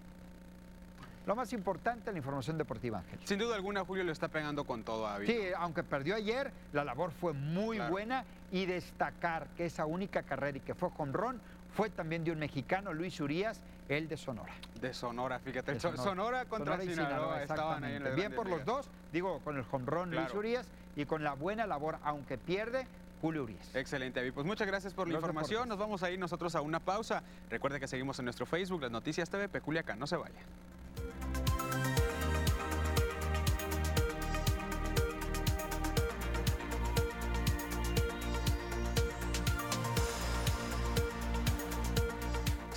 Lo 1.30 1.36
más 1.36 1.54
importante, 1.54 2.12
la 2.12 2.18
información 2.18 2.58
deportiva, 2.58 2.98
Ángel. 2.98 3.20
Sin 3.24 3.38
duda 3.38 3.56
alguna, 3.56 3.86
Julio 3.86 4.04
le 4.04 4.12
está 4.12 4.30
pegando 4.30 4.64
con 4.64 4.84
todo 4.84 5.06
a 5.06 5.20
Sí, 5.20 5.40
aunque 5.56 5.84
perdió 5.84 6.16
ayer, 6.16 6.52
la 6.74 6.84
labor 6.84 7.12
fue 7.12 7.34
muy 7.34 7.78
buena 7.78 8.26
y 8.52 8.66
destacar 8.66 9.46
que 9.56 9.68
esa 9.68 9.86
única 9.86 10.24
carrera 10.24 10.58
y 10.58 10.62
que 10.62 10.74
fue 10.74 10.90
con 10.90 11.14
Ron 11.14 11.40
fue 11.76 11.92
también 11.92 12.24
de 12.24 12.32
un 12.32 12.40
mexicano, 12.40 12.94
Luis 12.96 13.22
Urías, 13.22 13.62
el 13.90 14.08
de 14.08 14.18
Sonora. 14.18 14.52
De 14.82 14.92
Sonora, 14.92 15.38
fíjate. 15.38 15.76
De 15.76 15.80
Sonora. 15.80 16.04
Sonora. 16.04 16.46
contra 16.46 16.78
Sonora 16.78 16.84
y 16.92 16.96
Sinaloa, 16.96 17.44
estaban 17.44 17.84
ahí 17.84 17.94
en 17.98 18.06
la 18.06 18.10
Bien 18.10 18.34
por 18.34 18.50
los 18.50 18.66
dos, 18.66 18.90
digo, 19.14 19.40
con 19.42 19.56
el 19.56 19.64
jonrón 19.66 20.10
Claro. 20.10 20.24
Luis 20.26 20.36
Urías 20.36 20.68
y 20.96 21.06
con 21.06 21.24
la 21.24 21.34
buena 21.34 21.68
labor, 21.68 22.00
aunque 22.02 22.40
pierde, 22.40 22.88
Julio 23.22 23.44
Urias. 23.44 23.76
Excelente, 23.76 24.20
Avi. 24.20 24.32
Pues 24.32 24.48
muchas 24.48 24.66
gracias 24.66 24.96
por 24.96 25.08
la 25.08 25.14
Los 25.14 25.22
información. 25.22 25.66
deportes. 25.66 25.70
Nos 25.70 25.78
vamos 25.78 26.02
a 26.02 26.10
ir 26.10 26.18
nosotros 26.18 26.56
a 26.56 26.62
una 26.62 26.80
pausa. 26.80 27.22
Recuerde 27.52 27.80
que 27.80 27.88
seguimos 27.88 28.18
en 28.18 28.26
nuestro 28.26 28.48
Facebook, 28.48 28.82
Las 28.82 28.90
Noticias 28.90 29.30
TV 29.30 29.48
Peculiacán. 29.48 30.00
No 30.00 30.08
se 30.08 30.16
vaya. 30.16 30.42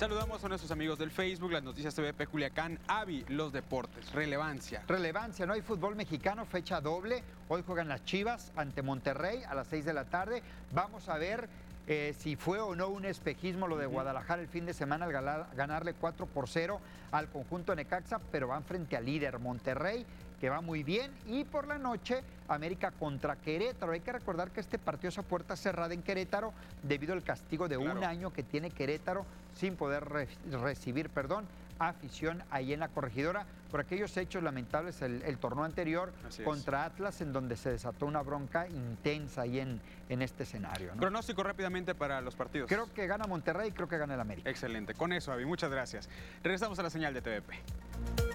Saludamos 0.03 0.43
a 0.43 0.49
nuestros 0.49 0.69
amigos 0.69 0.99
del 0.99 1.11
Facebook, 1.11 1.53
las 1.53 1.63
noticias 1.63 1.95
TVP 1.95 2.27
Culiacán, 2.27 2.77
Avi, 2.89 3.23
los 3.29 3.53
deportes, 3.53 4.11
relevancia. 4.11 4.83
Relevancia, 4.85 5.45
no 5.45 5.53
hay 5.53 5.61
fútbol 5.61 5.95
mexicano, 5.95 6.45
fecha 6.45 6.81
doble. 6.81 7.23
Hoy 7.47 7.63
juegan 7.65 7.87
las 7.87 8.03
Chivas 8.03 8.51
ante 8.57 8.81
Monterrey 8.81 9.43
a 9.47 9.55
las 9.55 9.67
6 9.67 9.85
de 9.85 9.93
la 9.93 10.03
tarde. 10.03 10.43
Vamos 10.73 11.07
a 11.07 11.17
ver 11.17 11.47
eh, 11.87 12.13
si 12.19 12.35
fue 12.35 12.59
o 12.59 12.75
no 12.75 12.89
un 12.89 13.05
espejismo 13.05 13.65
lo 13.65 13.77
de 13.77 13.85
Guadalajara 13.85 14.41
el 14.41 14.49
fin 14.49 14.65
de 14.65 14.73
semana 14.73 15.05
al 15.05 15.13
ganar- 15.13 15.47
ganarle 15.55 15.93
4 15.93 16.25
por 16.25 16.49
0 16.49 16.81
al 17.13 17.29
conjunto 17.29 17.73
Necaxa, 17.73 18.19
pero 18.29 18.49
van 18.49 18.65
frente 18.65 18.97
al 18.97 19.05
líder 19.05 19.39
Monterrey, 19.39 20.05
que 20.43 20.49
va 20.49 20.59
muy 20.59 20.83
bien. 20.83 21.09
Y 21.25 21.45
por 21.45 21.67
la 21.69 21.77
noche, 21.77 22.21
América 22.49 22.91
contra 22.91 23.37
Querétaro. 23.37 23.93
Hay 23.93 24.01
que 24.01 24.11
recordar 24.11 24.51
que 24.51 24.59
este 24.59 24.77
partido 24.77 25.07
es 25.07 25.17
a 25.17 25.21
puerta 25.23 25.55
cerrada 25.55 25.93
en 25.93 26.03
Querétaro 26.03 26.51
debido 26.81 27.13
al 27.13 27.23
castigo 27.23 27.69
de 27.69 27.77
un 27.77 28.03
año 28.03 28.33
que 28.33 28.43
tiene 28.43 28.69
Querétaro 28.69 29.25
sin 29.55 29.77
poder 29.77 30.03
re- 30.03 30.27
recibir, 30.51 31.09
perdón, 31.09 31.45
afición 31.79 32.43
ahí 32.51 32.73
en 32.73 32.81
la 32.81 32.89
corregidora 32.89 33.45
por 33.71 33.79
aquellos 33.79 34.17
hechos 34.17 34.43
lamentables 34.43 35.01
el, 35.01 35.21
el 35.21 35.37
torneo 35.37 35.63
anterior 35.63 36.11
Así 36.27 36.41
es. 36.41 36.45
contra 36.45 36.83
Atlas 36.83 37.21
en 37.21 37.31
donde 37.31 37.55
se 37.55 37.69
desató 37.71 38.05
una 38.05 38.21
bronca 38.21 38.67
intensa 38.67 39.43
ahí 39.43 39.59
en, 39.59 39.79
en 40.09 40.21
este 40.21 40.43
escenario. 40.43 40.93
¿no? 40.93 40.99
Pronóstico 40.99 41.41
rápidamente 41.41 41.95
para 41.95 42.19
los 42.19 42.35
partidos. 42.35 42.67
Creo 42.67 42.91
que 42.93 43.07
gana 43.07 43.27
Monterrey 43.27 43.69
y 43.69 43.71
creo 43.71 43.87
que 43.87 43.97
gana 43.97 44.15
el 44.15 44.19
América. 44.19 44.49
Excelente. 44.49 44.93
Con 44.93 45.13
eso, 45.13 45.31
Avi, 45.31 45.45
muchas 45.45 45.71
gracias. 45.71 46.09
Regresamos 46.43 46.77
a 46.79 46.83
la 46.83 46.89
señal 46.89 47.13
de 47.13 47.21
TVP. 47.21 48.32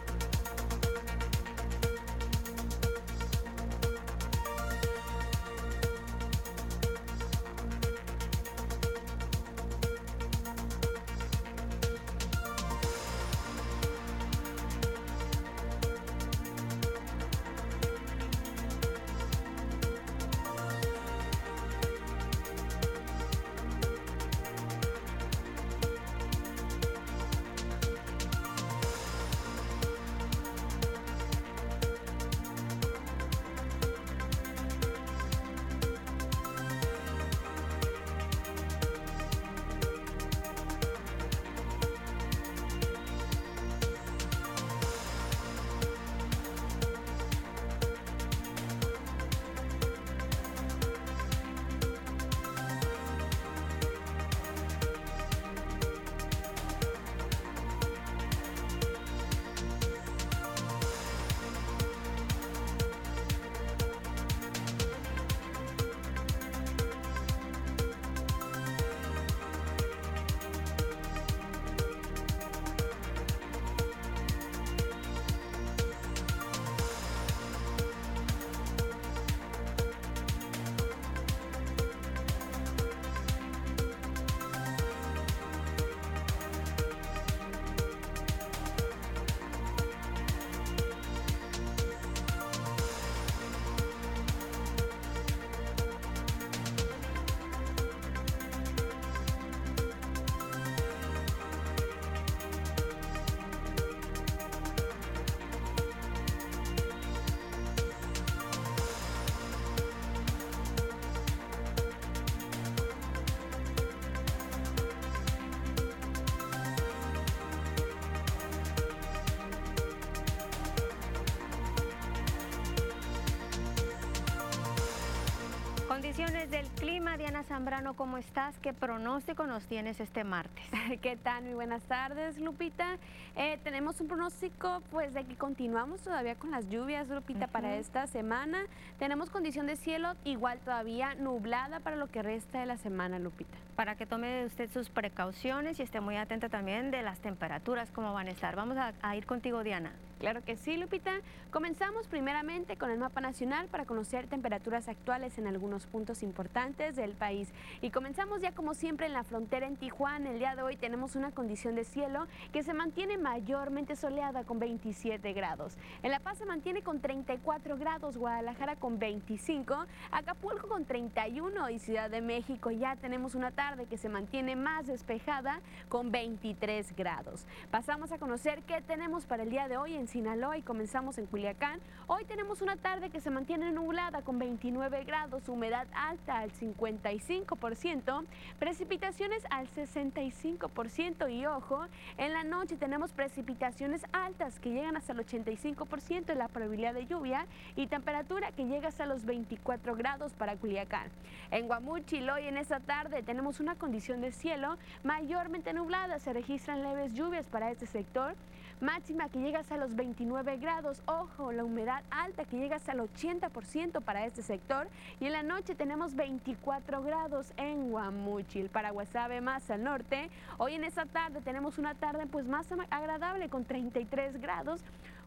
Condiciones 126.19 126.51
del 126.51 126.67
clima, 126.81 127.17
Diana 127.17 127.45
Zambrano, 127.45 127.95
¿cómo 127.95 128.19
estás? 128.19 128.59
¿Qué 128.59 128.73
pronóstico 128.73 129.47
nos 129.47 129.65
tienes 129.67 130.01
este 130.01 130.25
martes? 130.25 130.65
¿Qué 131.01 131.15
tal? 131.15 131.45
Muy 131.45 131.55
buenas 131.55 131.85
tardes, 131.85 132.41
Lupita. 132.41 132.99
Eh, 133.37 133.61
tenemos 133.63 134.01
un 134.01 134.09
pronóstico 134.09 134.83
pues 134.91 135.15
de 135.15 135.25
que 135.25 135.37
continuamos 135.37 136.01
todavía 136.01 136.35
con 136.35 136.51
las 136.51 136.69
lluvias, 136.69 137.07
Lupita, 137.07 137.47
para 137.47 137.77
esta 137.77 138.09
semana. 138.09 138.59
Tenemos 138.99 139.31
condición 139.31 139.69
de 139.69 139.77
cielo 139.77 140.17
igual 140.25 140.59
todavía 140.59 141.15
nublada 141.15 141.79
para 141.79 141.95
lo 141.95 142.09
que 142.09 142.21
resta 142.21 142.59
de 142.59 142.67
la 142.67 142.79
semana, 142.79 143.21
Lupita. 143.21 143.57
Para 143.77 143.95
que 143.95 144.05
tome 144.05 144.45
usted 144.45 144.69
sus 144.73 144.91
precauciones 144.91 145.79
y 145.79 145.85
esté 145.85 146.01
muy 146.01 146.17
atenta 146.17 146.49
también 146.49 146.91
de 146.91 147.03
las 147.03 147.21
temperaturas, 147.21 147.93
cómo 147.93 148.13
van 148.13 148.27
a 148.27 148.33
estar. 148.33 148.57
Vamos 148.57 148.77
a, 148.77 148.93
a 149.03 149.15
ir 149.15 149.25
contigo, 149.25 149.63
Diana. 149.63 149.93
Claro 150.19 150.43
que 150.45 150.57
sí, 150.57 150.77
Lupita. 150.77 151.13
Comenzamos 151.53 152.09
primeramente 152.09 152.77
con 152.77 152.91
el 152.91 152.99
mapa 152.99 153.21
nacional 153.21 153.69
para 153.69 153.87
conocer 153.87 154.27
temperaturas 154.27 154.89
actuales 154.89 155.39
en 155.39 155.47
algunos 155.47 155.87
puntos 155.87 156.23
importantes 156.23 156.97
del 156.97 157.13
país. 157.13 157.49
Y 157.81 157.91
comenzamos 157.91 158.41
ya 158.41 158.53
como 158.53 158.75
siempre 158.75 159.07
en 159.07 159.13
la 159.13 159.23
frontera 159.23 159.67
en 159.67 159.77
Tijuana. 159.77 160.33
El 160.33 160.41
día 160.41 160.57
de 160.57 160.63
hoy 160.63 160.77
tenemos 160.77 161.15
una 161.15 161.31
condición 161.31 161.77
de 161.77 161.85
cielo 161.85 162.27
que 162.53 162.65
se 162.65 162.75
mantiene 162.75 163.17
mayormente 163.17 163.95
soleada 163.95 164.43
con 164.43 164.59
27 164.59 165.33
grados. 165.33 165.79
En 166.03 166.11
La 166.11 166.19
Paz 166.19 166.39
se 166.39 166.47
mantiene 166.47 166.83
con 166.83 167.01
34 167.01 167.79
grados, 167.79 168.17
Guadalajara 168.17 168.75
con 168.75 168.99
25, 168.99 169.87
Acapulco 170.11 170.69
con 170.69 170.85
31 170.85 171.71
y 171.71 171.79
Ciudad 171.79 172.11
de 172.11 172.21
México 172.21 172.71
ya 172.73 172.97
tenemos 172.97 173.37
una 173.37 173.53
tarde 173.53 173.87
que 173.87 173.97
se 173.97 174.09
mantiene 174.09 174.57
más 174.57 174.87
despejada 174.87 175.61
con 175.89 176.11
23 176.11 176.97
grados. 176.97 177.47
Pasamos 177.71 178.11
a 178.11 178.19
conocer 178.19 178.63
qué 178.63 178.83
tenemos 178.83 179.25
para 179.25 179.45
el 179.45 179.51
día 179.51 179.69
de 179.69 179.77
hoy 179.77 179.95
en 179.95 180.08
Sinaloa 180.09 180.57
y 180.57 180.63
comenzamos 180.63 181.19
en 181.19 181.27
Culiacán. 181.27 181.81
Hoy 182.07 182.25
tenemos 182.25 182.63
una 182.63 182.77
tarde 182.77 183.11
que 183.11 183.21
se 183.21 183.31
mantiene 183.31 183.71
nublada 183.73 184.23
con 184.23 184.39
29 184.39 185.05
grados, 185.05 185.49
humedad 185.49 185.87
alta 185.95 186.39
al 186.39 186.51
55%, 186.51 188.25
precipitaciones 188.59 189.43
al 189.51 189.69
65% 189.69 191.31
y 191.31 191.45
ojo, 191.45 191.87
en 192.17 192.33
la 192.33 192.43
noche 192.43 192.77
tenemos 192.77 193.13
precipitaciones 193.13 194.03
altas 194.13 194.59
que 194.59 194.71
llegan 194.71 194.97
hasta 194.97 195.13
el 195.13 195.19
85% 195.19 196.25
de 196.25 196.35
la 196.35 196.49
probabilidad 196.49 196.95
de 196.95 197.07
lluvia 197.07 197.47
y 197.77 197.87
temperatura 197.87 198.53
que 198.53 198.65
llega 198.65 198.89
hasta 198.89 199.05
los 199.05 199.27
24 199.27 199.95
grados 199.95 200.33
para 200.33 200.57
Culiacán. 200.57 201.09
En 201.51 201.67
Guamúchil 201.67 202.29
hoy 202.31 202.45
en 202.45 202.57
esta 202.57 202.81
tarde 202.81 203.23
tenemos 203.23 203.61
una 203.61 203.75
condición 203.75 204.23
de 204.23 204.33
cielo 204.33 204.79
mayormente 205.05 205.75
nublada, 205.75 206.19
se 206.19 206.33
registran 206.33 206.83
leves 206.83 207.13
lluvias 207.13 207.47
para 207.47 207.71
este 207.71 207.87
sector. 207.87 208.35
Máxima 208.81 209.29
que 209.29 209.41
llega 209.41 209.59
hasta 209.59 209.77
los 209.77 209.97
29 209.97 210.57
grados. 210.59 211.03
Ojo, 211.07 211.51
la 211.51 211.65
humedad 211.65 212.05
alta 212.11 212.45
que 212.45 212.59
llega 212.59 212.77
hasta 212.77 212.93
el 212.93 213.01
80% 213.01 214.01
para 214.03 214.25
este 214.25 214.43
sector. 214.43 214.87
Y 215.19 215.27
en 215.27 215.33
la 215.33 215.43
noche 215.43 215.75
tenemos 215.75 216.15
24 216.15 217.03
grados 217.03 217.53
en 217.57 217.91
Guamúchil. 217.91 218.69
Para 218.69 218.91
Guasave 218.91 219.41
más 219.41 219.69
al 219.71 219.83
norte. 219.83 220.31
Hoy 220.59 220.75
en 220.75 220.85
esta 220.85 221.07
tarde 221.07 221.41
tenemos 221.41 221.79
una 221.79 221.97
tarde 221.97 222.27
pues 222.27 222.47
más 222.47 222.69
agradable 222.91 223.49
con 223.49 223.65
33 223.65 224.41
grados. 224.41 224.81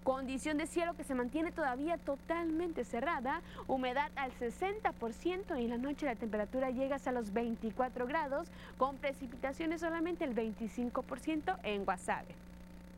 Condición 0.03 0.57
de 0.57 0.65
cielo 0.65 0.95
que 0.95 1.03
se 1.03 1.13
mantiene 1.13 1.51
todavía 1.51 1.97
totalmente 1.97 2.85
cerrada, 2.85 3.41
humedad 3.67 4.11
al 4.15 4.31
60% 4.31 5.59
y 5.59 5.65
en 5.65 5.69
la 5.69 5.77
noche 5.77 6.07
la 6.07 6.15
temperatura 6.15 6.71
llega 6.71 6.95
hasta 6.95 7.11
los 7.11 7.33
24 7.33 8.07
grados, 8.07 8.47
con 8.79 8.95
precipitaciones 8.97 9.81
solamente 9.81 10.23
el 10.23 10.33
25% 10.33 11.59
en 11.63 11.85
Guasave. 11.85 12.33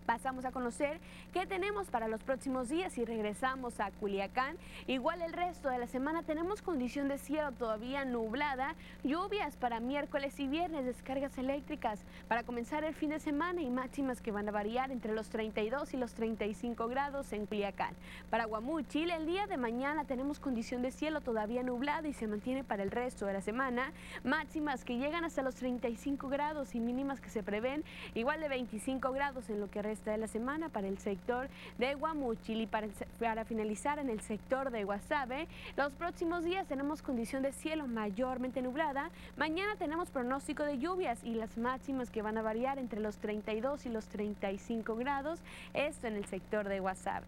Pasamos 0.05 0.43
a 0.43 0.51
conocer 0.51 0.99
qué 1.31 1.45
tenemos 1.45 1.89
para 1.89 2.07
los 2.07 2.23
próximos 2.23 2.67
días 2.67 2.97
y 2.97 3.05
regresamos 3.05 3.79
a 3.79 3.91
Culiacán. 3.91 4.57
Igual 4.87 5.21
el 5.21 5.31
resto 5.31 5.69
de 5.69 5.77
la 5.77 5.87
semana 5.87 6.23
tenemos 6.23 6.61
condición 6.61 7.07
de 7.07 7.17
cielo 7.17 7.51
todavía 7.53 8.03
nublada, 8.03 8.75
lluvias 9.03 9.55
para 9.55 9.79
miércoles 9.79 10.39
y 10.39 10.47
viernes, 10.47 10.85
descargas 10.85 11.37
eléctricas 11.37 12.01
para 12.27 12.43
comenzar 12.43 12.83
el 12.83 12.93
fin 12.93 13.11
de 13.11 13.19
semana 13.19 13.61
y 13.61 13.69
máximas 13.69 14.21
que 14.21 14.31
van 14.31 14.49
a 14.49 14.51
variar 14.51 14.91
entre 14.91 15.13
los 15.13 15.29
32 15.29 15.93
y 15.93 15.97
los 15.97 16.13
35 16.13 16.87
grados 16.87 17.31
en 17.31 17.45
Culiacán. 17.45 17.93
Para 18.29 18.47
Chile 18.89 19.15
el 19.15 19.25
día 19.25 19.47
de 19.47 19.57
mañana 19.57 20.05
tenemos 20.05 20.39
condición 20.39 20.81
de 20.81 20.91
cielo 20.91 21.21
todavía 21.21 21.63
nublada 21.63 22.07
y 22.07 22.13
se 22.13 22.27
mantiene 22.27 22.63
para 22.63 22.83
el 22.83 22.91
resto 22.91 23.25
de 23.25 23.33
la 23.33 23.41
semana, 23.41 23.93
máximas 24.23 24.83
que 24.83 24.97
llegan 24.97 25.23
hasta 25.23 25.41
los 25.41 25.55
35 25.55 26.27
grados 26.27 26.75
y 26.75 26.79
mínimas 26.79 27.21
que 27.21 27.29
se 27.29 27.43
prevén 27.43 27.83
igual 28.13 28.41
de 28.41 28.49
25 28.49 29.11
grados 29.11 29.49
en 29.49 29.59
lo 29.59 29.69
que 29.69 29.81
de 29.93 30.17
la 30.17 30.27
semana 30.27 30.69
para 30.69 30.87
el 30.87 30.97
sector 30.97 31.47
de 31.77 31.93
Guamúchil 31.95 32.61
y 32.61 32.67
para, 32.67 32.87
para 33.19 33.45
finalizar 33.45 33.99
en 33.99 34.09
el 34.09 34.21
sector 34.21 34.71
de 34.71 34.83
Guasave. 34.83 35.47
Los 35.77 35.93
próximos 35.93 36.43
días 36.43 36.67
tenemos 36.67 37.01
condición 37.01 37.43
de 37.43 37.51
cielo 37.51 37.87
mayormente 37.87 38.61
nublada. 38.61 39.11
Mañana 39.37 39.75
tenemos 39.77 40.09
pronóstico 40.09 40.63
de 40.63 40.79
lluvias 40.79 41.23
y 41.23 41.35
las 41.35 41.57
máximas 41.57 42.09
que 42.09 42.21
van 42.21 42.37
a 42.37 42.41
variar 42.41 42.79
entre 42.79 42.99
los 42.99 43.17
32 43.17 43.85
y 43.85 43.89
los 43.89 44.05
35 44.07 44.95
grados. 44.95 45.39
Esto 45.73 46.07
en 46.07 46.15
el 46.15 46.25
sector 46.25 46.67
de 46.67 46.79
Guasave. 46.79 47.27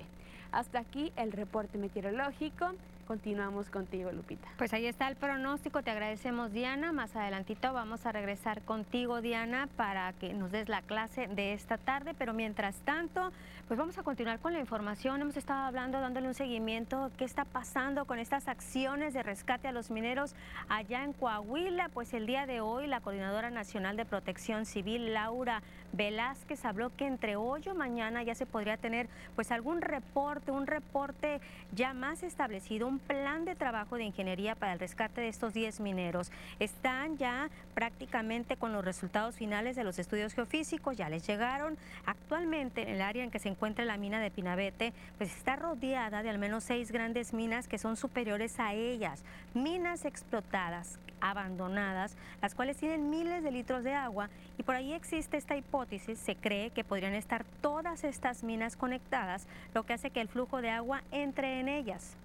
Hasta 0.51 0.79
aquí 0.79 1.11
el 1.15 1.31
reporte 1.31 1.77
meteorológico. 1.77 2.71
Continuamos 3.07 3.69
contigo, 3.69 4.11
Lupita. 4.11 4.47
Pues 4.57 4.73
ahí 4.73 4.87
está 4.87 5.07
el 5.07 5.15
pronóstico. 5.15 5.83
Te 5.83 5.91
agradecemos, 5.91 6.51
Diana. 6.51 6.91
Más 6.91 7.15
adelantito 7.15 7.71
vamos 7.71 8.05
a 8.07 8.11
regresar 8.11 8.63
contigo, 8.63 9.21
Diana, 9.21 9.69
para 9.75 10.11
que 10.13 10.33
nos 10.33 10.51
des 10.51 10.69
la 10.69 10.81
clase 10.81 11.27
de 11.27 11.53
esta 11.53 11.77
tarde. 11.77 12.15
Pero 12.17 12.33
mientras 12.33 12.75
tanto, 12.77 13.31
pues 13.67 13.79
vamos 13.79 13.97
a 13.97 14.03
continuar 14.03 14.39
con 14.39 14.53
la 14.53 14.59
información. 14.59 15.21
Hemos 15.21 15.37
estado 15.37 15.63
hablando, 15.63 15.99
dándole 15.99 16.27
un 16.27 16.35
seguimiento. 16.35 17.09
¿Qué 17.17 17.25
está 17.25 17.45
pasando 17.45 18.05
con 18.05 18.19
estas 18.19 18.47
acciones 18.47 19.15
de 19.15 19.23
rescate 19.23 19.67
a 19.67 19.71
los 19.71 19.89
mineros 19.89 20.35
allá 20.69 21.03
en 21.03 21.13
Coahuila? 21.13 21.89
Pues 21.89 22.13
el 22.13 22.27
día 22.27 22.45
de 22.45 22.61
hoy, 22.61 22.85
la 22.85 23.01
Coordinadora 23.01 23.49
Nacional 23.49 23.97
de 23.97 24.05
Protección 24.05 24.67
Civil, 24.67 25.13
Laura 25.13 25.63
Velázquez, 25.93 26.63
habló 26.63 26.95
que 26.95 27.07
entre 27.07 27.37
hoy 27.37 27.63
o 27.67 27.73
mañana 27.73 28.21
ya 28.21 28.35
se 28.35 28.45
podría 28.45 28.77
tener 28.77 29.07
pues 29.33 29.51
algún 29.51 29.81
reporte, 29.81 30.51
un 30.51 30.67
reporte 30.67 31.41
ya 31.71 31.95
más 31.95 32.21
establecido, 32.21 32.87
un 32.87 32.99
plan 32.99 33.45
de 33.45 33.55
trabajo 33.55 33.95
de 33.95 34.03
ingeniería 34.03 34.53
para 34.53 34.73
el 34.73 34.79
rescate 34.79 35.21
de 35.21 35.29
estos 35.29 35.55
10 35.55 35.79
mineros. 35.79 36.31
Están 36.59 37.17
ya 37.17 37.49
prácticamente 37.73 38.57
con 38.57 38.73
los 38.73 38.85
resultados 38.85 39.35
finales 39.35 39.75
de 39.75 39.83
los 39.83 39.97
estudios 39.97 40.35
geofísicos, 40.35 40.97
ya 40.97 41.09
les 41.09 41.25
llegaron. 41.25 41.77
Actualmente 42.05 42.83
en 42.83 42.89
el 42.89 43.01
área 43.01 43.23
en 43.23 43.31
que 43.31 43.39
se 43.39 43.54
encuentra 43.55 43.85
la 43.85 43.97
mina 43.97 44.19
de 44.19 44.31
Pinabete, 44.31 44.93
pues 45.17 45.33
está 45.35 45.55
rodeada 45.55 46.21
de 46.23 46.29
al 46.29 46.37
menos 46.37 46.65
seis 46.65 46.91
grandes 46.91 47.33
minas 47.33 47.67
que 47.67 47.77
son 47.77 47.95
superiores 47.95 48.59
a 48.59 48.73
ellas, 48.73 49.23
minas 49.53 50.03
explotadas, 50.03 50.99
abandonadas, 51.21 52.17
las 52.41 52.53
cuales 52.53 52.75
tienen 52.75 53.09
miles 53.09 53.43
de 53.43 53.51
litros 53.51 53.83
de 53.85 53.93
agua 53.93 54.29
y 54.57 54.63
por 54.63 54.75
ahí 54.75 54.91
existe 54.91 55.37
esta 55.37 55.55
hipótesis, 55.55 56.19
se 56.19 56.35
cree 56.35 56.71
que 56.71 56.83
podrían 56.83 57.13
estar 57.13 57.45
todas 57.61 58.03
estas 58.03 58.43
minas 58.43 58.75
conectadas, 58.75 59.47
lo 59.73 59.83
que 59.83 59.93
hace 59.93 60.11
que 60.11 60.19
el 60.19 60.27
flujo 60.27 60.61
de 60.61 60.69
agua 60.69 61.01
entre 61.11 61.61
en 61.61 61.69
ellas. 61.69 62.17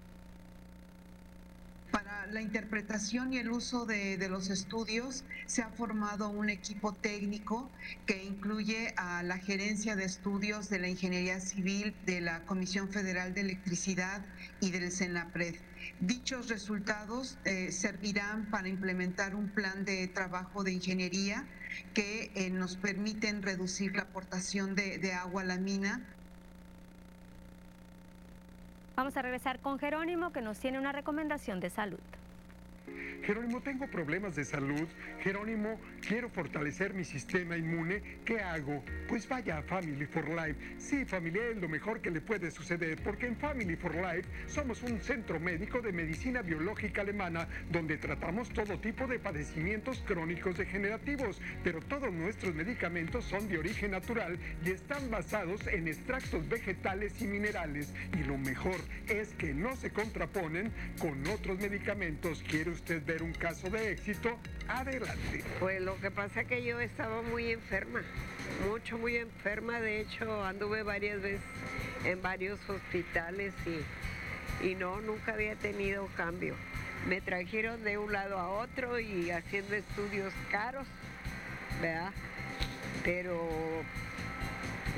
Para 1.91 2.25
la 2.27 2.41
interpretación 2.41 3.33
y 3.33 3.37
el 3.39 3.51
uso 3.51 3.85
de, 3.85 4.17
los 4.29 4.49
estudios 4.49 5.25
se 5.45 5.61
ha 5.61 5.69
formado 5.69 6.29
un 6.29 6.49
equipo 6.49 6.93
técnico 6.93 7.69
que 8.05 8.23
incluye 8.23 8.93
a 8.95 9.23
la 9.23 9.37
gerencia 9.37 9.97
de 9.97 10.05
estudios 10.05 10.69
de 10.69 10.79
la 10.79 10.87
Ingeniería 10.87 11.41
Civil 11.41 11.93
de 12.05 12.21
la 12.21 12.45
Comisión 12.45 12.87
Federal 12.87 13.33
de 13.33 13.41
Electricidad 13.41 14.25
y 14.61 14.71
del 14.71 14.89
CENAPRED. 14.89 15.55
Dichos 15.99 16.47
resultados 16.47 17.37
eh, 17.43 17.73
servirán 17.73 18.49
para 18.49 18.69
implementar 18.69 19.35
un 19.35 19.49
plan 19.49 19.83
de 19.83 20.07
trabajo 20.07 20.63
de 20.63 20.71
ingeniería 20.71 21.45
que 21.93 22.31
eh, 22.35 22.49
nos 22.49 22.77
permiten 22.77 23.41
reducir 23.41 23.97
la 23.97 24.03
aportación 24.03 24.75
de 24.75 25.13
agua 25.13 25.41
a 25.41 25.45
la 25.45 25.57
mina 25.57 26.01
Vamos 28.95 29.15
a 29.17 29.21
regresar 29.21 29.59
con 29.59 29.79
Jerónimo 29.79 30.31
que 30.31 30.41
nos 30.41 30.59
tiene 30.59 30.77
una 30.77 30.91
recomendación 30.91 31.59
de 31.59 31.69
salud. 31.69 31.99
Jerónimo, 33.23 33.61
tengo 33.61 33.87
problemas 33.87 34.35
de 34.35 34.43
salud. 34.43 34.87
Jerónimo, 35.21 35.79
quiero 36.07 36.27
fortalecer 36.27 36.93
mi 36.93 37.03
sistema 37.03 37.55
inmune. 37.55 38.01
¿Qué 38.25 38.39
hago? 38.39 38.83
Pues 39.07 39.27
vaya 39.27 39.59
a 39.59 39.61
Family 39.61 40.05
for 40.05 40.27
Life. 40.27 40.55
Sí, 40.77 41.05
familia 41.05 41.49
es 41.49 41.57
lo 41.57 41.69
mejor 41.69 42.01
que 42.01 42.09
le 42.09 42.21
puede 42.21 42.49
suceder, 42.49 43.01
porque 43.03 43.27
en 43.27 43.37
Family 43.37 43.75
for 43.75 43.93
Life 43.93 44.27
somos 44.47 44.81
un 44.81 44.99
centro 44.99 45.39
médico 45.39 45.81
de 45.81 45.91
medicina 45.91 46.41
biológica 46.41 47.01
alemana, 47.01 47.47
donde 47.71 47.97
tratamos 47.97 48.49
todo 48.49 48.79
tipo 48.79 49.05
de 49.05 49.19
padecimientos 49.19 50.03
crónicos 50.07 50.57
degenerativos, 50.57 51.39
pero 51.63 51.79
todos 51.81 52.11
nuestros 52.11 52.55
medicamentos 52.55 53.25
son 53.25 53.47
de 53.47 53.59
origen 53.59 53.91
natural 53.91 54.37
y 54.65 54.71
están 54.71 55.11
basados 55.11 55.67
en 55.67 55.87
extractos 55.87 56.49
vegetales 56.49 57.21
y 57.21 57.27
minerales. 57.27 57.93
Y 58.17 58.23
lo 58.23 58.37
mejor 58.37 58.77
es 59.07 59.33
que 59.35 59.53
no 59.53 59.75
se 59.75 59.91
contraponen 59.91 60.71
con 60.99 61.25
otros 61.27 61.59
medicamentos. 61.59 62.43
¿Quiere 62.47 62.71
usted 62.81 63.05
ver 63.05 63.21
un 63.21 63.33
caso 63.33 63.69
de 63.69 63.91
éxito, 63.91 64.37
adelante. 64.67 65.43
Pues 65.59 65.81
lo 65.81 65.99
que 65.99 66.09
pasa 66.09 66.41
es 66.41 66.47
que 66.47 66.63
yo 66.63 66.79
estaba 66.79 67.21
muy 67.21 67.51
enferma, 67.51 68.01
mucho, 68.67 68.97
muy 68.97 69.17
enferma. 69.17 69.79
De 69.79 70.01
hecho, 70.01 70.43
anduve 70.43 70.81
varias 70.81 71.21
veces 71.21 71.41
en 72.05 72.21
varios 72.21 72.59
hospitales 72.67 73.53
y, 73.67 74.67
y 74.67 74.75
no, 74.75 74.99
nunca 75.01 75.33
había 75.33 75.55
tenido 75.55 76.07
cambio. 76.17 76.55
Me 77.07 77.21
trajeron 77.21 77.83
de 77.83 77.97
un 77.99 78.11
lado 78.11 78.39
a 78.39 78.49
otro 78.49 78.99
y 78.99 79.29
haciendo 79.29 79.75
estudios 79.75 80.33
caros, 80.49 80.87
¿verdad? 81.81 82.11
Pero 83.03 83.47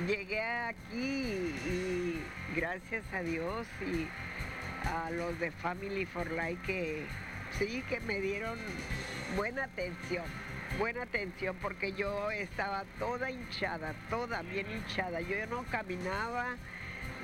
llegué 0.08 0.42
aquí 0.42 1.54
y, 1.66 2.22
gracias 2.56 3.04
a 3.14 3.22
Dios 3.24 3.68
y 3.82 4.08
a 4.88 5.12
los 5.12 5.38
de 5.40 5.52
Family 5.52 6.06
for 6.06 6.30
Life 6.32 6.62
que 6.66 7.06
sí, 7.58 7.84
que 7.89 7.99
me 8.01 8.20
dieron 8.20 8.58
buena 9.36 9.66
atención, 9.66 10.26
buena 10.78 11.04
atención 11.04 11.56
porque 11.62 11.93
yo 11.93 12.32
estaba 12.32 12.84
toda 12.99 13.32
hinchada, 13.32 13.93
toda 14.10 14.41
bien 14.41 14.68
hinchada. 14.70 15.22
Yo 15.22 15.45
no 15.47 15.64
caminaba, 15.72 16.56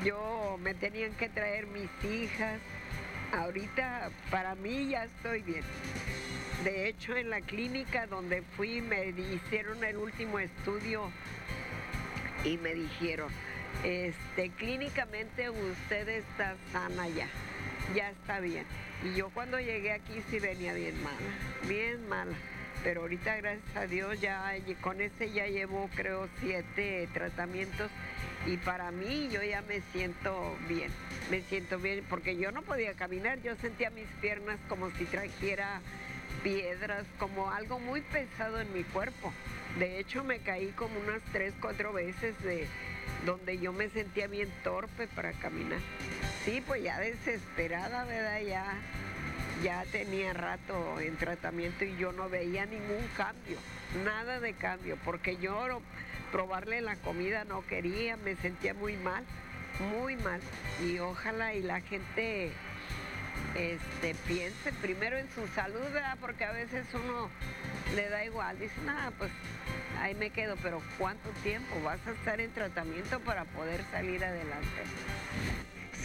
yo 0.04 0.58
me 0.62 0.74
tenían 0.74 1.14
que 1.14 1.30
traer 1.30 1.68
mis 1.68 1.90
hijas. 2.04 2.60
Ahorita 3.32 4.10
para 4.32 4.56
mí 4.56 4.90
ya 4.90 5.06
estoy 5.06 5.42
bien. 5.44 5.64
De 6.64 6.90
hecho, 6.90 7.16
en 7.16 7.30
la 7.30 7.42
clínica 7.42 8.08
donde 8.08 8.42
fui 8.42 8.82
me 8.82 9.10
hicieron 9.10 9.84
el 9.84 9.98
último 9.98 10.40
estudio 10.40 11.10
y 12.44 12.58
me 12.58 12.74
dijeron, 12.74 13.32
este, 13.84 14.50
clínicamente 14.52 15.50
usted 15.50 16.10
está 16.10 16.56
sana 16.74 17.08
ya, 17.08 17.28
ya 17.96 18.10
está 18.10 18.40
bien. 18.40 18.66
Y 19.04 19.16
yo 19.16 19.30
cuando 19.30 19.60
llegué 19.60 19.92
aquí 19.92 20.22
sí 20.30 20.40
venía 20.40 20.74
bien 20.74 21.02
mala, 21.04 21.18
bien 21.68 22.08
mala. 22.08 22.36
Pero 22.84 23.02
ahorita 23.02 23.36
gracias 23.38 23.76
a 23.76 23.88
Dios 23.88 24.22
ya 24.22 24.54
con 24.82 25.02
ese 25.02 25.32
ya 25.32 25.48
llevo 25.48 25.90
creo 25.96 26.30
siete 26.40 27.10
tratamientos 27.14 27.92
y 28.46 28.56
para 28.56 28.90
mí 28.92 29.28
yo 29.30 29.44
ya 29.44 29.62
me 29.64 29.82
siento 29.92 30.56
bien, 30.70 30.90
me 31.30 31.42
siento 31.42 31.78
bien 31.78 32.06
porque 32.10 32.38
yo 32.38 32.54
no 32.54 32.62
podía 32.62 32.94
caminar, 32.94 33.42
yo 33.42 33.56
sentía 33.58 33.90
mis 33.90 34.08
piernas 34.22 34.58
como 34.70 34.90
si 34.92 35.04
trajera 35.06 35.82
piedras, 36.42 37.06
como 37.18 37.52
algo 37.52 37.80
muy 37.80 38.00
pesado 38.00 38.62
en 38.62 38.72
mi 38.74 38.84
cuerpo. 38.84 39.34
De 39.78 40.00
hecho 40.00 40.24
me 40.24 40.40
caí 40.40 40.68
como 40.70 41.00
unas 41.00 41.22
tres, 41.32 41.54
cuatro 41.62 41.94
veces 41.94 42.42
de 42.44 42.68
donde 43.26 43.60
yo 43.60 43.74
me 43.74 43.90
sentía 43.90 44.28
bien 44.28 44.50
torpe 44.64 45.08
para 45.08 45.34
caminar. 45.34 45.80
Sí, 46.44 46.64
pues 46.66 46.84
ya 46.84 47.00
desesperada, 47.00 48.06
¿verdad? 48.06 48.42
Ya, 48.42 48.66
ya 49.64 49.84
tenía 49.92 50.34
rato 50.34 51.00
en 51.00 51.18
tratamiento 51.18 51.86
y 51.86 51.96
yo 51.98 52.12
no 52.12 52.30
veía 52.30 52.66
ningún 52.66 53.06
cambio, 53.16 53.58
nada 54.04 54.40
de 54.40 54.54
cambio, 54.54 54.98
porque 55.04 55.38
yo 55.38 55.82
probarle 56.32 56.82
la 56.82 56.96
comida 56.96 57.44
no 57.44 57.66
quería, 57.66 58.16
me 58.18 58.36
sentía 58.36 58.74
muy 58.74 58.96
mal, 58.98 59.24
muy 59.92 60.16
mal. 60.18 60.42
Y 60.86 61.00
ojalá 61.00 61.54
y 61.54 61.62
la 61.62 61.82
gente 61.82 62.52
este, 63.56 64.16
piense 64.28 64.72
primero 64.82 65.18
en 65.18 65.30
su 65.32 65.48
salud. 65.48 65.80
Porque 66.22 66.46
a 66.46 66.52
veces 66.52 66.86
uno 66.94 67.30
le 67.96 68.10
da 68.10 68.24
igual, 68.26 68.58
dice, 68.60 68.80
nada, 68.86 69.12
pues 69.18 69.32
ahí 70.00 70.16
me 70.16 70.30
quedo, 70.30 70.56
pero 70.62 70.82
¿cuánto 70.98 71.30
tiempo 71.44 71.82
vas 71.84 72.00
a 72.08 72.12
estar 72.12 72.40
en 72.40 72.52
tratamiento 72.52 73.20
para 73.22 73.46
poder 73.46 73.84
salir 73.92 74.24
adelante? 74.24 74.84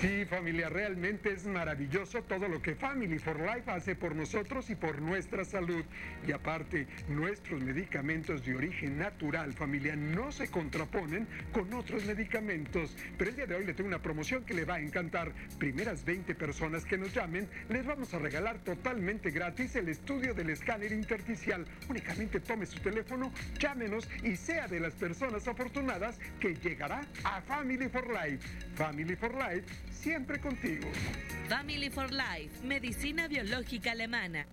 Sí, 0.00 0.24
familia, 0.26 0.68
realmente 0.68 1.32
es 1.32 1.46
maravilloso 1.46 2.22
todo 2.24 2.48
lo 2.48 2.60
que 2.60 2.74
Family 2.74 3.18
for 3.18 3.38
Life 3.38 3.70
hace 3.70 3.94
por 3.94 4.14
nosotros 4.14 4.68
y 4.68 4.74
por 4.74 5.00
nuestra 5.00 5.44
salud. 5.44 5.84
Y 6.26 6.32
aparte, 6.32 6.86
nuestros 7.08 7.62
medicamentos 7.62 8.44
de 8.44 8.56
origen 8.56 8.98
natural, 8.98 9.52
familia, 9.52 9.94
no 9.94 10.32
se 10.32 10.48
contraponen 10.48 11.28
con 11.52 11.72
otros 11.72 12.04
medicamentos. 12.06 12.96
Pero 13.16 13.30
el 13.30 13.36
día 13.36 13.46
de 13.46 13.54
hoy 13.54 13.64
le 13.64 13.72
tengo 13.72 13.88
una 13.88 14.02
promoción 14.02 14.44
que 14.44 14.52
le 14.52 14.64
va 14.64 14.74
a 14.74 14.80
encantar. 14.80 15.32
Primeras 15.58 16.04
20 16.04 16.34
personas 16.34 16.84
que 16.84 16.98
nos 16.98 17.14
llamen, 17.14 17.48
les 17.68 17.86
vamos 17.86 18.12
a 18.14 18.18
regalar 18.18 18.58
totalmente 18.58 19.30
gratis 19.30 19.76
el 19.76 19.88
estudio 19.88 20.34
del 20.34 20.50
escáner 20.50 20.92
intersticial. 20.92 21.64
Únicamente 21.88 22.40
tome 22.40 22.66
su 22.66 22.80
teléfono, 22.80 23.32
llámenos 23.58 24.08
y 24.22 24.36
sea 24.36 24.66
de 24.66 24.80
las 24.80 24.94
personas 24.94 25.46
afortunadas 25.46 26.18
que 26.40 26.54
llegará 26.56 27.02
a 27.22 27.40
Family 27.42 27.88
for 27.88 28.06
Life. 28.08 28.46
Family 28.74 29.14
for 29.14 29.32
Life, 29.32 29.64
siempre 30.04 30.38
contigo. 30.38 30.86
Family 31.48 31.88
for 31.88 32.10
Life, 32.12 32.62
medicina 32.62 33.26
biológica 33.26 33.92
alemana. 33.92 34.46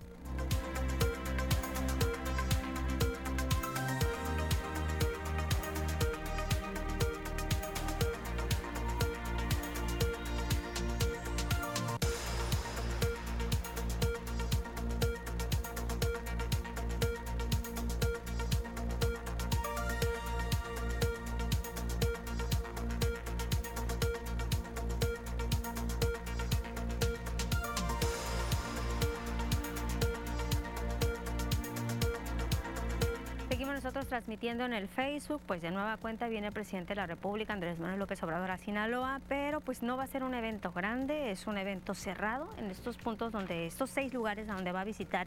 Nosotros 33.83 34.05
transmitiendo 34.09 34.63
en 34.63 34.73
el 34.73 34.87
Facebook, 34.87 35.41
pues 35.47 35.63
de 35.63 35.71
nueva 35.71 35.97
cuenta 35.97 36.27
viene 36.27 36.45
el 36.45 36.53
presidente 36.53 36.89
de 36.89 36.97
la 36.97 37.07
República, 37.07 37.53
Andrés 37.53 37.79
Manuel 37.79 37.97
López 37.97 38.21
Obrador 38.21 38.51
a 38.51 38.59
Sinaloa, 38.59 39.21
pero 39.27 39.59
pues 39.59 39.81
no 39.81 39.97
va 39.97 40.03
a 40.03 40.07
ser 40.07 40.23
un 40.23 40.35
evento 40.35 40.71
grande, 40.71 41.31
es 41.31 41.47
un 41.47 41.57
evento 41.57 41.95
cerrado 41.95 42.47
en 42.59 42.69
estos 42.69 42.97
puntos 42.97 43.31
donde, 43.31 43.65
estos 43.65 43.89
seis 43.89 44.13
lugares 44.13 44.47
a 44.49 44.53
donde 44.53 44.71
va 44.71 44.81
a 44.81 44.83
visitar 44.83 45.25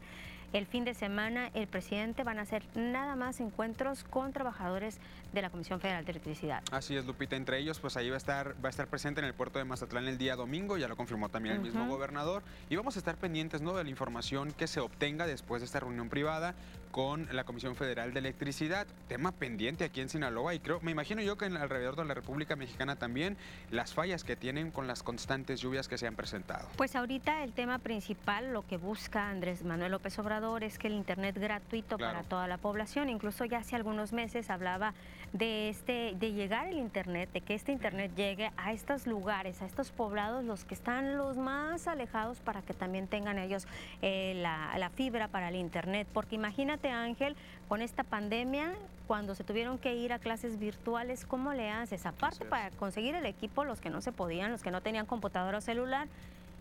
el 0.52 0.66
fin 0.66 0.84
de 0.84 0.94
semana 0.94 1.50
el 1.55 1.66
presidente, 1.66 2.22
van 2.22 2.38
a 2.38 2.44
ser 2.44 2.62
nada 2.76 3.16
más 3.16 3.40
encuentros 3.40 4.05
con 4.05 4.32
trabajadores 4.32 4.98
de 5.32 5.42
la 5.42 5.50
Comisión 5.50 5.80
Federal 5.80 6.05
de 6.05 6.12
Electricidad. 6.12 6.62
Así 6.70 6.96
es, 6.96 7.05
Lupita. 7.05 7.34
Entre 7.34 7.59
ellos, 7.59 7.80
pues 7.80 7.96
ahí 7.96 8.09
va 8.09 8.14
a 8.14 8.18
estar, 8.18 8.55
va 8.64 8.68
a 8.68 8.70
estar 8.70 8.86
presente 8.86 9.20
en 9.20 9.26
el 9.26 9.34
puerto 9.34 9.59
de 9.59 9.64
Mazatlán 9.64 10.07
el 10.07 10.16
día 10.16 10.36
domingo, 10.36 10.78
ya 10.78 10.86
lo 10.86 10.96
confirmó 10.96 11.28
también 11.28 11.57
el 11.57 11.61
mismo 11.61 11.88
gobernador. 11.88 12.44
Y 12.70 12.76
vamos 12.76 12.94
a 12.94 13.00
estar 13.00 13.16
pendientes 13.16 13.62
¿no? 13.62 13.74
de 13.74 13.82
la 13.82 13.90
información 13.90 14.52
que 14.52 14.68
se 14.68 14.78
obtenga 14.78 15.26
después 15.26 15.61
de 15.61 15.66
esta 15.66 15.80
reunión 15.80 16.09
privada 16.09 16.55
con 16.95 17.26
la 17.32 17.42
Comisión 17.42 17.74
Federal 17.74 18.12
de 18.14 18.20
Electricidad. 18.20 18.86
Tema 19.09 19.32
pendiente 19.32 19.82
aquí 19.82 20.01
en 20.01 20.09
Sinaloa 20.09 20.55
y 20.55 20.61
creo, 20.61 20.78
me 20.80 20.92
imagino 20.92 21.20
yo 21.22 21.36
que 21.36 21.47
en 21.47 21.57
alrededor 21.57 21.97
de 21.97 22.05
la 22.05 22.14
República 22.14 22.55
Mexicana 22.55 22.95
también, 22.95 23.36
las 23.72 23.92
fallas 23.92 24.22
que 24.22 24.36
tienen 24.36 24.70
con 24.70 24.86
las 24.86 25.03
constantes 25.03 25.61
lluvias 25.61 25.88
que 25.88 25.99
se 25.99 26.07
han 26.07 26.14
presentado. 26.14 26.68
Pues 26.76 26.95
ahorita 26.95 27.42
el 27.42 27.53
tema 27.53 27.80
principal, 27.80 28.53
lo 28.53 28.64
que 28.64 28.76
busca 28.76 29.28
Andrés 29.28 29.64
Manuel 29.64 29.90
López 29.90 30.16
Obrador 30.20 30.62
es 30.62 30.78
que 30.78 30.86
el 30.86 30.92
Internet 30.92 31.36
gratuito 31.36 31.97
Claro. 31.97 32.12
para 32.18 32.28
toda 32.28 32.47
la 32.47 32.59
población. 32.59 33.09
Incluso 33.09 33.45
ya 33.45 33.59
hace 33.59 33.74
algunos 33.74 34.12
meses 34.12 34.49
hablaba 34.49 34.95
de 35.35 35.68
este, 35.68 36.14
de 36.16 36.32
llegar 36.32 36.68
el 36.68 36.78
Internet, 36.78 37.28
de 37.32 37.41
que 37.41 37.55
este 37.55 37.72
Internet 37.72 38.12
llegue 38.16 38.53
a 38.57 38.72
estos 38.72 39.07
lugares, 39.07 39.61
a 39.62 39.66
estos 39.66 39.91
poblados, 39.91 40.45
los 40.45 40.64
que 40.64 40.74
están 40.74 41.18
los 41.18 41.37
más 41.37 41.89
alejados, 41.89 42.39
para 42.39 42.62
que 42.62 42.72
también 42.72 43.09
tengan 43.09 43.39
ellos 43.39 43.66
eh, 44.01 44.35
la, 44.37 44.78
la 44.78 44.91
fibra 44.91 45.26
para 45.26 45.49
el 45.49 45.57
Internet. 45.57 46.07
Porque 46.12 46.37
imagínate, 46.37 46.89
Ángel, 46.89 47.35
con 47.68 47.82
esta 47.82 48.05
pandemia, 48.05 48.74
cuando 49.09 49.35
se 49.35 49.43
tuvieron 49.43 49.76
que 49.76 49.97
ir 49.97 50.12
a 50.12 50.20
clases 50.20 50.61
virtuales, 50.61 51.26
¿cómo 51.26 51.53
le 51.53 51.68
haces? 51.68 52.07
Aparte, 52.07 52.45
para 52.45 52.70
conseguir 52.70 53.16
el 53.16 53.26
equipo, 53.26 53.64
los 53.64 53.80
que 53.80 53.91
no 53.91 54.01
se 54.01 54.12
podían, 54.12 54.53
los 54.53 54.62
que 54.62 54.70
no 54.70 54.82
tenían 54.82 55.05
computadora 55.05 55.59
o 55.59 55.61
celular, 55.61 56.07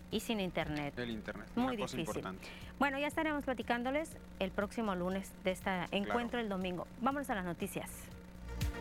y 0.09 0.19
sin 0.19 0.39
internet. 0.39 0.97
El 0.97 1.11
Internet, 1.11 1.47
Muy 1.55 1.75
una 1.75 1.83
cosa 1.83 1.97
difícil. 1.97 2.17
importante. 2.17 2.47
Bueno, 2.79 2.99
ya 2.99 3.07
estaremos 3.07 3.43
platicándoles 3.43 4.15
el 4.39 4.51
próximo 4.51 4.95
lunes 4.95 5.31
de 5.43 5.51
este 5.51 5.69
encuentro 5.91 6.39
el 6.39 6.49
domingo. 6.49 6.87
Vámonos 7.01 7.29
a 7.29 7.35
las 7.35 7.45
noticias. 7.45 7.89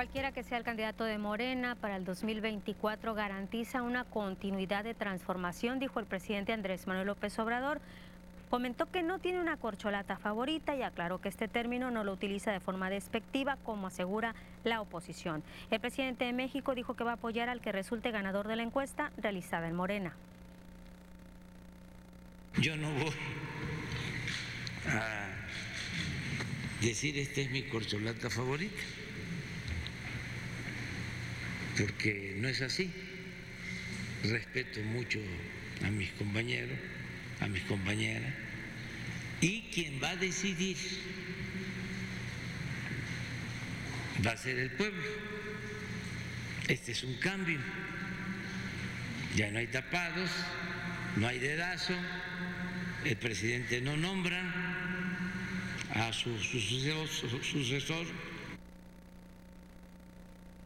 Cualquiera 0.00 0.32
que 0.32 0.44
sea 0.44 0.56
el 0.56 0.64
candidato 0.64 1.04
de 1.04 1.18
Morena 1.18 1.74
para 1.74 1.96
el 1.96 2.06
2024 2.06 3.12
garantiza 3.12 3.82
una 3.82 4.04
continuidad 4.04 4.82
de 4.82 4.94
transformación, 4.94 5.78
dijo 5.78 6.00
el 6.00 6.06
presidente 6.06 6.54
Andrés 6.54 6.86
Manuel 6.86 7.08
López 7.08 7.38
Obrador. 7.38 7.82
Comentó 8.48 8.90
que 8.90 9.02
no 9.02 9.18
tiene 9.18 9.40
una 9.40 9.58
corcholata 9.58 10.16
favorita 10.16 10.74
y 10.74 10.80
aclaró 10.80 11.20
que 11.20 11.28
este 11.28 11.48
término 11.48 11.90
no 11.90 12.02
lo 12.02 12.14
utiliza 12.14 12.50
de 12.50 12.60
forma 12.60 12.88
despectiva, 12.88 13.58
como 13.62 13.88
asegura 13.88 14.34
la 14.64 14.80
oposición. 14.80 15.42
El 15.70 15.80
presidente 15.80 16.24
de 16.24 16.32
México 16.32 16.74
dijo 16.74 16.94
que 16.94 17.04
va 17.04 17.10
a 17.10 17.14
apoyar 17.16 17.50
al 17.50 17.60
que 17.60 17.70
resulte 17.70 18.10
ganador 18.10 18.48
de 18.48 18.56
la 18.56 18.62
encuesta 18.62 19.12
realizada 19.18 19.68
en 19.68 19.74
Morena. 19.74 20.14
Yo 22.58 22.74
no 22.74 22.90
voy 22.90 23.12
a 24.86 25.28
decir 26.80 27.18
esta 27.18 27.42
es 27.42 27.50
mi 27.50 27.64
corcholata 27.64 28.30
favorita, 28.30 28.80
porque 31.80 32.34
no 32.36 32.48
es 32.48 32.60
así. 32.60 32.90
Respeto 34.24 34.80
mucho 34.82 35.18
a 35.82 35.90
mis 35.90 36.10
compañeros, 36.10 36.78
a 37.40 37.46
mis 37.48 37.62
compañeras, 37.62 38.32
y 39.40 39.62
quien 39.72 40.02
va 40.02 40.10
a 40.10 40.16
decidir 40.16 40.76
va 44.24 44.32
a 44.32 44.36
ser 44.36 44.58
el 44.58 44.70
pueblo. 44.72 45.02
Este 46.68 46.92
es 46.92 47.02
un 47.02 47.14
cambio. 47.16 47.58
Ya 49.36 49.50
no 49.50 49.58
hay 49.58 49.68
tapados, 49.68 50.30
no 51.16 51.26
hay 51.26 51.38
dedazo, 51.38 51.94
el 53.04 53.16
presidente 53.16 53.80
no 53.80 53.96
nombra 53.96 54.42
a 55.94 56.12
su, 56.12 56.38
su 56.40 56.60
sucesor, 56.60 57.08
su 57.08 57.42
sucesor 57.42 58.06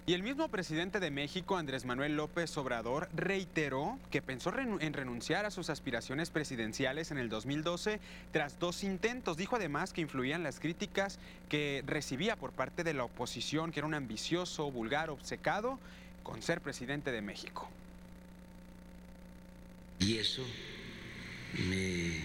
Y 0.06 0.12
el 0.12 0.22
mismo 0.22 0.48
presidente 0.48 1.00
de 1.00 1.10
México, 1.10 1.56
Andrés 1.56 1.86
Manuel 1.86 2.14
López 2.14 2.54
Obrador, 2.58 3.08
reiteró 3.14 3.98
que 4.10 4.20
pensó 4.20 4.52
en 4.58 4.92
renunciar 4.92 5.46
a 5.46 5.50
sus 5.50 5.70
aspiraciones 5.70 6.28
presidenciales 6.28 7.10
en 7.10 7.16
el 7.16 7.30
2012 7.30 8.00
tras 8.30 8.58
dos 8.58 8.84
intentos. 8.84 9.38
Dijo 9.38 9.56
además 9.56 9.94
que 9.94 10.02
influían 10.02 10.42
las 10.42 10.60
críticas 10.60 11.18
que 11.48 11.82
recibía 11.86 12.36
por 12.36 12.52
parte 12.52 12.84
de 12.84 12.92
la 12.92 13.04
oposición, 13.04 13.72
que 13.72 13.80
era 13.80 13.86
un 13.86 13.94
ambicioso, 13.94 14.70
vulgar, 14.70 15.08
obcecado 15.08 15.78
con 16.22 16.42
ser 16.42 16.60
presidente 16.60 17.10
de 17.10 17.22
México. 17.22 17.66
Y 20.00 20.18
eso 20.18 20.44
me 21.66 22.20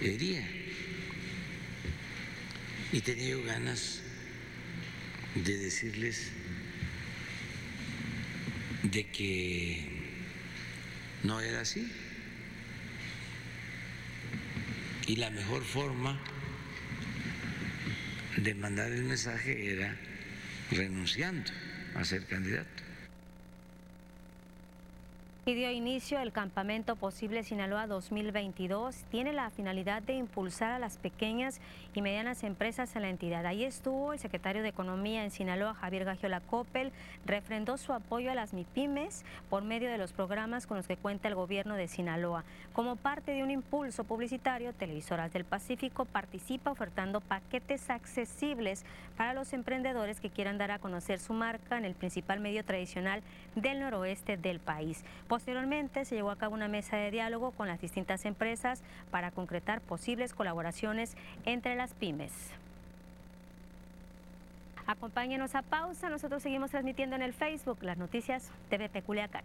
hería. 0.00 0.48
Y 2.90 3.00
tenía 3.02 3.36
ganas 3.36 4.01
de 5.34 5.56
decirles 5.58 6.30
de 8.82 9.04
que 9.06 9.88
no 11.22 11.40
era 11.40 11.60
así. 11.60 11.90
Y 15.06 15.16
la 15.16 15.30
mejor 15.30 15.62
forma 15.62 16.20
de 18.36 18.54
mandar 18.54 18.92
el 18.92 19.04
mensaje 19.04 19.72
era 19.72 19.96
renunciando 20.70 21.50
a 21.94 22.04
ser 22.04 22.26
candidato. 22.26 22.82
Y 25.44 25.54
dio 25.54 25.72
inicio 25.72 26.20
el 26.20 26.30
campamento 26.30 26.94
Posible 26.94 27.42
Sinaloa 27.42 27.88
2022. 27.88 28.94
Tiene 29.10 29.32
la 29.32 29.50
finalidad 29.50 30.00
de 30.00 30.12
impulsar 30.12 30.70
a 30.70 30.78
las 30.78 30.98
pequeñas 30.98 31.60
y 31.94 32.02
medianas 32.02 32.42
empresas 32.42 32.94
en 32.96 33.02
la 33.02 33.10
entidad. 33.10 33.44
Ahí 33.46 33.64
estuvo 33.64 34.12
el 34.12 34.18
secretario 34.18 34.62
de 34.62 34.68
Economía 34.68 35.24
en 35.24 35.30
Sinaloa, 35.30 35.74
Javier 35.74 36.04
Gagiola 36.04 36.40
Coppel, 36.40 36.92
refrendó 37.26 37.76
su 37.76 37.92
apoyo 37.92 38.30
a 38.30 38.34
las 38.34 38.52
MIPIMES 38.52 39.24
por 39.50 39.62
medio 39.62 39.90
de 39.90 39.98
los 39.98 40.12
programas 40.12 40.66
con 40.66 40.76
los 40.76 40.86
que 40.86 40.96
cuenta 40.96 41.28
el 41.28 41.34
gobierno 41.34 41.74
de 41.74 41.88
Sinaloa. 41.88 42.44
Como 42.72 42.96
parte 42.96 43.32
de 43.32 43.42
un 43.42 43.50
impulso 43.50 44.04
publicitario, 44.04 44.72
Televisoras 44.72 45.32
del 45.32 45.44
Pacífico 45.44 46.04
participa 46.04 46.70
ofertando 46.70 47.20
paquetes 47.20 47.90
accesibles 47.90 48.84
para 49.16 49.34
los 49.34 49.52
emprendedores 49.52 50.20
que 50.20 50.30
quieran 50.30 50.58
dar 50.58 50.70
a 50.70 50.78
conocer 50.78 51.18
su 51.18 51.32
marca 51.34 51.76
en 51.76 51.84
el 51.84 51.94
principal 51.94 52.40
medio 52.40 52.64
tradicional 52.64 53.22
del 53.54 53.80
noroeste 53.80 54.36
del 54.36 54.60
país. 54.60 55.04
Posteriormente 55.28 56.04
se 56.04 56.14
llevó 56.14 56.30
a 56.30 56.36
cabo 56.36 56.54
una 56.54 56.68
mesa 56.68 56.96
de 56.96 57.10
diálogo 57.10 57.50
con 57.50 57.68
las 57.68 57.80
distintas 57.80 58.24
empresas 58.24 58.82
para 59.10 59.30
concretar 59.30 59.80
posibles 59.80 60.32
colaboraciones 60.34 61.16
entre 61.44 61.74
las 61.82 61.94
pymes. 61.94 62.30
Acompáñenos 64.86 65.56
a 65.56 65.62
pausa, 65.62 66.08
nosotros 66.08 66.40
seguimos 66.40 66.70
transmitiendo 66.70 67.16
en 67.16 67.22
el 67.22 67.32
Facebook 67.32 67.78
las 67.82 67.98
noticias 67.98 68.52
de 68.70 68.78
BP 68.78 69.04
Culiacán. 69.04 69.42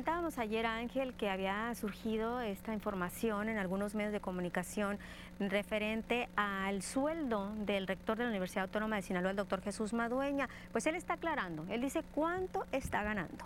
Comentábamos 0.00 0.38
ayer, 0.38 0.64
Ángel, 0.64 1.12
que 1.12 1.28
había 1.28 1.74
surgido 1.74 2.40
esta 2.40 2.72
información 2.72 3.50
en 3.50 3.58
algunos 3.58 3.94
medios 3.94 4.14
de 4.14 4.20
comunicación 4.20 4.98
referente 5.38 6.26
al 6.36 6.80
sueldo 6.80 7.52
del 7.66 7.86
rector 7.86 8.16
de 8.16 8.24
la 8.24 8.30
Universidad 8.30 8.64
Autónoma 8.64 8.96
de 8.96 9.02
Sinaloa, 9.02 9.32
el 9.32 9.36
doctor 9.36 9.60
Jesús 9.60 9.92
Madueña. 9.92 10.48
Pues 10.72 10.86
él 10.86 10.94
está 10.94 11.14
aclarando, 11.14 11.66
él 11.68 11.82
dice 11.82 12.02
cuánto 12.14 12.64
está 12.72 13.02
ganando. 13.02 13.44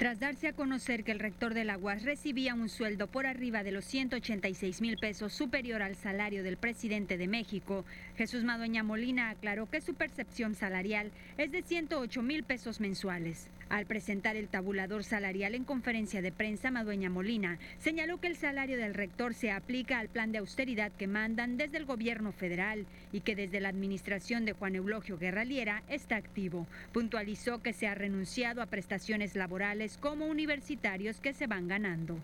Tras 0.00 0.18
darse 0.18 0.48
a 0.48 0.54
conocer 0.54 1.04
que 1.04 1.12
el 1.12 1.18
rector 1.18 1.52
de 1.52 1.62
la 1.62 1.76
UAS 1.76 2.04
recibía 2.04 2.54
un 2.54 2.70
sueldo 2.70 3.06
por 3.06 3.26
arriba 3.26 3.62
de 3.62 3.70
los 3.70 3.84
186 3.84 4.80
mil 4.80 4.96
pesos 4.96 5.34
superior 5.34 5.82
al 5.82 5.94
salario 5.94 6.42
del 6.42 6.56
presidente 6.56 7.18
de 7.18 7.28
México, 7.28 7.84
Jesús 8.20 8.44
Madueña 8.44 8.82
Molina 8.82 9.30
aclaró 9.30 9.64
que 9.64 9.80
su 9.80 9.94
percepción 9.94 10.54
salarial 10.54 11.10
es 11.38 11.52
de 11.52 11.62
108 11.62 12.20
mil 12.20 12.42
pesos 12.42 12.78
mensuales. 12.78 13.48
Al 13.70 13.86
presentar 13.86 14.36
el 14.36 14.48
tabulador 14.48 15.04
salarial 15.04 15.54
en 15.54 15.64
conferencia 15.64 16.20
de 16.20 16.30
prensa, 16.30 16.70
Madueña 16.70 17.08
Molina 17.08 17.58
señaló 17.78 18.20
que 18.20 18.26
el 18.26 18.36
salario 18.36 18.76
del 18.76 18.92
rector 18.92 19.32
se 19.32 19.50
aplica 19.50 19.98
al 19.98 20.10
plan 20.10 20.32
de 20.32 20.38
austeridad 20.38 20.92
que 20.92 21.06
mandan 21.06 21.56
desde 21.56 21.78
el 21.78 21.86
gobierno 21.86 22.30
federal 22.30 22.84
y 23.10 23.20
que 23.20 23.34
desde 23.34 23.58
la 23.58 23.70
administración 23.70 24.44
de 24.44 24.52
Juan 24.52 24.74
Eulogio 24.74 25.16
Guerraliera 25.16 25.82
está 25.88 26.16
activo. 26.16 26.66
Puntualizó 26.92 27.62
que 27.62 27.72
se 27.72 27.86
ha 27.86 27.94
renunciado 27.94 28.60
a 28.60 28.66
prestaciones 28.66 29.34
laborales 29.34 29.96
como 29.96 30.26
universitarios 30.26 31.22
que 31.22 31.32
se 31.32 31.46
van 31.46 31.68
ganando. 31.68 32.18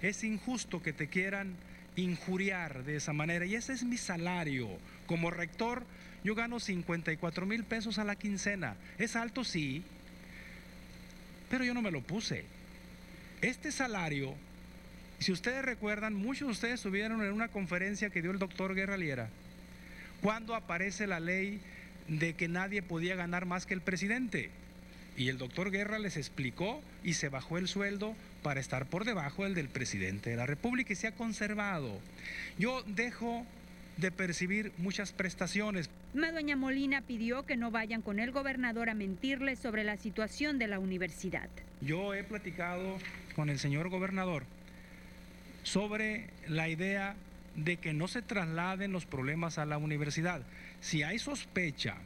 Es 0.00 0.22
injusto 0.22 0.80
que 0.80 0.92
te 0.92 1.08
quieran 1.08 1.56
injuriar 1.96 2.84
de 2.84 2.94
esa 2.94 3.12
manera 3.12 3.44
y 3.46 3.56
ese 3.56 3.72
es 3.72 3.82
mi 3.82 3.96
salario 3.96 4.68
Como 5.10 5.32
rector, 5.32 5.82
yo 6.22 6.36
gano 6.36 6.60
54 6.60 7.44
mil 7.44 7.64
pesos 7.64 7.98
a 7.98 8.04
la 8.04 8.14
quincena. 8.14 8.76
Es 8.96 9.16
alto, 9.16 9.42
sí, 9.42 9.82
pero 11.48 11.64
yo 11.64 11.74
no 11.74 11.82
me 11.82 11.90
lo 11.90 12.00
puse. 12.00 12.44
Este 13.42 13.72
salario, 13.72 14.36
si 15.18 15.32
ustedes 15.32 15.64
recuerdan, 15.64 16.14
muchos 16.14 16.46
de 16.46 16.52
ustedes 16.52 16.74
estuvieron 16.74 17.24
en 17.24 17.32
una 17.32 17.48
conferencia 17.48 18.10
que 18.10 18.22
dio 18.22 18.30
el 18.30 18.38
doctor 18.38 18.76
Guerra 18.76 18.96
Liera, 18.96 19.30
cuando 20.22 20.54
aparece 20.54 21.08
la 21.08 21.18
ley 21.18 21.60
de 22.06 22.34
que 22.34 22.46
nadie 22.46 22.80
podía 22.80 23.16
ganar 23.16 23.46
más 23.46 23.66
que 23.66 23.74
el 23.74 23.80
presidente. 23.80 24.50
Y 25.16 25.28
el 25.28 25.38
doctor 25.38 25.72
Guerra 25.72 25.98
les 25.98 26.16
explicó 26.16 26.84
y 27.02 27.14
se 27.14 27.28
bajó 27.28 27.58
el 27.58 27.66
sueldo 27.66 28.14
para 28.44 28.60
estar 28.60 28.86
por 28.86 29.04
debajo 29.04 29.42
del 29.42 29.56
del 29.56 29.70
presidente 29.70 30.30
de 30.30 30.36
la 30.36 30.46
República 30.46 30.92
y 30.92 30.96
se 30.96 31.08
ha 31.08 31.16
conservado. 31.16 31.98
Yo 32.60 32.84
dejo 32.84 33.44
de 34.00 34.10
percibir 34.10 34.72
muchas 34.78 35.12
prestaciones. 35.12 35.90
Madueña 36.14 36.56
Molina 36.56 37.02
pidió 37.02 37.44
que 37.44 37.56
no 37.56 37.70
vayan 37.70 38.02
con 38.02 38.18
el 38.18 38.32
gobernador 38.32 38.88
a 38.88 38.94
mentirle 38.94 39.56
sobre 39.56 39.84
la 39.84 39.96
situación 39.96 40.58
de 40.58 40.66
la 40.66 40.78
universidad. 40.78 41.48
Yo 41.80 42.14
he 42.14 42.24
platicado 42.24 42.98
con 43.36 43.50
el 43.50 43.58
señor 43.58 43.90
gobernador 43.90 44.44
sobre 45.62 46.30
la 46.48 46.68
idea 46.68 47.14
de 47.56 47.76
que 47.76 47.92
no 47.92 48.08
se 48.08 48.22
trasladen 48.22 48.92
los 48.92 49.04
problemas 49.04 49.58
a 49.58 49.66
la 49.66 49.76
universidad. 49.76 50.42
Si 50.80 51.02
hay 51.02 51.18
sospecha 51.18 51.96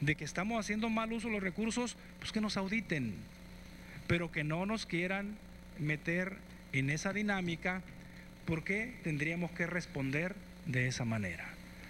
de 0.00 0.14
que 0.14 0.24
estamos 0.24 0.58
haciendo 0.58 0.88
mal 0.88 1.12
uso 1.12 1.28
de 1.28 1.34
los 1.34 1.42
recursos, 1.42 1.96
pues 2.18 2.32
que 2.32 2.40
nos 2.40 2.56
auditen, 2.56 3.14
pero 4.06 4.32
que 4.32 4.44
no 4.44 4.64
nos 4.64 4.86
quieran 4.86 5.36
meter 5.78 6.36
en 6.72 6.88
esa 6.88 7.12
dinámica 7.12 7.82
porque 8.46 8.94
tendríamos 9.02 9.50
que 9.50 9.66
responder 9.66 10.34
de 10.72 10.86
esa 10.86 11.04
manera. 11.04 11.44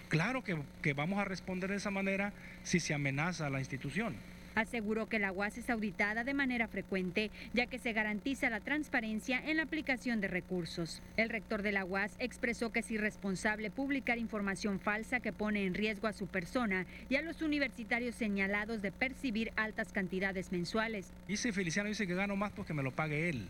Claro 0.09 0.43
que, 0.43 0.57
que, 0.81 0.93
vamos 0.93 1.19
a 1.19 1.25
responder 1.25 1.69
de 1.69 1.77
esa 1.77 1.91
manera 1.91 2.33
si 2.63 2.79
se 2.79 2.93
amenaza 2.93 3.47
a 3.47 3.49
la 3.49 3.59
institución. 3.59 4.15
Aseguró 4.53 5.07
que 5.07 5.19
la 5.19 5.31
UAS 5.31 5.57
es 5.57 5.69
auditada 5.69 6.25
de 6.25 6.33
manera 6.33 6.67
frecuente, 6.67 7.31
ya 7.53 7.67
que 7.67 7.79
se 7.79 7.93
garantiza 7.93 8.49
la 8.49 8.59
transparencia 8.59 9.41
en 9.45 9.55
la 9.55 9.63
aplicación 9.63 10.19
de 10.19 10.27
recursos. 10.27 11.01
El 11.15 11.29
rector 11.29 11.61
de 11.61 11.71
la 11.71 11.85
UAS 11.85 12.11
expresó 12.19 12.73
que 12.73 12.79
es 12.79 12.91
irresponsable 12.91 13.71
publicar 13.71 14.17
información 14.17 14.81
falsa 14.81 15.21
que 15.21 15.31
pone 15.31 15.65
en 15.65 15.73
riesgo 15.73 16.07
a 16.07 16.13
su 16.13 16.27
persona 16.27 16.85
y 17.09 17.15
a 17.15 17.21
los 17.21 17.41
universitarios 17.41 18.15
señalados 18.15 18.81
de 18.81 18.91
percibir 18.91 19.53
altas 19.55 19.93
cantidades 19.93 20.51
mensuales. 20.51 21.13
Dice 21.29 21.53
Feliciano, 21.53 21.87
dice 21.87 22.05
que 22.05 22.15
gano 22.15 22.35
más 22.35 22.51
porque 22.51 22.73
me 22.73 22.83
lo 22.83 22.91
pague 22.91 23.29
él 23.29 23.47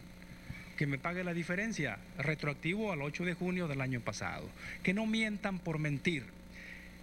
que 0.81 0.87
me 0.87 0.97
pague 0.97 1.23
la 1.23 1.35
diferencia, 1.35 1.99
retroactivo 2.17 2.91
al 2.91 3.03
8 3.03 3.23
de 3.23 3.35
junio 3.35 3.67
del 3.67 3.81
año 3.81 4.01
pasado. 4.01 4.49
Que 4.81 4.95
no 4.95 5.05
mientan 5.05 5.59
por 5.59 5.77
mentir, 5.77 6.23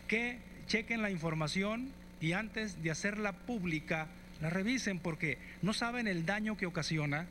que 0.08 0.38
chequen 0.66 1.00
la 1.00 1.12
información 1.12 1.92
y 2.20 2.32
antes 2.32 2.82
de 2.82 2.90
hacerla 2.90 3.30
pública, 3.30 4.08
la 4.40 4.50
revisen 4.50 4.98
porque 4.98 5.38
no 5.62 5.74
saben 5.74 6.08
el 6.08 6.26
daño 6.26 6.56
que 6.56 6.66
ocasiona 6.66 7.26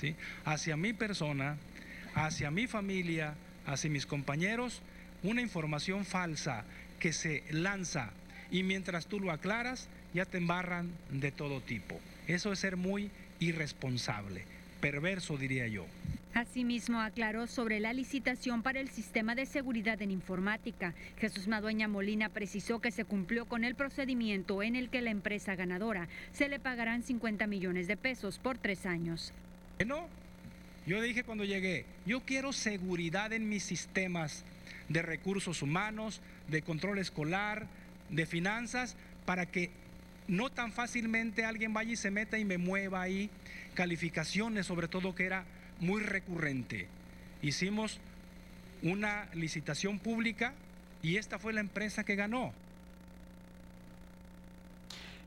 ¿sí? 0.00 0.16
hacia 0.46 0.78
mi 0.78 0.94
persona, 0.94 1.58
hacia 2.14 2.50
mi 2.50 2.66
familia, 2.66 3.34
hacia 3.66 3.90
mis 3.90 4.06
compañeros, 4.06 4.80
una 5.22 5.42
información 5.42 6.06
falsa 6.06 6.64
que 7.00 7.12
se 7.12 7.44
lanza 7.50 8.12
y 8.50 8.62
mientras 8.62 9.08
tú 9.08 9.20
lo 9.20 9.30
aclaras, 9.30 9.90
ya 10.14 10.24
te 10.24 10.38
embarran 10.38 10.90
de 11.10 11.32
todo 11.32 11.60
tipo. 11.60 12.00
Eso 12.28 12.50
es 12.50 12.60
ser 12.60 12.78
muy 12.78 13.10
irresponsable 13.40 14.46
perverso, 14.82 15.38
diría 15.38 15.66
yo. 15.68 15.86
Asimismo, 16.34 17.00
aclaró 17.00 17.46
sobre 17.46 17.78
la 17.78 17.92
licitación 17.92 18.62
para 18.62 18.80
el 18.80 18.90
sistema 18.90 19.34
de 19.34 19.46
seguridad 19.46 20.02
en 20.02 20.10
informática. 20.10 20.92
Jesús 21.18 21.46
Madueña 21.46 21.88
Molina 21.88 22.30
precisó 22.30 22.80
que 22.80 22.90
se 22.90 23.04
cumplió 23.04 23.46
con 23.46 23.64
el 23.64 23.76
procedimiento 23.76 24.62
en 24.62 24.74
el 24.74 24.90
que 24.90 25.02
la 25.02 25.10
empresa 25.10 25.54
ganadora 25.54 26.08
se 26.32 26.48
le 26.48 26.58
pagarán 26.58 27.02
50 27.02 27.46
millones 27.46 27.86
de 27.86 27.96
pesos 27.96 28.38
por 28.38 28.58
tres 28.58 28.84
años. 28.84 29.32
No, 29.86 30.08
yo 30.86 31.00
dije 31.00 31.22
cuando 31.22 31.44
llegué, 31.44 31.84
yo 32.04 32.20
quiero 32.20 32.52
seguridad 32.52 33.32
en 33.32 33.48
mis 33.48 33.62
sistemas 33.62 34.44
de 34.88 35.02
recursos 35.02 35.62
humanos, 35.62 36.20
de 36.48 36.62
control 36.62 36.98
escolar, 36.98 37.68
de 38.10 38.26
finanzas, 38.26 38.96
para 39.26 39.46
que 39.46 39.70
no 40.28 40.50
tan 40.50 40.72
fácilmente 40.72 41.44
alguien 41.44 41.72
vaya 41.72 41.92
y 41.92 41.96
se 41.96 42.10
meta 42.10 42.38
y 42.38 42.44
me 42.44 42.58
mueva 42.58 43.02
ahí 43.02 43.30
calificaciones, 43.74 44.66
sobre 44.66 44.88
todo 44.88 45.14
que 45.14 45.24
era 45.24 45.44
muy 45.80 46.02
recurrente. 46.02 46.86
Hicimos 47.42 47.98
una 48.82 49.28
licitación 49.34 49.98
pública 49.98 50.54
y 51.02 51.16
esta 51.16 51.38
fue 51.38 51.52
la 51.52 51.60
empresa 51.60 52.04
que 52.04 52.16
ganó. 52.16 52.52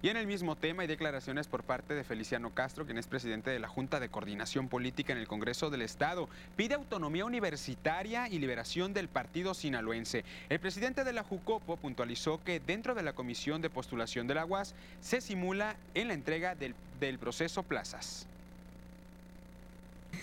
Y 0.01 0.09
en 0.09 0.17
el 0.17 0.27
mismo 0.27 0.55
tema 0.55 0.83
hay 0.83 0.87
declaraciones 0.87 1.47
por 1.47 1.63
parte 1.63 1.93
de 1.93 2.03
Feliciano 2.03 2.53
Castro, 2.53 2.85
quien 2.85 2.97
es 2.97 3.07
presidente 3.07 3.49
de 3.49 3.59
la 3.59 3.67
Junta 3.67 3.99
de 3.99 4.09
Coordinación 4.09 4.67
Política 4.67 5.13
en 5.13 5.19
el 5.19 5.27
Congreso 5.27 5.69
del 5.69 5.81
Estado. 5.81 6.29
Pide 6.55 6.75
autonomía 6.75 7.25
universitaria 7.25 8.27
y 8.29 8.39
liberación 8.39 8.93
del 8.93 9.07
partido 9.07 9.53
sinaloense. 9.53 10.23
El 10.49 10.59
presidente 10.59 11.03
de 11.03 11.13
la 11.13 11.23
Jucopo 11.23 11.77
puntualizó 11.77 12.43
que 12.43 12.59
dentro 12.59 12.93
de 12.93 13.03
la 13.03 13.13
comisión 13.13 13.61
de 13.61 13.69
postulación 13.69 14.27
de 14.27 14.35
la 14.35 14.45
UAS 14.45 14.75
se 15.01 15.21
simula 15.21 15.75
en 15.93 16.09
la 16.09 16.13
entrega 16.13 16.55
del, 16.55 16.75
del 16.99 17.17
proceso 17.17 17.63
plazas. 17.63 18.27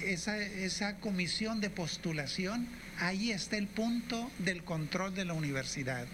Esa, 0.00 0.38
esa, 0.38 0.98
comisión 1.00 1.60
de 1.60 1.70
postulación, 1.70 2.68
ahí 2.98 3.30
está 3.30 3.56
el 3.56 3.68
punto 3.68 4.30
del 4.38 4.64
control 4.64 5.14
de 5.14 5.24
la 5.24 5.34
universidad. 5.34 6.06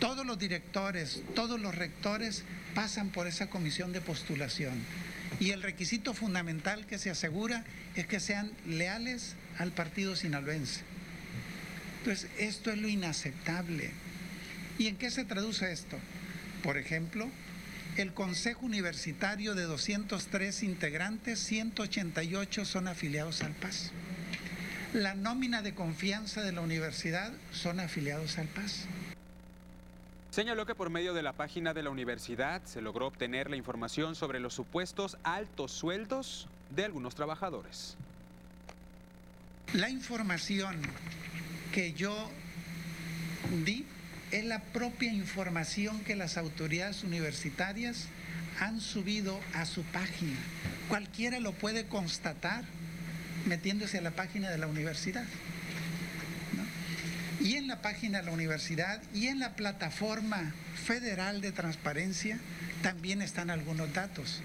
Todos 0.00 0.26
los 0.26 0.38
directores, 0.38 1.22
todos 1.34 1.60
los 1.60 1.74
rectores 1.74 2.44
pasan 2.74 3.08
por 3.08 3.26
esa 3.26 3.48
comisión 3.48 3.92
de 3.92 4.00
postulación. 4.00 4.74
Y 5.40 5.50
el 5.50 5.62
requisito 5.62 6.14
fundamental 6.14 6.86
que 6.86 6.98
se 6.98 7.10
asegura 7.10 7.64
es 7.94 8.06
que 8.06 8.20
sean 8.20 8.52
leales 8.66 9.34
al 9.58 9.72
partido 9.72 10.14
sinaloense. 10.16 10.82
Entonces, 11.98 12.30
esto 12.38 12.70
es 12.70 12.78
lo 12.78 12.88
inaceptable. 12.88 13.90
¿Y 14.78 14.86
en 14.88 14.96
qué 14.96 15.10
se 15.10 15.24
traduce 15.24 15.72
esto? 15.72 15.98
Por 16.62 16.76
ejemplo, 16.76 17.28
el 17.96 18.12
Consejo 18.12 18.66
Universitario 18.66 19.54
de 19.54 19.62
203 19.62 20.62
integrantes, 20.62 21.38
188 21.40 22.64
son 22.66 22.88
afiliados 22.88 23.42
al 23.42 23.52
PAS. 23.52 23.90
La 24.92 25.14
nómina 25.14 25.62
de 25.62 25.74
confianza 25.74 26.42
de 26.42 26.52
la 26.52 26.60
universidad 26.60 27.32
son 27.52 27.80
afiliados 27.80 28.38
al 28.38 28.46
PAS. 28.48 28.84
Señaló 30.36 30.66
que 30.66 30.74
por 30.74 30.90
medio 30.90 31.14
de 31.14 31.22
la 31.22 31.32
página 31.32 31.72
de 31.72 31.82
la 31.82 31.88
universidad 31.88 32.62
se 32.66 32.82
logró 32.82 33.06
obtener 33.06 33.48
la 33.48 33.56
información 33.56 34.14
sobre 34.14 34.38
los 34.38 34.52
supuestos 34.52 35.16
altos 35.22 35.72
sueldos 35.72 36.46
de 36.68 36.84
algunos 36.84 37.14
trabajadores. 37.14 37.96
La 39.72 39.88
información 39.88 40.82
que 41.72 41.94
yo 41.94 42.28
di 43.64 43.86
es 44.30 44.44
la 44.44 44.60
propia 44.60 45.10
información 45.10 46.00
que 46.00 46.16
las 46.16 46.36
autoridades 46.36 47.02
universitarias 47.02 48.06
han 48.60 48.82
subido 48.82 49.40
a 49.54 49.64
su 49.64 49.84
página. 49.84 50.36
Cualquiera 50.90 51.40
lo 51.40 51.52
puede 51.52 51.86
constatar 51.86 52.62
metiéndose 53.46 53.96
a 53.96 54.02
la 54.02 54.10
página 54.10 54.50
de 54.50 54.58
la 54.58 54.66
universidad. 54.66 55.24
Y 57.46 57.54
en 57.54 57.68
la 57.68 57.80
página 57.80 58.18
de 58.18 58.24
la 58.24 58.32
universidad 58.32 59.00
y 59.14 59.28
en 59.28 59.38
la 59.38 59.54
plataforma 59.54 60.52
federal 60.74 61.40
de 61.40 61.52
transparencia 61.52 62.40
también 62.82 63.22
están 63.22 63.50
algunos 63.50 63.94
datos. 63.94 64.42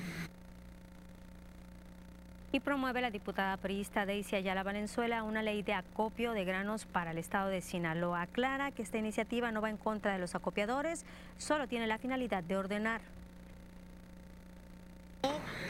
Y 2.52 2.60
promueve 2.60 3.02
la 3.02 3.10
diputada 3.10 3.58
priista 3.58 4.06
Daisy 4.06 4.36
Ayala 4.36 4.62
Valenzuela 4.62 5.24
una 5.24 5.42
ley 5.42 5.64
de 5.64 5.74
acopio 5.74 6.34
de 6.34 6.46
granos 6.46 6.86
para 6.86 7.10
el 7.10 7.18
estado 7.18 7.50
de 7.50 7.62
Sinaloa. 7.62 8.22
Aclara 8.22 8.70
que 8.70 8.84
esta 8.84 9.00
iniciativa 9.00 9.52
no 9.52 9.62
va 9.62 9.72
en 9.72 9.78
contra 9.78 10.14
de 10.14 10.20
los 10.20 10.36
acopiadores, 10.36 11.04
solo 11.40 11.68
tiene 11.68 11.88
la 11.88 11.98
finalidad 11.98 12.44
de 12.44 12.56
ordenar 12.56 13.02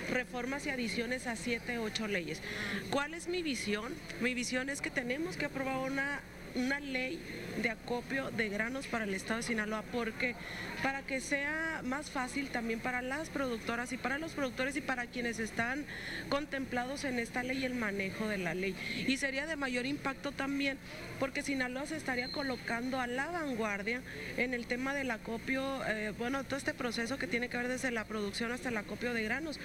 reformas 0.09 0.65
y 0.65 0.69
adiciones 0.69 1.27
a 1.27 1.37
siete, 1.37 1.77
ocho 1.77 2.07
leyes. 2.07 2.41
¿Cuál 2.89 3.13
es 3.13 3.29
mi 3.29 3.41
visión? 3.41 3.93
Mi 4.19 4.33
visión 4.33 4.69
es 4.69 4.81
que 4.81 4.89
tenemos 4.89 5.37
que 5.37 5.45
aprobar 5.45 5.77
una, 5.89 6.19
una 6.55 6.79
ley 6.79 7.19
de 7.61 7.69
acopio 7.69 8.31
de 8.31 8.49
granos 8.49 8.87
para 8.87 9.03
el 9.03 9.13
estado 9.13 9.37
de 9.37 9.43
Sinaloa, 9.43 9.83
porque 9.91 10.35
para 10.83 11.01
que 11.01 11.21
sea 11.21 11.81
más 11.83 12.09
fácil 12.09 12.49
también 12.49 12.79
para 12.79 13.01
las 13.01 13.29
productoras 13.29 13.91
y 13.91 13.97
para 13.97 14.17
los 14.17 14.31
productores 14.31 14.75
y 14.75 14.81
para 14.81 15.05
quienes 15.05 15.39
están 15.39 15.85
contemplados 16.29 17.03
en 17.03 17.19
esta 17.19 17.43
ley 17.43 17.65
el 17.65 17.75
manejo 17.75 18.27
de 18.27 18.37
la 18.37 18.53
ley. 18.53 18.75
Y 19.07 19.17
sería 19.17 19.45
de 19.45 19.55
mayor 19.55 19.85
impacto 19.85 20.31
también, 20.31 20.77
porque 21.19 21.43
Sinaloa 21.43 21.85
se 21.85 21.97
estaría 21.97 22.31
colocando 22.31 22.99
a 22.99 23.07
la 23.07 23.27
vanguardia 23.27 24.01
en 24.37 24.53
el 24.53 24.65
tema 24.65 24.93
del 24.93 25.11
acopio, 25.11 25.85
eh, 25.87 26.13
bueno, 26.17 26.43
todo 26.43 26.57
este 26.57 26.73
proceso 26.73 27.17
que 27.17 27.27
tiene 27.27 27.49
que 27.49 27.57
ver 27.57 27.67
desde 27.67 27.91
la 27.91 28.05
producción 28.05 28.51
hasta 28.51 28.69
el 28.69 28.77
acopio 28.77 29.13
de 29.13 29.23
granos. 29.23 29.59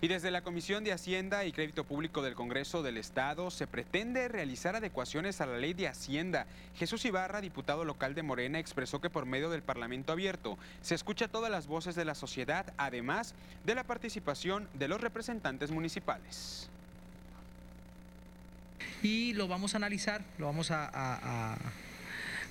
Y 0.00 0.06
desde 0.06 0.30
la 0.30 0.42
Comisión 0.42 0.84
de 0.84 0.92
Hacienda 0.92 1.44
y 1.44 1.50
Crédito 1.50 1.82
Público 1.82 2.22
del 2.22 2.36
Congreso 2.36 2.84
del 2.84 2.98
Estado 2.98 3.50
se 3.50 3.66
pretende 3.66 4.28
realizar 4.28 4.76
adecuaciones 4.76 5.40
a 5.40 5.46
la 5.46 5.58
ley 5.58 5.74
de 5.74 5.88
Hacienda. 5.88 6.46
Jesús 6.76 7.04
Ibarra, 7.04 7.40
diputado 7.40 7.84
local 7.84 8.14
de 8.14 8.22
Morena, 8.22 8.60
expresó 8.60 9.00
que 9.00 9.10
por 9.10 9.26
medio 9.26 9.50
del 9.50 9.62
Parlamento 9.62 10.12
abierto 10.12 10.56
se 10.82 10.94
escucha 10.94 11.26
todas 11.26 11.50
las 11.50 11.66
voces 11.66 11.96
de 11.96 12.04
la 12.04 12.14
sociedad, 12.14 12.72
además 12.76 13.34
de 13.66 13.74
la 13.74 13.82
participación 13.82 14.68
de 14.74 14.86
los 14.86 15.00
representantes 15.00 15.72
municipales. 15.72 16.68
Y 19.02 19.32
lo 19.32 19.48
vamos 19.48 19.74
a 19.74 19.78
analizar, 19.78 20.22
lo 20.38 20.46
vamos 20.46 20.70
a, 20.70 20.84
a, 20.86 21.54
a 21.54 21.58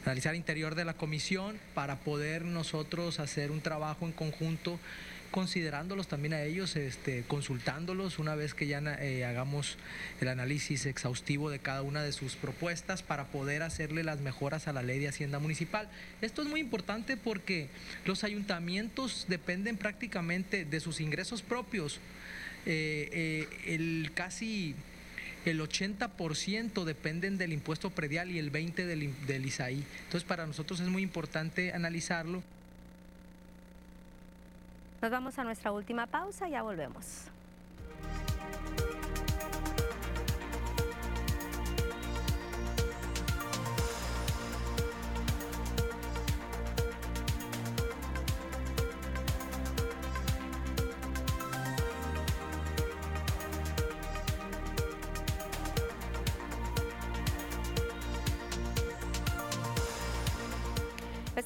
analizar 0.03 0.35
interior 0.35 0.75
de 0.75 0.83
la 0.83 0.95
comisión 0.95 1.57
para 1.73 1.95
poder 1.95 2.43
nosotros 2.43 3.21
hacer 3.21 3.51
un 3.51 3.61
trabajo 3.61 4.05
en 4.05 4.11
conjunto 4.11 4.79
considerándolos 5.31 6.07
también 6.07 6.33
a 6.33 6.43
ellos, 6.43 6.75
este, 6.75 7.23
consultándolos 7.27 8.19
una 8.19 8.35
vez 8.35 8.53
que 8.53 8.67
ya 8.67 8.79
eh, 9.01 9.25
hagamos 9.25 9.77
el 10.21 10.27
análisis 10.27 10.85
exhaustivo 10.85 11.49
de 11.49 11.59
cada 11.59 11.81
una 11.81 12.03
de 12.03 12.11
sus 12.11 12.35
propuestas 12.35 13.03
para 13.03 13.25
poder 13.25 13.63
hacerle 13.63 14.03
las 14.03 14.19
mejoras 14.19 14.67
a 14.67 14.73
la 14.73 14.83
ley 14.83 14.99
de 14.99 15.07
Hacienda 15.07 15.39
Municipal. 15.39 15.89
Esto 16.21 16.41
es 16.41 16.47
muy 16.47 16.59
importante 16.59 17.17
porque 17.17 17.69
los 18.05 18.23
ayuntamientos 18.23 19.25
dependen 19.27 19.77
prácticamente 19.77 20.65
de 20.65 20.79
sus 20.79 21.01
ingresos 21.01 21.41
propios. 21.41 21.99
Eh, 22.65 23.09
eh, 23.13 23.73
el 23.73 24.11
casi 24.13 24.75
el 25.45 25.61
80% 25.61 26.83
dependen 26.83 27.37
del 27.37 27.53
impuesto 27.53 27.89
predial 27.89 28.31
y 28.31 28.39
el 28.39 28.51
20% 28.51 28.73
del, 28.85 29.13
del 29.25 29.45
ISAI. 29.45 29.83
Entonces 30.03 30.23
para 30.23 30.45
nosotros 30.45 30.79
es 30.79 30.87
muy 30.87 31.01
importante 31.01 31.73
analizarlo. 31.73 32.43
Nos 35.01 35.11
vamos 35.11 35.37
a 35.37 35.43
nuestra 35.43 35.71
última 35.71 36.07
pausa, 36.07 36.47
ya 36.49 36.63
volvemos. 36.63 37.29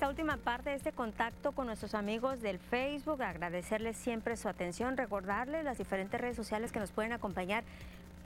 Esta 0.01 0.09
última 0.09 0.37
parte 0.37 0.71
de 0.71 0.77
este 0.77 0.93
contacto 0.93 1.51
con 1.51 1.67
nuestros 1.67 1.93
amigos 1.93 2.41
del 2.41 2.57
Facebook, 2.57 3.21
agradecerles 3.21 3.95
siempre 3.95 4.35
su 4.35 4.49
atención, 4.49 4.97
recordarles 4.97 5.63
las 5.63 5.77
diferentes 5.77 6.19
redes 6.19 6.35
sociales 6.35 6.71
que 6.71 6.79
nos 6.79 6.91
pueden 6.91 7.13
acompañar 7.13 7.63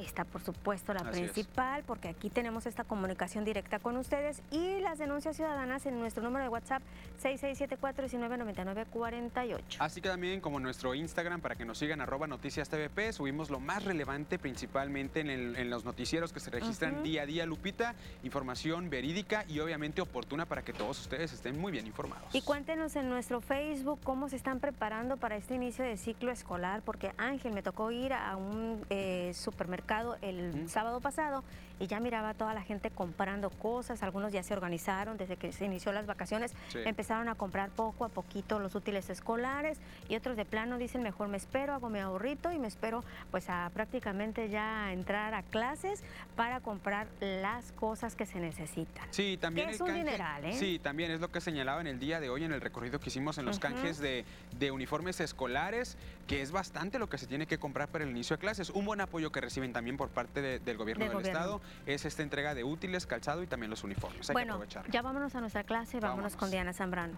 está 0.04 0.26
por 0.26 0.42
supuesto 0.42 0.94
la 0.94 1.02
Así 1.02 1.22
principal, 1.22 1.80
es. 1.82 1.86
porque 1.86 2.08
aquí 2.10 2.30
tenemos 2.30 2.66
esta 2.66 2.84
comunicación 2.84 3.46
directa 3.46 3.80
con 3.80 3.96
ustedes 3.98 4.42
y 4.52 4.80
las 4.82 4.98
denuncias 4.98 5.36
ciudadanas 5.36 5.86
en 5.86 6.00
nuestro 6.00 6.24
número 6.24 6.44
de 6.44 6.50
WhatsApp 6.50 6.82
6674-199948. 7.22 9.78
Así 9.80 10.02
que 10.02 10.10
también 10.10 10.42
como 10.42 10.60
nuestro 10.60 10.94
Instagram 10.96 11.42
para 11.42 11.56
que 11.56 11.66
nos 11.66 11.78
sigan 11.78 12.02
arroba 12.02 12.28
noticias 12.28 12.68
TVP, 12.70 13.14
subimos 13.14 13.50
lo 13.50 13.60
más 13.60 13.84
relevante 13.86 14.38
principalmente 14.40 15.20
en, 15.22 15.30
el, 15.30 15.56
en 15.56 15.70
los 15.70 15.86
noticieros 15.86 16.34
que 16.34 16.40
se 16.40 16.50
registran 16.52 16.96
uh 16.96 16.98
-huh. 17.00 17.04
día 17.04 17.22
a 17.22 17.26
día, 17.26 17.46
Lupita, 17.46 17.96
información 18.24 18.90
verídica 18.90 19.46
y 19.48 19.60
obviamente 19.60 20.02
oportuna 20.02 20.46
para 20.46 20.64
que 20.64 20.74
todos 20.74 21.00
ustedes 21.00 21.32
estén 21.32 21.60
muy 21.60 21.72
bien 21.72 21.86
informados. 21.88 22.34
Y 22.34 22.42
cuéntenos 22.42 22.96
en 22.96 23.10
nuestro 23.10 23.40
Facebook 23.42 24.00
cómo 24.04 24.28
se 24.30 24.36
están 24.36 24.60
preparando 24.60 25.18
para 25.18 25.36
este 25.38 25.56
inicio 25.56 25.86
de 25.86 25.98
ciclo 25.98 26.32
escolar, 26.32 26.82
porque 26.82 27.12
Ángel 27.18 27.54
me 27.54 27.62
tocó 27.62 27.92
ir 27.92 28.14
a 28.14 28.36
un 28.36 28.84
eh, 28.90 29.32
supermercado 29.34 29.85
el 30.22 30.64
mm. 30.64 30.68
sábado 30.68 31.00
pasado 31.00 31.44
y 31.80 31.88
ya 31.88 32.00
miraba 32.00 32.30
a 32.30 32.34
toda 32.34 32.54
la 32.54 32.62
gente 32.62 32.90
comprando 32.92 33.50
cosas, 33.50 34.04
algunos 34.04 34.32
ya 34.32 34.44
se 34.44 34.54
organizaron 34.54 35.18
desde 35.18 35.38
que 35.38 35.52
se 35.52 35.66
inició 35.66 35.92
las 35.92 36.06
vacaciones, 36.06 36.54
sí. 36.70 36.80
empezaron 36.86 37.30
a 37.30 37.36
comprar 37.36 37.70
poco 37.70 38.06
a 38.06 38.10
poquito 38.10 38.60
los 38.60 38.76
útiles 38.76 39.10
escolares 39.10 39.80
y 40.10 40.16
otros 40.16 40.38
de 40.38 40.46
plano 40.46 40.78
dicen 40.78 41.04
mejor 41.04 41.28
me 41.28 41.38
espero, 41.38 41.74
hago 41.74 41.90
mi 41.90 42.00
ahorrito 42.00 42.52
y 42.52 42.60
me 42.60 42.68
espero 42.68 43.04
pues 43.32 43.50
a 43.50 43.70
prácticamente 43.74 44.50
ya 44.50 44.92
entrar 44.94 45.34
a 45.34 45.44
clases 45.44 46.04
para 46.36 46.60
comprar 46.60 47.08
las 47.20 47.72
cosas 47.74 48.16
que 48.16 48.26
se 48.26 48.40
necesitan. 48.40 49.08
Sí, 49.12 49.38
también 49.40 49.70
es 49.70 49.82
un 49.82 49.88
canje, 49.88 50.50
¿eh? 50.50 50.54
Sí, 50.54 50.80
también 50.80 51.12
es 51.12 51.20
lo 51.20 51.32
que 51.32 51.42
señalaba 51.42 51.82
en 51.82 51.88
el 51.88 52.00
día 52.00 52.20
de 52.20 52.30
hoy 52.30 52.44
en 52.44 52.52
el 52.52 52.62
recorrido 52.62 53.00
que 53.00 53.10
hicimos 53.10 53.38
en 53.38 53.46
los 53.46 53.58
uh 53.58 53.60
-huh. 53.60 53.64
canjes 53.64 54.00
de, 54.00 54.26
de 54.58 54.72
uniformes 54.72 55.20
escolares, 55.20 55.98
que 56.28 56.42
es 56.42 56.52
bastante 56.52 57.00
lo 57.00 57.08
que 57.10 57.18
se 57.18 57.28
tiene 57.28 57.48
que 57.48 57.58
comprar 57.58 57.88
para 57.90 58.04
el 58.04 58.10
inicio 58.10 58.36
de 58.36 58.40
clases. 58.42 58.70
Un 58.70 58.86
buen 58.86 59.02
apoyo 59.02 59.32
que 59.32 59.42
reciben 59.42 59.74
también 59.74 59.98
por 59.98 60.10
parte 60.10 60.42
de, 60.42 60.60
del 60.60 60.78
gobierno 60.78 61.04
del, 61.04 61.12
del 61.14 61.18
gobierno. 61.18 61.40
Estado 61.40 61.62
es 61.86 62.06
esta 62.06 62.24
entrega 62.24 62.54
de 62.54 62.64
útiles, 62.64 63.06
calzado 63.06 63.44
y 63.44 63.48
también 63.48 63.70
los 63.70 63.84
uniformes. 63.84 64.30
Hay 64.30 64.34
bueno, 64.34 64.54
que 64.54 64.66
aprovechar. 64.66 64.92
ya 64.92 65.02
vámonos 65.02 65.36
a 65.36 65.42
nuestra 65.42 65.64
clase, 65.64 66.00
vámonos, 66.00 66.18
vámonos. 66.18 66.36
con 66.36 66.52
Diana 66.52 66.74
Zambrano. 66.74 67.18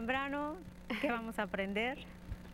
Zambrano, 0.00 0.56
¿qué 1.02 1.10
vamos 1.10 1.38
a 1.38 1.42
aprender? 1.42 1.98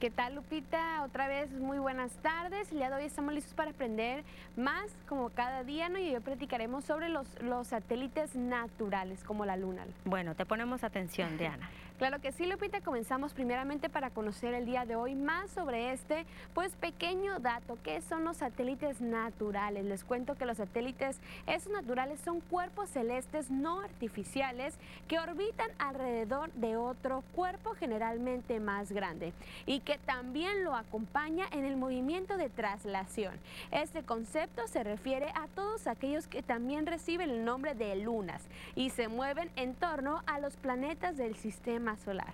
¿Qué 0.01 0.11
tal 0.11 0.35
Lupita? 0.35 0.96
Otra 1.07 1.29
vez 1.29 1.53
muy 1.53 1.79
buenas 1.79 2.11
tardes. 2.17 2.73
El 2.73 2.79
día 2.79 2.91
de 2.91 2.97
hoy 2.97 3.05
estamos 3.05 3.33
listos 3.33 3.55
para 3.55 3.71
aprender 3.71 4.25
más 4.57 4.91
como 5.09 5.29
cada 5.29 5.63
día 5.63 5.89
¿no? 5.89 6.01
y 6.01 6.13
hoy 6.13 6.21
platicaremos 6.21 6.85
sobre 6.85 7.09
los, 7.09 7.29
los 7.43 7.69
satélites 7.69 8.35
naturales 8.35 9.23
como 9.23 9.45
la 9.45 9.57
luna. 9.57 9.87
Bueno, 10.05 10.35
te 10.35 10.45
ponemos 10.45 10.83
atención 10.83 11.39
Diana. 11.39 11.71
Claro 11.99 12.21
que 12.21 12.31
sí, 12.31 12.45
Lupita. 12.45 12.83
Comenzamos 12.83 13.33
primeramente 13.33 13.89
para 13.89 14.11
conocer 14.11 14.53
el 14.53 14.67
día 14.67 14.85
de 14.85 14.97
hoy 14.97 15.15
más 15.15 15.51
sobre 15.51 15.93
este, 15.93 16.27
pues 16.53 16.77
pequeño 16.77 17.39
dato. 17.39 17.79
¿Qué 17.83 18.03
son 18.03 18.23
los 18.23 18.37
satélites 18.37 19.01
naturales? 19.01 19.83
Les 19.87 20.05
cuento 20.05 20.35
que 20.35 20.45
los 20.45 20.59
satélites, 20.59 21.19
esos 21.47 21.73
naturales, 21.73 22.21
son 22.21 22.41
cuerpos 22.41 22.91
celestes 22.91 23.51
no 23.51 23.81
artificiales 23.81 24.75
que 25.09 25.19
orbitan 25.19 25.71
alrededor 25.79 26.53
de 26.53 26.77
otro 26.77 27.25
cuerpo 27.35 27.73
generalmente 27.75 28.61
más 28.61 28.93
grande 28.93 29.33
y 29.65 29.81
que 29.81 29.97
también 29.97 30.65
lo 30.65 30.75
acompaña 30.97 31.45
en 31.53 31.67
el 31.67 31.77
movimiento 31.77 32.39
de 32.39 32.49
traslación. 32.49 33.35
Este 33.71 34.03
concepto 34.03 34.67
se 34.67 34.83
refiere 34.83 35.27
a 35.35 35.47
todos 35.55 35.87
aquellos 35.87 36.27
que 36.27 36.43
también 36.43 36.87
reciben 36.87 37.29
el 37.29 37.45
nombre 37.45 37.75
de 37.75 37.97
lunas 37.97 38.43
y 38.75 38.89
se 38.89 39.09
mueven 39.09 39.51
en 39.57 39.75
torno 39.75 40.23
a 40.25 40.41
los 40.41 40.57
planetas 40.57 41.19
del 41.19 41.37
sistema 41.37 41.99
solar, 41.99 42.33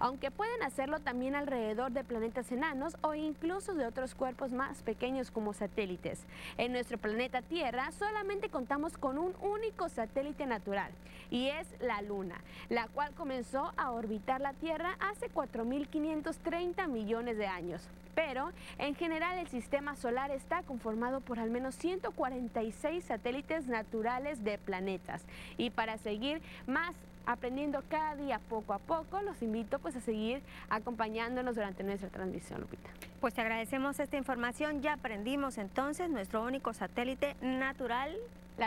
aunque 0.00 0.32
pueden 0.32 0.60
hacerlo 0.64 0.98
también 0.98 1.36
alrededor 1.36 1.92
de 1.92 2.02
planetas 2.02 2.50
enanos 2.50 2.96
o 3.02 3.14
incluso 3.14 3.74
de 3.74 3.86
otros 3.86 4.16
cuerpos 4.16 4.50
más 4.50 4.82
pequeños 4.82 5.30
como 5.30 5.52
satélites. 5.52 6.18
En 6.58 6.72
nuestro 6.72 6.98
planeta 6.98 7.42
Tierra 7.42 7.92
solamente 7.92 8.48
contamos 8.48 8.98
con 8.98 9.18
un 9.18 9.36
único 9.40 9.88
satélite 9.88 10.46
natural 10.46 10.90
y 11.30 11.46
es 11.46 11.68
la 11.80 12.02
Luna, 12.02 12.40
la 12.70 12.88
cual 12.88 13.12
comenzó 13.14 13.72
a 13.76 13.92
orbitar 13.92 14.40
la 14.40 14.52
Tierra 14.54 14.96
hace 14.98 15.30
4.530 15.30 16.88
millones 16.88 17.38
de 17.38 17.46
años. 17.46 17.88
Pero 18.14 18.50
en 18.78 18.94
general 18.94 19.38
el 19.38 19.48
sistema 19.48 19.96
solar 19.96 20.30
está 20.30 20.62
conformado 20.62 21.20
por 21.20 21.38
al 21.38 21.50
menos 21.50 21.74
146 21.76 23.04
satélites 23.04 23.66
naturales 23.66 24.44
de 24.44 24.58
planetas. 24.58 25.22
Y 25.56 25.70
para 25.70 25.98
seguir 25.98 26.42
más 26.66 26.94
aprendiendo 27.26 27.82
cada 27.88 28.16
día 28.16 28.40
poco 28.48 28.72
a 28.72 28.78
poco, 28.78 29.22
los 29.22 29.42
invito 29.42 29.78
pues 29.78 29.96
a 29.96 30.00
seguir 30.00 30.42
acompañándonos 30.68 31.54
durante 31.54 31.82
nuestra 31.82 32.08
transmisión, 32.08 32.60
Lupita. 32.60 32.90
Pues 33.20 33.34
te 33.34 33.40
agradecemos 33.40 34.00
esta 34.00 34.16
información. 34.16 34.82
Ya 34.82 34.94
aprendimos 34.94 35.58
entonces 35.58 36.10
nuestro 36.10 36.42
único 36.42 36.72
satélite 36.72 37.36
natural 37.40 38.16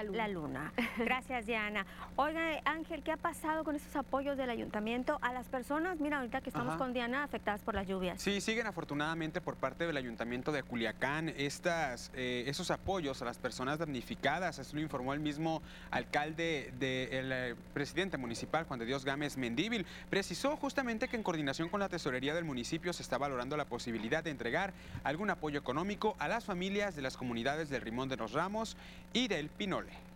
la 0.02 0.28
luna. 0.28 0.74
Gracias, 0.98 1.46
Diana. 1.46 1.86
Oiga, 2.16 2.62
Ángel, 2.66 3.04
¿qué 3.04 3.12
ha 3.12 3.18
pasado 3.18 3.64
con 3.64 3.76
estos 3.76 3.96
apoyos 3.96 4.38
del 4.38 4.50
ayuntamiento 4.50 5.20
a 5.22 5.34
las 5.34 5.48
personas? 5.48 6.00
Mira, 6.00 6.18
ahorita 6.18 6.42
que 6.42 6.50
estamos 6.50 6.76
con 6.78 6.94
Diana, 6.94 7.24
afectadas 7.24 7.62
por 7.62 7.76
las 7.76 7.88
lluvias. 7.88 8.22
Sí, 8.22 8.42
siguen 8.42 8.66
afortunadamente 8.66 9.40
por 9.40 9.56
parte 9.56 9.86
del 9.86 9.96
ayuntamiento 9.98 10.52
de 10.52 10.64
Culiacán 10.64 11.30
estas, 11.30 12.12
eh, 12.16 12.44
esos 12.48 12.72
apoyos 12.72 13.22
a 13.22 13.26
las 13.26 13.38
personas 13.38 13.80
damnificadas. 13.80 14.60
Así 14.60 14.76
lo 14.76 14.82
informó 14.82 15.14
el 15.14 15.20
mismo 15.20 15.62
alcalde 15.92 16.74
del 16.80 17.32
eh, 17.32 17.56
presidente 17.74 18.18
municipal, 18.18 18.66
Juan 18.66 18.80
de 18.80 18.86
Dios 18.86 19.06
Gámez 19.06 19.38
Mendíbil. 19.38 19.86
Precisó 20.10 20.58
justamente 20.58 21.08
que 21.08 21.18
en 21.18 21.24
coordinación 21.24 21.70
con 21.70 21.80
la 21.80 21.90
tesorería 21.90 22.34
del 22.34 22.46
municipio 22.46 22.94
se 22.94 23.04
está 23.04 23.18
valorando 23.18 23.58
la 23.58 23.66
posibilidad 23.66 24.24
de 24.24 24.32
entregar 24.32 24.74
algún 25.04 25.30
apoyo 25.30 25.60
económico 25.60 26.16
a 26.20 26.28
las 26.28 26.46
familias 26.46 26.96
de 26.96 27.02
las 27.02 27.16
comunidades 27.16 27.70
del 27.70 27.82
Rimón 27.82 28.10
de 28.10 28.18
los 28.18 28.34
Ramos 28.34 28.76
y 29.14 29.28
del 29.28 29.50
Pinol. 29.50 29.83
favorable. 29.84 30.13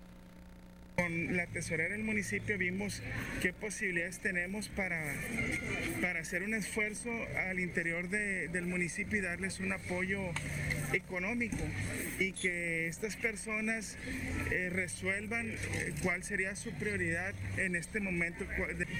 Con 0.97 1.37
la 1.37 1.45
tesorera 1.45 1.93
del 1.93 2.03
municipio 2.03 2.57
vimos 2.57 3.03
qué 3.43 3.53
posibilidades 3.53 4.17
tenemos 4.17 4.67
para, 4.67 5.13
para 6.01 6.21
hacer 6.21 6.41
un 6.41 6.55
esfuerzo 6.55 7.11
al 7.49 7.59
interior 7.59 8.09
del 8.09 8.65
municipio 8.65 9.19
y 9.19 9.21
darles 9.21 9.59
un 9.59 9.73
apoyo 9.73 10.31
económico 10.93 11.63
y 12.19 12.31
que 12.31 12.87
estas 12.87 13.15
personas 13.15 13.95
eh, 14.49 14.71
resuelvan 14.73 15.49
eh, 15.49 15.93
cuál 16.01 16.23
sería 16.23 16.55
su 16.55 16.71
prioridad 16.71 17.35
en 17.57 17.75
este 17.75 17.99
momento. 17.99 18.45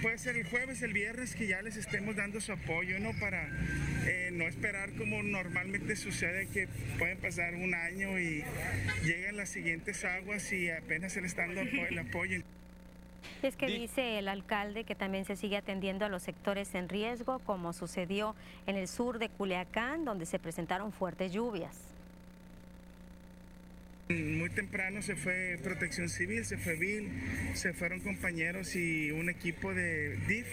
Puede 0.04 0.20
ser 0.20 0.38
el 0.38 0.44
jueves, 0.44 0.84
el 0.84 0.94
viernes 0.94 1.36
que 1.36 1.48
ya 1.48 1.64
les 1.64 1.78
estemos 1.78 2.16
dando 2.16 2.42
su 2.42 2.52
apoyo, 2.52 3.00
¿no? 3.00 3.14
Para 3.20 3.50
eh, 4.06 4.30
no 4.34 4.48
esperar 4.48 4.92
como 4.92 5.24
normalmente 5.24 5.96
sucede 5.96 6.48
que 6.48 6.68
pueden 7.00 7.18
pasar 7.18 7.56
un 7.56 7.74
año 7.74 8.20
y 8.20 8.44
llegan 9.04 9.36
las 9.36 9.50
siguientes 9.50 10.06
aguas 10.06 10.54
y 10.54 10.70
apenas 10.70 11.14
se 11.14 11.22
les 11.22 11.32
está 11.32 11.48
dando 11.48 11.62
el 11.90 12.00
apoyo. 12.00 12.42
Es 13.44 13.56
que 13.56 13.68
dice 13.68 14.20
el 14.20 14.28
alcalde 14.28 14.84
que 14.84 14.96
también 14.96 15.26
se 15.26 15.36
sigue 15.36 15.58
atendiendo 15.58 16.06
a 16.06 16.10
los 16.10 16.24
sectores 16.24 16.74
en 16.76 16.90
riesgo, 16.90 17.40
como 17.40 17.74
sucedió 17.74 18.36
en 18.66 18.78
el 18.78 18.88
sur 18.88 19.20
de 19.20 19.30
Culiacán, 19.30 20.06
donde 20.06 20.26
se 20.26 20.40
presentaron 20.40 20.92
fuertes 20.92 21.32
lluvias. 21.34 21.76
Muy 24.10 24.50
temprano 24.52 25.02
se 25.02 25.18
fue 25.18 25.60
Protección 25.62 26.08
Civil, 26.08 26.46
se 26.46 26.58
fue 26.58 26.76
VIL, 26.76 27.12
se 27.56 27.74
fueron 27.74 28.00
compañeros 28.00 28.74
y 28.76 29.12
un 29.12 29.30
equipo 29.30 29.74
de 29.74 30.16
DIF 30.28 30.48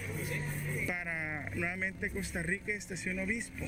para 0.88 1.50
nuevamente 1.54 2.10
Costa 2.10 2.42
Rica 2.42 2.72
y 2.72 2.76
Estación 2.76 3.20
Obispo. 3.20 3.64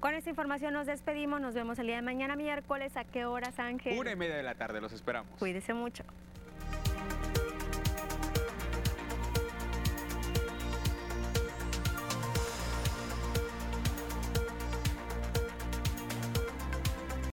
Con 0.00 0.14
esta 0.14 0.30
información 0.30 0.74
nos 0.74 0.86
despedimos. 0.86 1.40
Nos 1.40 1.54
vemos 1.54 1.78
el 1.78 1.86
día 1.86 1.96
de 1.96 2.02
mañana, 2.02 2.36
miércoles. 2.36 2.96
¿A 2.96 3.04
qué 3.04 3.24
horas, 3.24 3.58
Ángel? 3.58 3.98
Una 3.98 4.12
y 4.12 4.16
media 4.16 4.36
de 4.36 4.42
la 4.42 4.54
tarde. 4.54 4.80
Los 4.80 4.92
esperamos. 4.92 5.30
Cuídese 5.38 5.74
mucho. 5.74 6.04